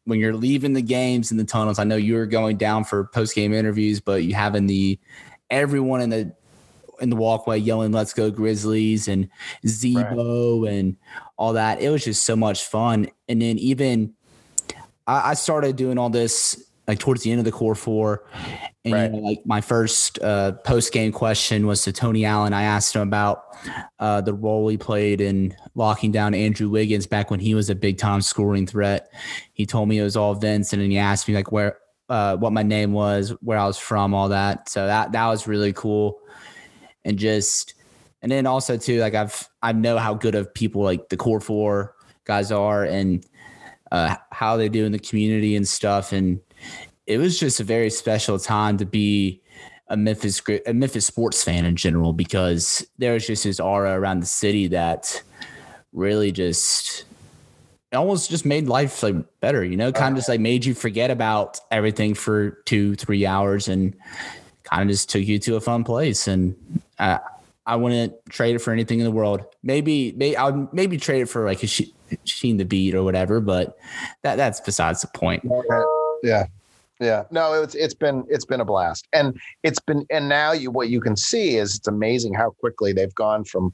when 0.05 0.19
you're 0.19 0.35
leaving 0.35 0.73
the 0.73 0.83
games 0.83 1.31
in 1.31 1.37
the 1.37 1.45
tunnels, 1.45 1.79
I 1.79 1.85
know 1.85 1.97
you 1.97 2.15
were 2.15 2.27
going 2.27 2.57
down 2.57 2.85
for 2.85 3.05
post 3.05 3.35
game 3.35 3.53
interviews, 3.53 4.01
but 4.01 4.25
you 4.25 4.35
having 4.35 4.67
the 4.67 4.99
everyone 5.51 6.01
in 6.01 6.11
the 6.11 6.35
in 7.01 7.11
the 7.11 7.17
walkway 7.17 7.59
yelling 7.59 7.93
"Let's 7.93 8.15
go 8.15 8.31
Grizzlies" 8.31 9.07
and 9.09 9.29
Z-Bo 9.67 10.63
right. 10.63 10.73
and 10.73 10.97
all 11.37 11.53
that. 11.55 11.81
It 11.81 11.91
was 11.91 12.05
just 12.05 12.25
so 12.25 12.37
much 12.37 12.65
fun. 12.65 13.09
And 13.29 13.43
then 13.43 13.59
even 13.59 14.15
I, 15.11 15.31
I 15.31 15.35
started 15.35 15.77
doing 15.77 15.99
all 15.99 16.11
this 16.11 16.71
like 16.87 16.99
towards 16.99 17.23
the 17.23 17.31
end 17.31 17.39
of 17.39 17.45
the 17.45 17.53
core 17.53 17.75
four. 17.75 18.25
And 18.85 18.95
right. 18.95 19.05
you 19.05 19.21
know, 19.21 19.27
like 19.27 19.43
my 19.45 19.61
first 19.61 20.21
uh, 20.23 20.53
post 20.53 20.93
game 20.93 21.13
question 21.13 21.67
was 21.67 21.83
to 21.85 21.93
Tony 21.93 22.25
Allen. 22.25 22.53
I 22.53 22.63
asked 22.63 22.95
him 22.95 23.03
about 23.03 23.45
uh, 23.99 24.21
the 24.21 24.33
role 24.33 24.69
he 24.69 24.77
played 24.77 25.21
in 25.21 25.55
locking 25.75 26.13
down 26.13 26.35
Andrew 26.35 26.69
Wiggins 26.69 27.07
back 27.07 27.31
when 27.31 27.41
he 27.41 27.55
was 27.55 27.71
a 27.71 27.75
big 27.75 27.99
time 27.99 28.23
scoring 28.23 28.67
threat. 28.67 29.13
He 29.53 29.67
told 29.67 29.89
me 29.89 29.99
it 29.99 30.03
was 30.03 30.17
all 30.17 30.35
Vincent, 30.35 30.81
and 30.81 30.83
then 30.83 30.91
he 30.91 30.99
asked 30.99 31.29
me 31.29 31.35
like 31.35 31.53
where 31.53 31.79
uh, 32.09 32.37
what 32.37 32.53
my 32.53 32.63
name 32.63 32.93
was, 32.93 33.31
where 33.43 33.59
I 33.59 33.67
was 33.67 33.79
from, 33.79 34.15
all 34.15 34.31
that. 34.31 34.69
So 34.69 34.87
that 34.87 35.13
that 35.13 35.27
was 35.27 35.47
really 35.47 35.73
cool, 35.73 36.19
and 37.05 37.19
just 37.19 37.75
and 38.23 38.33
then 38.33 38.47
also 38.47 38.77
too 38.77 39.01
like 39.01 39.15
I've 39.15 39.49
I 39.63 39.73
know 39.73 39.99
how 39.99 40.15
good 40.15 40.35
of 40.35 40.53
people 40.55 40.83
like 40.83 41.09
the 41.09 41.17
core 41.17 41.41
four 41.41 41.95
guys 42.25 42.53
are 42.53 42.85
and 42.85 43.25
uh, 43.91 44.17
how 44.31 44.57
they 44.57 44.69
do 44.69 44.85
in 44.85 44.93
the 44.93 44.99
community 44.99 45.57
and 45.57 45.67
stuff, 45.67 46.13
and 46.13 46.41
it 47.07 47.19
was 47.19 47.39
just 47.39 47.61
a 47.61 47.65
very 47.65 47.91
special 47.91 48.39
time 48.39 48.77
to 48.79 48.87
be 48.87 49.41
a 49.89 49.97
Memphis 49.97 50.41
a 50.67 50.73
Memphis 50.73 51.07
sports 51.07 51.43
fan 51.43 51.65
in 51.65 51.77
general 51.77 52.13
because 52.13 52.87
there 52.99 53.13
was 53.13 53.27
just 53.27 53.45
this 53.45 53.59
aura 53.59 53.99
around 53.99 54.21
the 54.21 54.27
city 54.27 54.69
that 54.69 55.21
really 55.93 56.31
just 56.31 57.05
almost 57.93 58.31
just 58.31 58.47
made 58.47 58.69
life 58.69 59.03
like 59.03 59.17
better, 59.41 59.65
you 59.65 59.77
know, 59.77 59.91
kind 59.91 60.13
of 60.13 60.19
just 60.19 60.29
like 60.29 60.41
made 60.41 60.65
you 60.65 60.75
forget 60.75 61.11
about 61.11 61.59
everything 61.71 62.15
for 62.15 62.51
two, 62.65 62.95
three 62.95 63.27
hours 63.27 63.69
and 63.69 63.97
kind 64.65 64.83
of 64.83 64.89
just 64.89 65.11
took 65.11 65.23
you 65.23 65.39
to 65.41 65.57
a 65.57 65.61
fun 65.61 65.83
place. 65.83 66.29
And 66.29 66.55
I, 66.99 67.19
I 67.67 67.77
wouldn't 67.77 68.15
trade 68.29 68.55
it 68.55 68.61
for 68.61 68.73
anything 68.73 69.01
in 69.01 69.05
the 69.05 69.11
world. 69.11 69.45
Maybe, 69.63 70.13
maybe 70.13 70.37
I 70.37 70.51
would 70.51 70.73
maybe 70.73 70.99
trade 70.99 71.23
it 71.23 71.27
for 71.27 71.45
like 71.45 71.65
a 71.65 71.67
Sheen 72.25 72.57
the 72.57 72.65
Beat 72.65 72.95
or 72.95 73.03
whatever, 73.03 73.41
but 73.41 73.79
that 74.23 74.37
that's 74.37 74.61
besides 74.61 75.03
the 75.03 75.09
point. 75.09 75.43
Yeah. 76.23 76.47
Yeah, 77.03 77.25
no, 77.31 77.55
it's 77.63 77.75
it's 77.75 77.95
been 77.95 78.27
it's 78.29 78.45
been 78.45 78.61
a 78.61 78.65
blast, 78.67 79.09
and 79.15 79.41
it's 79.63 79.81
been 79.81 80.05
and 80.11 80.29
now 80.29 80.53
you 80.53 80.71
what 80.71 80.91
you 80.91 81.01
can 81.01 81.17
see 81.17 81.57
is 81.57 81.77
it's 81.77 81.89
amazing 81.89 82.35
how 82.35 82.51
quickly 82.51 82.93
they've 82.93 83.15
gone 83.15 83.43
from, 83.45 83.73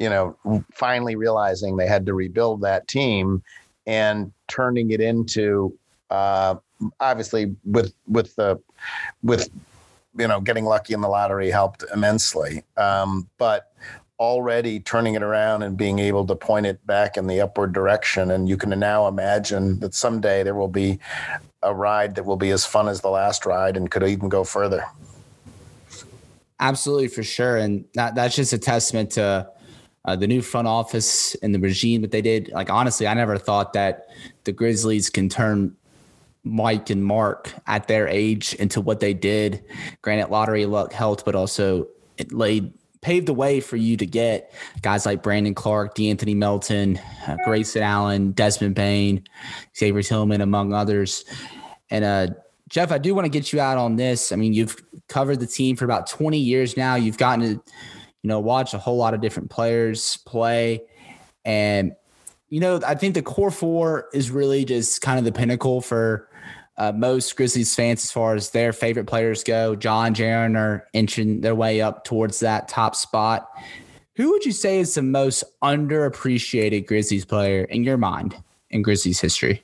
you 0.00 0.10
know, 0.10 0.36
finally 0.74 1.14
realizing 1.14 1.76
they 1.76 1.86
had 1.86 2.04
to 2.06 2.14
rebuild 2.14 2.62
that 2.62 2.88
team, 2.88 3.44
and 3.86 4.32
turning 4.48 4.90
it 4.90 5.00
into, 5.00 5.72
uh, 6.10 6.56
obviously 6.98 7.54
with 7.64 7.94
with 8.08 8.34
the, 8.34 8.60
with, 9.22 9.48
you 10.16 10.26
know, 10.26 10.40
getting 10.40 10.64
lucky 10.64 10.94
in 10.94 11.00
the 11.00 11.08
lottery 11.08 11.52
helped 11.52 11.84
immensely, 11.94 12.64
um, 12.76 13.28
but 13.38 13.72
already 14.18 14.80
turning 14.80 15.14
it 15.14 15.22
around 15.22 15.62
and 15.62 15.76
being 15.76 15.98
able 15.98 16.26
to 16.26 16.34
point 16.34 16.66
it 16.66 16.84
back 16.86 17.16
in 17.16 17.26
the 17.26 17.40
upward 17.40 17.72
direction. 17.72 18.30
And 18.30 18.48
you 18.48 18.56
can 18.56 18.70
now 18.78 19.06
imagine 19.06 19.78
that 19.80 19.94
someday 19.94 20.42
there 20.42 20.54
will 20.54 20.68
be 20.68 20.98
a 21.62 21.74
ride 21.74 22.14
that 22.16 22.24
will 22.24 22.36
be 22.36 22.50
as 22.50 22.64
fun 22.64 22.88
as 22.88 23.00
the 23.00 23.10
last 23.10 23.46
ride 23.46 23.76
and 23.76 23.90
could 23.90 24.02
even 24.02 24.28
go 24.28 24.44
further. 24.44 24.84
Absolutely, 26.60 27.08
for 27.08 27.22
sure, 27.22 27.56
and 27.56 27.84
that 27.94 28.16
that's 28.16 28.34
just 28.34 28.52
a 28.52 28.58
testament 28.58 29.12
to 29.12 29.48
uh, 30.04 30.16
the 30.16 30.26
new 30.26 30.42
front 30.42 30.66
office 30.66 31.36
and 31.36 31.54
the 31.54 31.58
regime 31.60 32.02
that 32.02 32.10
they 32.10 32.22
did. 32.22 32.50
Like 32.52 32.70
honestly, 32.70 33.06
I 33.06 33.14
never 33.14 33.38
thought 33.38 33.74
that 33.74 34.08
the 34.44 34.50
Grizzlies 34.52 35.08
can 35.08 35.28
turn 35.28 35.76
Mike 36.42 36.90
and 36.90 37.04
Marc 37.04 37.52
at 37.66 37.86
their 37.86 38.08
age 38.08 38.54
into 38.54 38.80
what 38.80 38.98
they 38.98 39.14
did. 39.14 39.62
Granted, 40.02 40.30
lottery 40.30 40.66
luck 40.66 40.92
helped, 40.92 41.24
but 41.24 41.36
also 41.36 41.86
it 42.16 42.32
laid 42.32 42.72
paved 43.00 43.26
the 43.26 43.34
way 43.34 43.60
for 43.60 43.76
you 43.76 43.96
to 43.96 44.06
get 44.06 44.52
guys 44.82 45.06
like 45.06 45.22
Brandon 45.22 45.54
Clarke, 45.54 45.94
De'Anthony 45.94 46.36
Melton, 46.36 46.98
uh, 47.26 47.36
Grayson 47.44 47.82
Allen, 47.82 48.32
Desmond 48.32 48.74
Bane, 48.74 49.24
Xavier 49.76 50.02
Tillman, 50.02 50.40
among 50.40 50.72
others. 50.72 51.24
And 51.90 52.04
uh, 52.04 52.28
Geoff, 52.68 52.92
I 52.92 52.98
do 52.98 53.14
want 53.14 53.24
to 53.24 53.30
get 53.30 53.52
you 53.52 53.60
out 53.60 53.78
on 53.78 53.96
this. 53.96 54.32
I 54.32 54.36
mean, 54.36 54.52
you've 54.52 54.76
covered 55.08 55.40
the 55.40 55.46
team 55.46 55.76
for 55.76 55.84
about 55.84 56.06
20 56.08 56.38
years 56.38 56.76
now. 56.76 56.96
You've 56.96 57.18
gotten 57.18 57.40
to, 57.40 57.50
you 57.50 58.28
know, 58.28 58.40
watch 58.40 58.74
a 58.74 58.78
whole 58.78 58.96
lot 58.96 59.14
of 59.14 59.20
different 59.20 59.50
players 59.50 60.18
play. 60.26 60.82
And, 61.44 61.92
you 62.50 62.60
know, 62.60 62.80
I 62.86 62.94
think 62.94 63.14
the 63.14 63.22
core 63.22 63.50
four 63.50 64.08
is 64.12 64.30
really 64.30 64.64
just 64.64 65.00
kind 65.00 65.18
of 65.18 65.24
the 65.24 65.32
pinnacle 65.32 65.80
for 65.80 66.27
uh, 66.78 66.92
most 66.92 67.36
Grizzlies 67.36 67.74
fans 67.74 68.04
as 68.04 68.12
far 68.12 68.34
as 68.34 68.50
their 68.50 68.72
favorite 68.72 69.06
players 69.06 69.44
go. 69.44 69.72
Ja, 69.72 70.08
Jaren 70.08 70.56
are 70.56 70.86
inching 70.92 71.40
their 71.40 71.54
way 71.54 71.80
up 71.80 72.04
towards 72.04 72.40
that 72.40 72.68
top 72.68 72.94
spot. 72.94 73.50
Who 74.14 74.30
would 74.30 74.44
you 74.44 74.52
say 74.52 74.78
is 74.78 74.94
the 74.94 75.02
most 75.02 75.44
underappreciated 75.62 76.86
Grizzlies 76.86 77.24
player 77.24 77.64
in 77.64 77.84
your 77.84 77.96
mind 77.96 78.36
in 78.70 78.82
Grizzlies 78.82 79.20
history? 79.20 79.62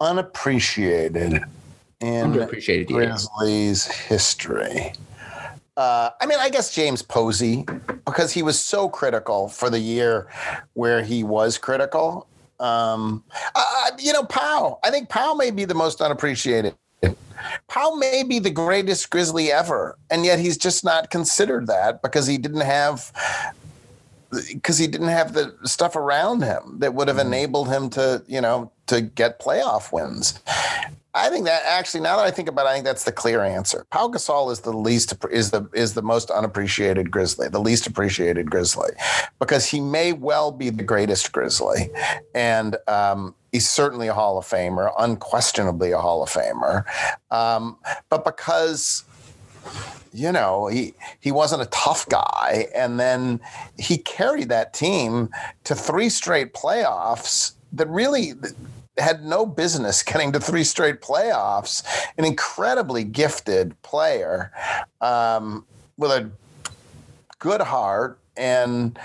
Unappreciated 0.00 1.44
in 2.00 2.32
Underappreciated, 2.32 2.88
Grizzlies 2.88 3.86
yeah. 3.86 3.94
history. 4.08 4.92
Uh, 5.76 6.10
I 6.20 6.26
mean, 6.26 6.38
I 6.38 6.50
guess 6.50 6.72
James 6.72 7.02
Posey, 7.02 7.64
because 8.04 8.32
he 8.32 8.42
was 8.42 8.58
so 8.60 8.88
critical 8.88 9.48
for 9.48 9.70
the 9.70 9.78
year 9.78 10.28
where 10.74 11.02
he 11.02 11.24
was 11.24 11.58
critical. 11.58 12.28
Um, 12.60 13.24
uh, 13.54 13.90
you 13.98 14.12
know, 14.12 14.24
Pau. 14.24 14.78
I 14.84 14.90
think 14.90 15.08
Pau 15.08 15.34
may 15.34 15.50
be 15.50 15.64
the 15.64 15.74
most 15.74 16.00
unappreciated. 16.00 16.74
Pau 17.68 17.94
may 17.96 18.22
be 18.22 18.38
the 18.38 18.50
greatest 18.50 19.10
Grizzly 19.10 19.52
ever, 19.52 19.98
and 20.10 20.24
yet 20.24 20.38
he's 20.38 20.56
just 20.56 20.84
not 20.84 21.10
considered 21.10 21.66
that 21.66 22.00
because 22.02 22.26
he 22.26 22.38
didn't 22.38 22.62
have 22.62 23.12
because 24.52 24.78
he 24.78 24.86
didn't 24.86 25.08
have 25.08 25.32
the 25.32 25.54
stuff 25.64 25.94
around 25.96 26.42
him 26.42 26.78
that 26.78 26.94
would 26.94 27.08
have 27.08 27.18
mm-hmm. 27.18 27.28
enabled 27.28 27.68
him 27.68 27.88
to, 27.90 28.22
you 28.26 28.40
know, 28.40 28.70
to 28.86 29.00
get 29.00 29.40
playoff 29.40 29.92
wins. 29.92 30.40
I 31.16 31.30
think 31.30 31.44
that 31.44 31.62
actually, 31.64 32.00
now 32.00 32.16
that 32.16 32.26
I 32.26 32.32
think 32.32 32.48
about 32.48 32.66
it, 32.66 32.70
I 32.70 32.72
think 32.72 32.84
that's 32.84 33.04
the 33.04 33.12
clear 33.12 33.44
answer. 33.44 33.86
Pau 33.90 34.08
Gasol 34.08 34.50
is 34.50 34.60
the 34.60 34.72
least 34.72 35.14
is 35.30 35.52
the 35.52 35.68
is 35.72 35.94
the 35.94 36.02
most 36.02 36.30
unappreciated 36.30 37.10
Grizzly, 37.10 37.48
the 37.48 37.60
least 37.60 37.86
appreciated 37.86 38.50
Grizzly, 38.50 38.90
because 39.38 39.66
he 39.66 39.80
may 39.80 40.12
well 40.12 40.50
be 40.50 40.70
the 40.70 40.82
greatest 40.82 41.32
Grizzly, 41.32 41.90
and 42.34 42.76
um, 42.88 43.34
he's 43.52 43.68
certainly 43.68 44.08
a 44.08 44.14
Hall 44.14 44.38
of 44.38 44.44
Famer, 44.44 44.92
unquestionably 44.98 45.92
a 45.92 45.98
Hall 45.98 46.22
of 46.22 46.30
Famer, 46.30 46.84
um, 47.30 47.76
but 48.08 48.24
because 48.24 49.04
you 50.12 50.32
know 50.32 50.66
he 50.66 50.94
he 51.20 51.30
wasn't 51.30 51.62
a 51.62 51.66
tough 51.66 52.08
guy 52.08 52.68
and 52.74 53.00
then 53.00 53.40
he 53.78 53.98
carried 53.98 54.48
that 54.48 54.72
team 54.72 55.28
to 55.64 55.74
three 55.74 56.08
straight 56.08 56.54
playoffs 56.54 57.52
that 57.72 57.88
really 57.88 58.34
had 58.98 59.24
no 59.24 59.46
business 59.46 60.02
getting 60.12 60.32
to 60.32 60.40
three 60.40 60.64
straight 60.64 61.00
playoffs. 61.00 61.84
An 62.18 62.24
incredibly 62.24 63.04
gifted 63.04 63.80
player 63.82 64.52
um, 65.00 65.64
with 65.96 66.10
a 66.10 66.30
good 67.38 67.60
heart 67.60 68.18
and 68.36 68.98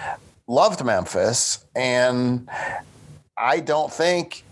loved 0.48 0.84
Memphis. 0.84 1.66
And 1.76 2.50
I 3.38 3.60
don't 3.60 3.92
think. 3.92 4.44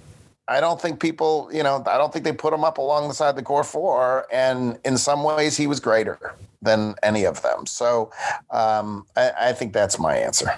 I 0.49 0.61
don't 0.61 0.79
think 0.81 1.01
people, 1.01 1.49
you 1.51 1.61
know, 1.61 1.83
I 1.85 1.97
don't 1.97 2.13
think 2.13 2.23
they 2.23 2.31
put 2.31 2.53
him 2.53 2.63
up 2.63 2.77
along 2.77 3.09
the 3.09 3.13
side 3.13 3.31
of 3.31 3.35
the 3.35 3.43
core 3.43 3.65
four. 3.65 4.25
And 4.31 4.79
in 4.85 4.97
some 4.97 5.23
ways, 5.23 5.57
he 5.57 5.67
was 5.67 5.81
greater 5.81 6.35
than 6.61 6.95
any 7.03 7.25
of 7.25 7.41
them. 7.41 7.65
So 7.65 8.11
um, 8.49 9.05
I, 9.17 9.31
I 9.37 9.51
think 9.51 9.73
that's 9.73 9.99
my 9.99 10.15
answer. 10.15 10.49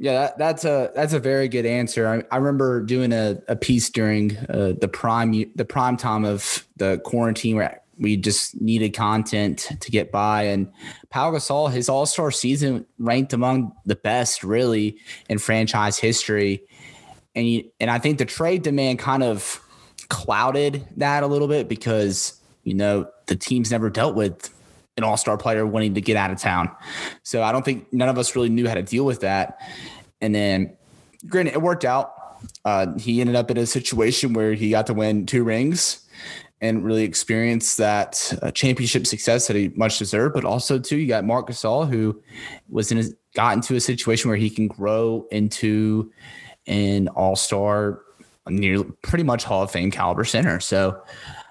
Yeah, 0.00 0.12
that, 0.12 0.38
that's 0.38 0.64
a 0.64 0.92
that's 0.94 1.12
a 1.12 1.18
very 1.18 1.48
good 1.48 1.66
answer. 1.66 2.06
I, 2.06 2.34
I 2.34 2.38
remember 2.38 2.82
doing 2.82 3.12
a, 3.12 3.42
a 3.48 3.56
piece 3.56 3.90
during 3.90 4.36
uh, 4.48 4.74
the 4.80 4.88
prime 4.88 5.32
the 5.56 5.64
prime 5.64 5.96
time 5.96 6.24
of 6.24 6.66
the 6.76 7.00
quarantine 7.04 7.56
where 7.56 7.82
we 7.98 8.16
just 8.16 8.60
needed 8.60 8.94
content 8.94 9.68
to 9.80 9.90
get 9.90 10.12
by. 10.12 10.44
And 10.44 10.72
Pau 11.10 11.32
Gasol, 11.32 11.72
his 11.72 11.88
All 11.88 12.06
Star 12.06 12.30
season 12.30 12.86
ranked 12.98 13.32
among 13.32 13.72
the 13.86 13.96
best 13.96 14.44
really 14.44 14.98
in 15.28 15.38
franchise 15.38 15.98
history, 15.98 16.62
and 17.34 17.64
and 17.80 17.90
I 17.90 17.98
think 17.98 18.18
the 18.18 18.24
trade 18.24 18.62
demand 18.62 19.00
kind 19.00 19.24
of 19.24 19.60
clouded 20.08 20.86
that 20.96 21.24
a 21.24 21.26
little 21.26 21.48
bit 21.48 21.68
because 21.68 22.40
you 22.62 22.74
know 22.74 23.10
the 23.26 23.34
teams 23.34 23.72
never 23.72 23.90
dealt 23.90 24.14
with 24.14 24.54
an 24.98 25.04
all-star 25.04 25.38
player 25.38 25.66
wanting 25.66 25.94
to 25.94 26.02
get 26.02 26.16
out 26.16 26.30
of 26.30 26.38
town. 26.38 26.70
So 27.22 27.42
I 27.42 27.52
don't 27.52 27.64
think 27.64 27.90
none 27.92 28.10
of 28.10 28.18
us 28.18 28.36
really 28.36 28.50
knew 28.50 28.68
how 28.68 28.74
to 28.74 28.82
deal 28.82 29.06
with 29.06 29.20
that. 29.20 29.58
And 30.20 30.34
then 30.34 30.76
granted, 31.26 31.54
it 31.54 31.62
worked 31.62 31.86
out. 31.86 32.12
Uh, 32.64 32.98
he 32.98 33.20
ended 33.20 33.34
up 33.34 33.50
in 33.50 33.56
a 33.56 33.64
situation 33.64 34.34
where 34.34 34.52
he 34.52 34.70
got 34.70 34.86
to 34.88 34.94
win 34.94 35.24
two 35.24 35.42
rings 35.44 36.06
and 36.60 36.84
really 36.84 37.04
experience 37.04 37.76
that 37.76 38.36
uh, 38.42 38.50
championship 38.50 39.06
success 39.06 39.46
that 39.46 39.56
he 39.56 39.70
much 39.76 39.98
deserved. 39.98 40.34
But 40.34 40.44
also 40.44 40.78
too, 40.78 40.96
you 40.96 41.06
got 41.06 41.24
Marc 41.24 41.48
Gasol, 41.48 41.88
who 41.88 42.20
was 42.68 42.92
in 42.92 42.98
a, 42.98 43.04
got 43.34 43.54
into 43.54 43.76
a 43.76 43.80
situation 43.80 44.28
where 44.28 44.36
he 44.36 44.50
can 44.50 44.66
grow 44.66 45.26
into 45.30 46.12
an 46.66 47.08
all-star, 47.08 48.02
near 48.48 48.82
pretty 49.02 49.24
much 49.24 49.44
Hall 49.44 49.62
of 49.62 49.70
Fame 49.70 49.90
caliber 49.90 50.24
center. 50.24 50.58
So 50.58 51.00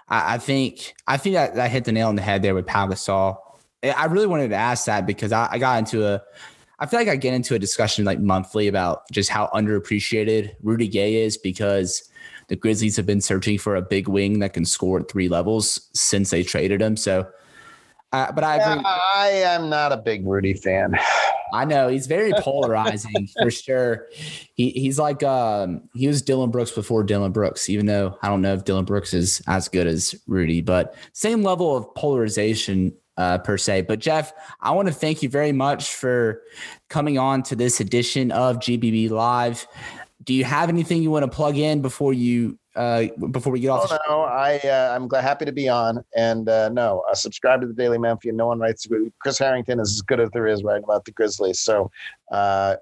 I, 0.10 0.36
I 0.36 0.38
think 0.38 0.93
I 1.08 1.18
think 1.18 1.36
that, 1.36 1.55
that 1.55 1.72
hit 1.72 1.86
the 1.86 1.91
nail 1.91 2.08
on 2.08 2.16
the 2.16 2.22
head 2.22 2.41
there 2.41 2.55
with 2.55 2.66
Pau 2.66 2.88
Gasol. 2.88 3.38
I 3.84 4.05
really 4.05 4.28
wanted 4.28 4.49
to 4.49 4.55
ask 4.55 4.86
that 4.86 5.05
because 5.05 5.32
I, 5.32 5.47
I 5.51 5.58
got 5.60 5.78
into 5.80 6.05
a 6.05 6.22
I 6.80 6.86
feel 6.86 6.99
like 6.99 7.08
I 7.08 7.16
get 7.16 7.34
into 7.34 7.55
a 7.55 7.60
discussion 7.60 8.05
like 8.05 8.20
monthly 8.20 8.68
about 8.68 9.10
just 9.12 9.30
how 9.30 9.47
underappreciated 9.53 10.55
Rudy 10.62 10.88
Gay 10.88 11.16
is 11.16 11.38
because 11.38 12.08
the 12.49 12.55
Grizzlies 12.55 12.95
have 12.97 13.05
been 13.05 13.22
searching 13.22 13.58
for 13.58 13.76
a 13.76 13.82
big 13.82 14.08
wing 14.08 14.39
that 14.39 14.53
can 14.53 14.64
score 14.64 14.99
at 14.99 15.10
three 15.10 15.28
levels 15.28 15.89
since 15.93 16.30
they 16.30 16.43
traded 16.43 16.82
him. 16.82 16.95
So, 16.95 17.28
uh, 18.14 18.32
but 18.32 18.43
I 18.43 18.58
agree. 18.58 18.84
I 18.86 19.28
am 19.43 19.70
not 19.70 19.91
a 19.91 19.97
big 19.97 20.26
Rudy 20.26 20.53
fan. 20.53 20.97
I 21.54 21.66
know 21.66 21.88
he's 21.88 22.08
very 22.08 22.34
polarizing 22.39 23.28
for 23.41 23.52
sure. 23.52 24.08
He 24.54 24.72
he's 24.72 25.00
like 25.00 25.24
um 25.24 25.89
he 25.93 26.08
was 26.08 26.22
Dillon 26.22 26.52
Brooks 26.52 26.72
before 26.72 27.04
Dillon 27.04 27.32
Brooks, 27.32 27.70
even 27.70 27.86
though 27.86 28.18
I 28.22 28.28
don't 28.28 28.41
know 28.41 28.54
if 28.54 28.66
Dillon 28.66 28.86
Brooks 28.86 29.14
is 29.14 29.41
as 29.48 29.68
good 29.68 29.88
as 29.88 30.16
Rudy, 30.28 30.62
but 30.62 30.95
same 31.14 31.43
level 31.43 31.76
of 31.76 31.93
polarization 31.95 32.93
uh, 33.18 33.39
per 33.39 33.58
se. 33.58 33.82
But 33.82 34.00
Geoff, 34.00 34.32
I 34.62 34.72
want 34.72 34.88
to 34.88 34.93
thank 34.93 35.24
you 35.24 35.30
very 35.30 35.52
much 35.52 35.93
for 35.93 36.43
coming 36.89 37.18
on 37.18 37.43
to 37.43 37.56
this 37.56 37.80
edition 37.80 38.32
of 38.32 38.58
GBB 38.58 39.10
Live. 39.10 39.68
Do 40.24 40.34
you 40.34 40.43
have 40.43 40.70
anything 40.70 41.02
you 41.02 41.12
want 41.12 41.24
to 41.24 41.32
plug 41.32 41.58
in 41.58 41.82
before 41.82 42.14
you 42.14 42.60
uh, 42.78 43.07
before 43.32 43.51
we 43.51 43.59
get 43.59 43.69
off? 43.69 43.91
Oh, 43.91 43.97
no, 44.07 44.21
I 44.21 44.59
uh, 44.59 44.95
I'm 44.95 45.07
glad, 45.07 45.23
happy 45.23 45.45
to 45.45 45.51
be 45.51 45.67
on, 45.67 46.03
and 46.15 46.47
uh, 46.47 46.69
no, 46.69 47.03
uh, 47.09 47.15
subscribe 47.15 47.59
to 47.61 47.67
the 47.67 47.73
Daily 47.73 47.97
Memphian. 47.97 48.38
No 48.38 48.47
one 48.47 48.59
writes 48.59 48.88
Chris 49.19 49.39
Herrington 49.39 49.80
is 49.80 49.93
as 49.93 50.01
good 50.01 50.19
as 50.19 50.30
there 50.30 50.47
is 50.47 50.63
writing 50.63 50.84
about 50.84 51.05
the 51.05 51.11
Grizzlies. 51.11 51.59
So, 51.59 51.89
uh, 52.32 52.75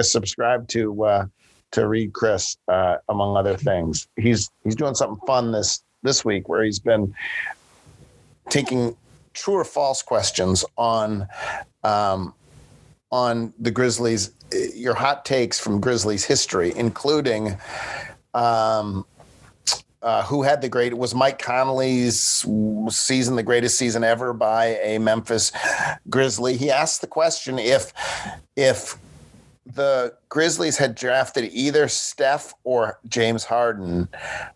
subscribe 0.00 0.68
to 0.68 1.04
uh, 1.04 1.26
to 1.70 1.88
read 1.88 2.12
Chris 2.12 2.58
uh, 2.68 2.96
among 3.08 3.36
other 3.38 3.56
things. 3.56 4.06
He's 4.16 4.50
he's 4.64 4.76
doing 4.76 4.94
something 4.94 5.20
fun 5.26 5.50
this 5.52 5.82
this 6.02 6.26
week 6.26 6.48
where 6.48 6.62
he's 6.62 6.78
been 6.78 7.14
taking 8.50 8.96
true 9.32 9.54
or 9.54 9.64
false 9.64 10.02
questions 10.02 10.62
on 10.76 11.26
um, 11.84 12.34
on 13.10 13.54
the 13.58 13.70
Grizzlies. 13.70 14.32
Your 14.74 14.94
hot 14.94 15.24
takes 15.24 15.58
from 15.58 15.80
Grizzlies 15.80 16.24
history, 16.24 16.74
including. 16.76 17.56
Um, 18.34 19.06
uh, 20.02 20.22
who 20.24 20.42
had 20.42 20.60
the 20.60 20.68
great 20.68 20.94
was 20.94 21.14
Mike 21.14 21.38
Conley's 21.38 22.46
season 22.88 23.36
the 23.36 23.42
greatest 23.42 23.78
season 23.78 24.04
ever 24.04 24.32
by 24.32 24.78
a 24.82 24.98
Memphis 24.98 25.52
Grizzly. 26.08 26.56
He 26.56 26.70
asked 26.70 27.00
the 27.00 27.06
question 27.06 27.58
if 27.58 27.92
if 28.56 28.96
the 29.66 30.14
Grizzlies 30.28 30.78
had 30.78 30.94
drafted 30.94 31.50
either 31.52 31.88
Steph 31.88 32.54
or 32.64 32.98
James 33.08 33.44
Harden, 33.44 34.08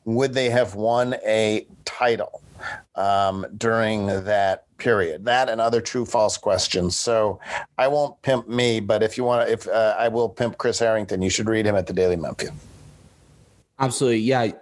would 0.04 0.32
they 0.32 0.48
have 0.48 0.74
won 0.74 1.14
a 1.26 1.66
title 1.84 2.40
um, 2.94 3.44
during 3.58 4.06
that 4.06 4.66
period? 4.78 5.24
That 5.24 5.48
and 5.48 5.60
other 5.60 5.80
true 5.80 6.06
false 6.06 6.38
questions. 6.38 6.96
So 6.96 7.40
I 7.76 7.88
won't 7.88 8.20
pimp 8.22 8.48
me, 8.48 8.80
but 8.80 9.02
if 9.02 9.18
you 9.18 9.24
want 9.24 9.46
to, 9.46 9.52
if 9.52 9.68
uh, 9.68 9.96
I 9.98 10.08
will 10.08 10.28
pimp 10.28 10.56
Chris 10.58 10.78
Herrington, 10.78 11.20
you 11.20 11.30
should 11.30 11.48
read 11.48 11.66
him 11.66 11.76
at 11.76 11.86
the 11.86 11.92
Daily 11.92 12.16
Memphian. 12.16 12.54
Absolutely, 13.78 14.20
yeah 14.20 14.52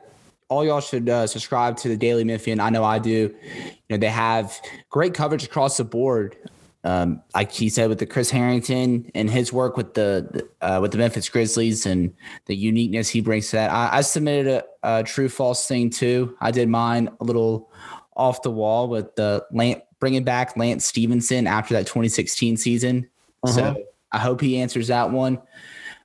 all 0.50 0.64
y'all 0.64 0.80
should 0.80 1.08
uh, 1.08 1.26
subscribe 1.26 1.76
to 1.78 1.88
the 1.88 1.96
Daily 1.96 2.24
Memphian. 2.24 2.60
I 2.60 2.70
know 2.70 2.84
I 2.84 2.98
do. 2.98 3.34
You 3.44 3.72
know, 3.88 3.96
they 3.96 4.08
have 4.08 4.60
great 4.90 5.14
coverage 5.14 5.44
across 5.44 5.76
the 5.78 5.84
board. 5.84 6.36
Um, 6.82 7.22
like 7.34 7.52
he 7.52 7.68
said, 7.68 7.88
with 7.88 7.98
the 7.98 8.06
Chris 8.06 8.30
Herrington 8.30 9.10
and 9.14 9.30
his 9.30 9.52
work 9.52 9.76
with 9.76 9.94
the 9.94 10.48
uh, 10.60 10.78
with 10.80 10.92
the 10.92 10.98
Memphis 10.98 11.28
Grizzlies 11.28 11.86
and 11.86 12.12
the 12.46 12.56
uniqueness 12.56 13.08
he 13.08 13.20
brings 13.20 13.50
to 13.50 13.56
that. 13.56 13.70
I, 13.70 13.98
I 13.98 14.00
submitted 14.00 14.64
a, 14.82 14.98
a, 14.98 15.02
true 15.04 15.28
false 15.28 15.68
thing 15.68 15.90
too. 15.90 16.36
I 16.40 16.50
did 16.50 16.68
mine 16.68 17.10
a 17.20 17.24
little 17.24 17.70
off 18.16 18.42
the 18.42 18.50
wall 18.50 18.88
with 18.88 19.14
the 19.14 19.44
Lance, 19.52 19.82
bringing 19.98 20.24
back 20.24 20.56
Lance 20.56 20.86
Stephenson 20.86 21.46
after 21.46 21.74
that 21.74 21.86
2016 21.86 22.56
season. 22.56 23.08
Uh-huh. 23.42 23.52
So 23.52 23.76
I 24.10 24.18
hope 24.18 24.40
he 24.40 24.58
answers 24.58 24.88
that 24.88 25.10
one. 25.10 25.38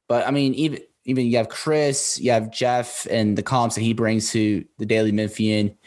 But 0.10 0.28
I 0.28 0.32
mean, 0.32 0.54
even 0.56 0.80
even 1.06 1.28
you 1.28 1.38
have 1.38 1.50
Chris, 1.50 2.20
you 2.20 2.32
have 2.32 2.52
Geoff, 2.52 3.08
and 3.10 3.38
the 3.38 3.44
comps 3.44 3.76
that 3.76 3.82
he 3.82 3.94
brings 3.94 4.32
to 4.32 4.66
the 4.80 4.86
Daily 4.86 5.12
Memphian. 5.12 5.78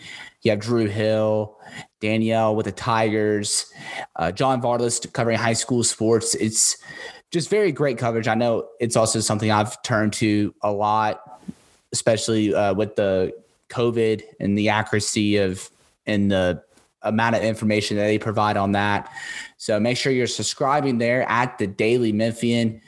You 0.43 0.53
have 0.53 0.61
Drew 0.61 0.87
Hill, 0.87 1.59
Danielle 2.01 2.55
with 2.55 2.67
the 2.67 2.73
Tigers, 2.73 3.73
uh, 4.17 4.31
John 4.31 4.63
Varlas 4.63 5.13
covering 5.13 5.37
high 5.37 5.53
school 5.53 5.83
sports. 5.83 6.35
It's 6.37 6.77
just 7.31 7.51
very 7.51 7.73
great 7.73 7.99
coverage. 7.99 8.29
I 8.29 8.35
know 8.35 8.69
it's 8.81 8.97
also 8.97 9.21
something 9.21 9.51
I've 9.51 9.83
turned 9.83 10.13
to 10.15 10.55
a 10.63 10.71
lot, 10.71 11.41
especially 11.93 12.55
uh, 12.55 12.75
with 12.75 12.95
the 12.95 13.35
COVID 13.71 14.23
and 14.41 14.57
the 14.57 14.69
accuracy 14.69 15.37
of 15.37 15.69
and 16.07 16.31
the 16.31 16.63
amount 17.03 17.37
of 17.37 17.43
information 17.43 17.97
that 17.97 18.05
they 18.05 18.19
provide 18.19 18.57
on 18.57 18.73
that. 18.73 19.11
So 19.57 19.79
make 19.79 19.97
sure 19.97 20.13
you're 20.13 20.27
subscribing 20.27 20.99
there 20.99 21.29
at 21.29 21.59
the 21.59 21.67
Daily 21.67 22.13
Memphian. 22.13 22.81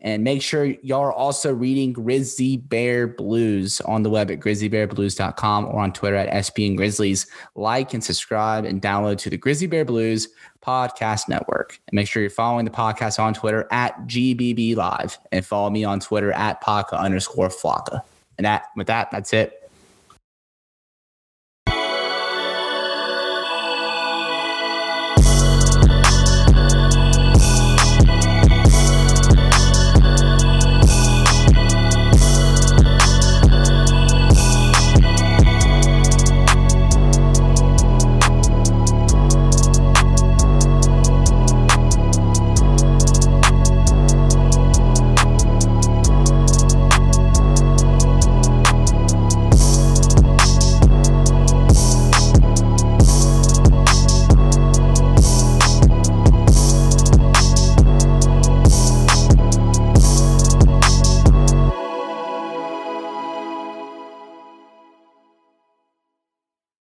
And 0.00 0.22
make 0.22 0.42
sure 0.42 0.66
y'all 0.66 1.00
are 1.00 1.12
also 1.12 1.52
reading 1.52 1.92
Grizzly 1.92 2.58
Bear 2.58 3.06
Blues 3.06 3.80
on 3.82 4.02
the 4.02 4.10
web 4.10 4.30
at 4.30 4.40
grizzlybearblues.com 4.40 5.66
or 5.66 5.80
on 5.80 5.92
Twitter 5.92 6.16
at 6.16 6.30
SBN 6.44 6.76
Grizzlies. 6.76 7.26
Like 7.54 7.94
and 7.94 8.04
subscribe 8.04 8.64
and 8.64 8.82
download 8.82 9.18
to 9.18 9.30
the 9.30 9.36
Grizzly 9.36 9.66
Bear 9.66 9.84
Blues 9.84 10.28
Podcast 10.62 11.28
Network. 11.28 11.78
And 11.88 11.96
make 11.96 12.08
sure 12.08 12.22
you're 12.22 12.30
following 12.30 12.64
the 12.64 12.70
podcast 12.70 13.18
on 13.18 13.34
Twitter 13.34 13.66
at 13.70 13.98
GBB 14.06 14.76
Live 14.76 15.18
and 15.32 15.44
follow 15.44 15.70
me 15.70 15.84
on 15.84 16.00
Twitter 16.00 16.32
at 16.32 16.60
Paka 16.60 16.96
underscore 16.96 17.48
Flocka. 17.48 18.00
And 18.38 18.44
that 18.44 18.66
with 18.76 18.86
that, 18.88 19.10
that's 19.10 19.32
it. 19.32 19.63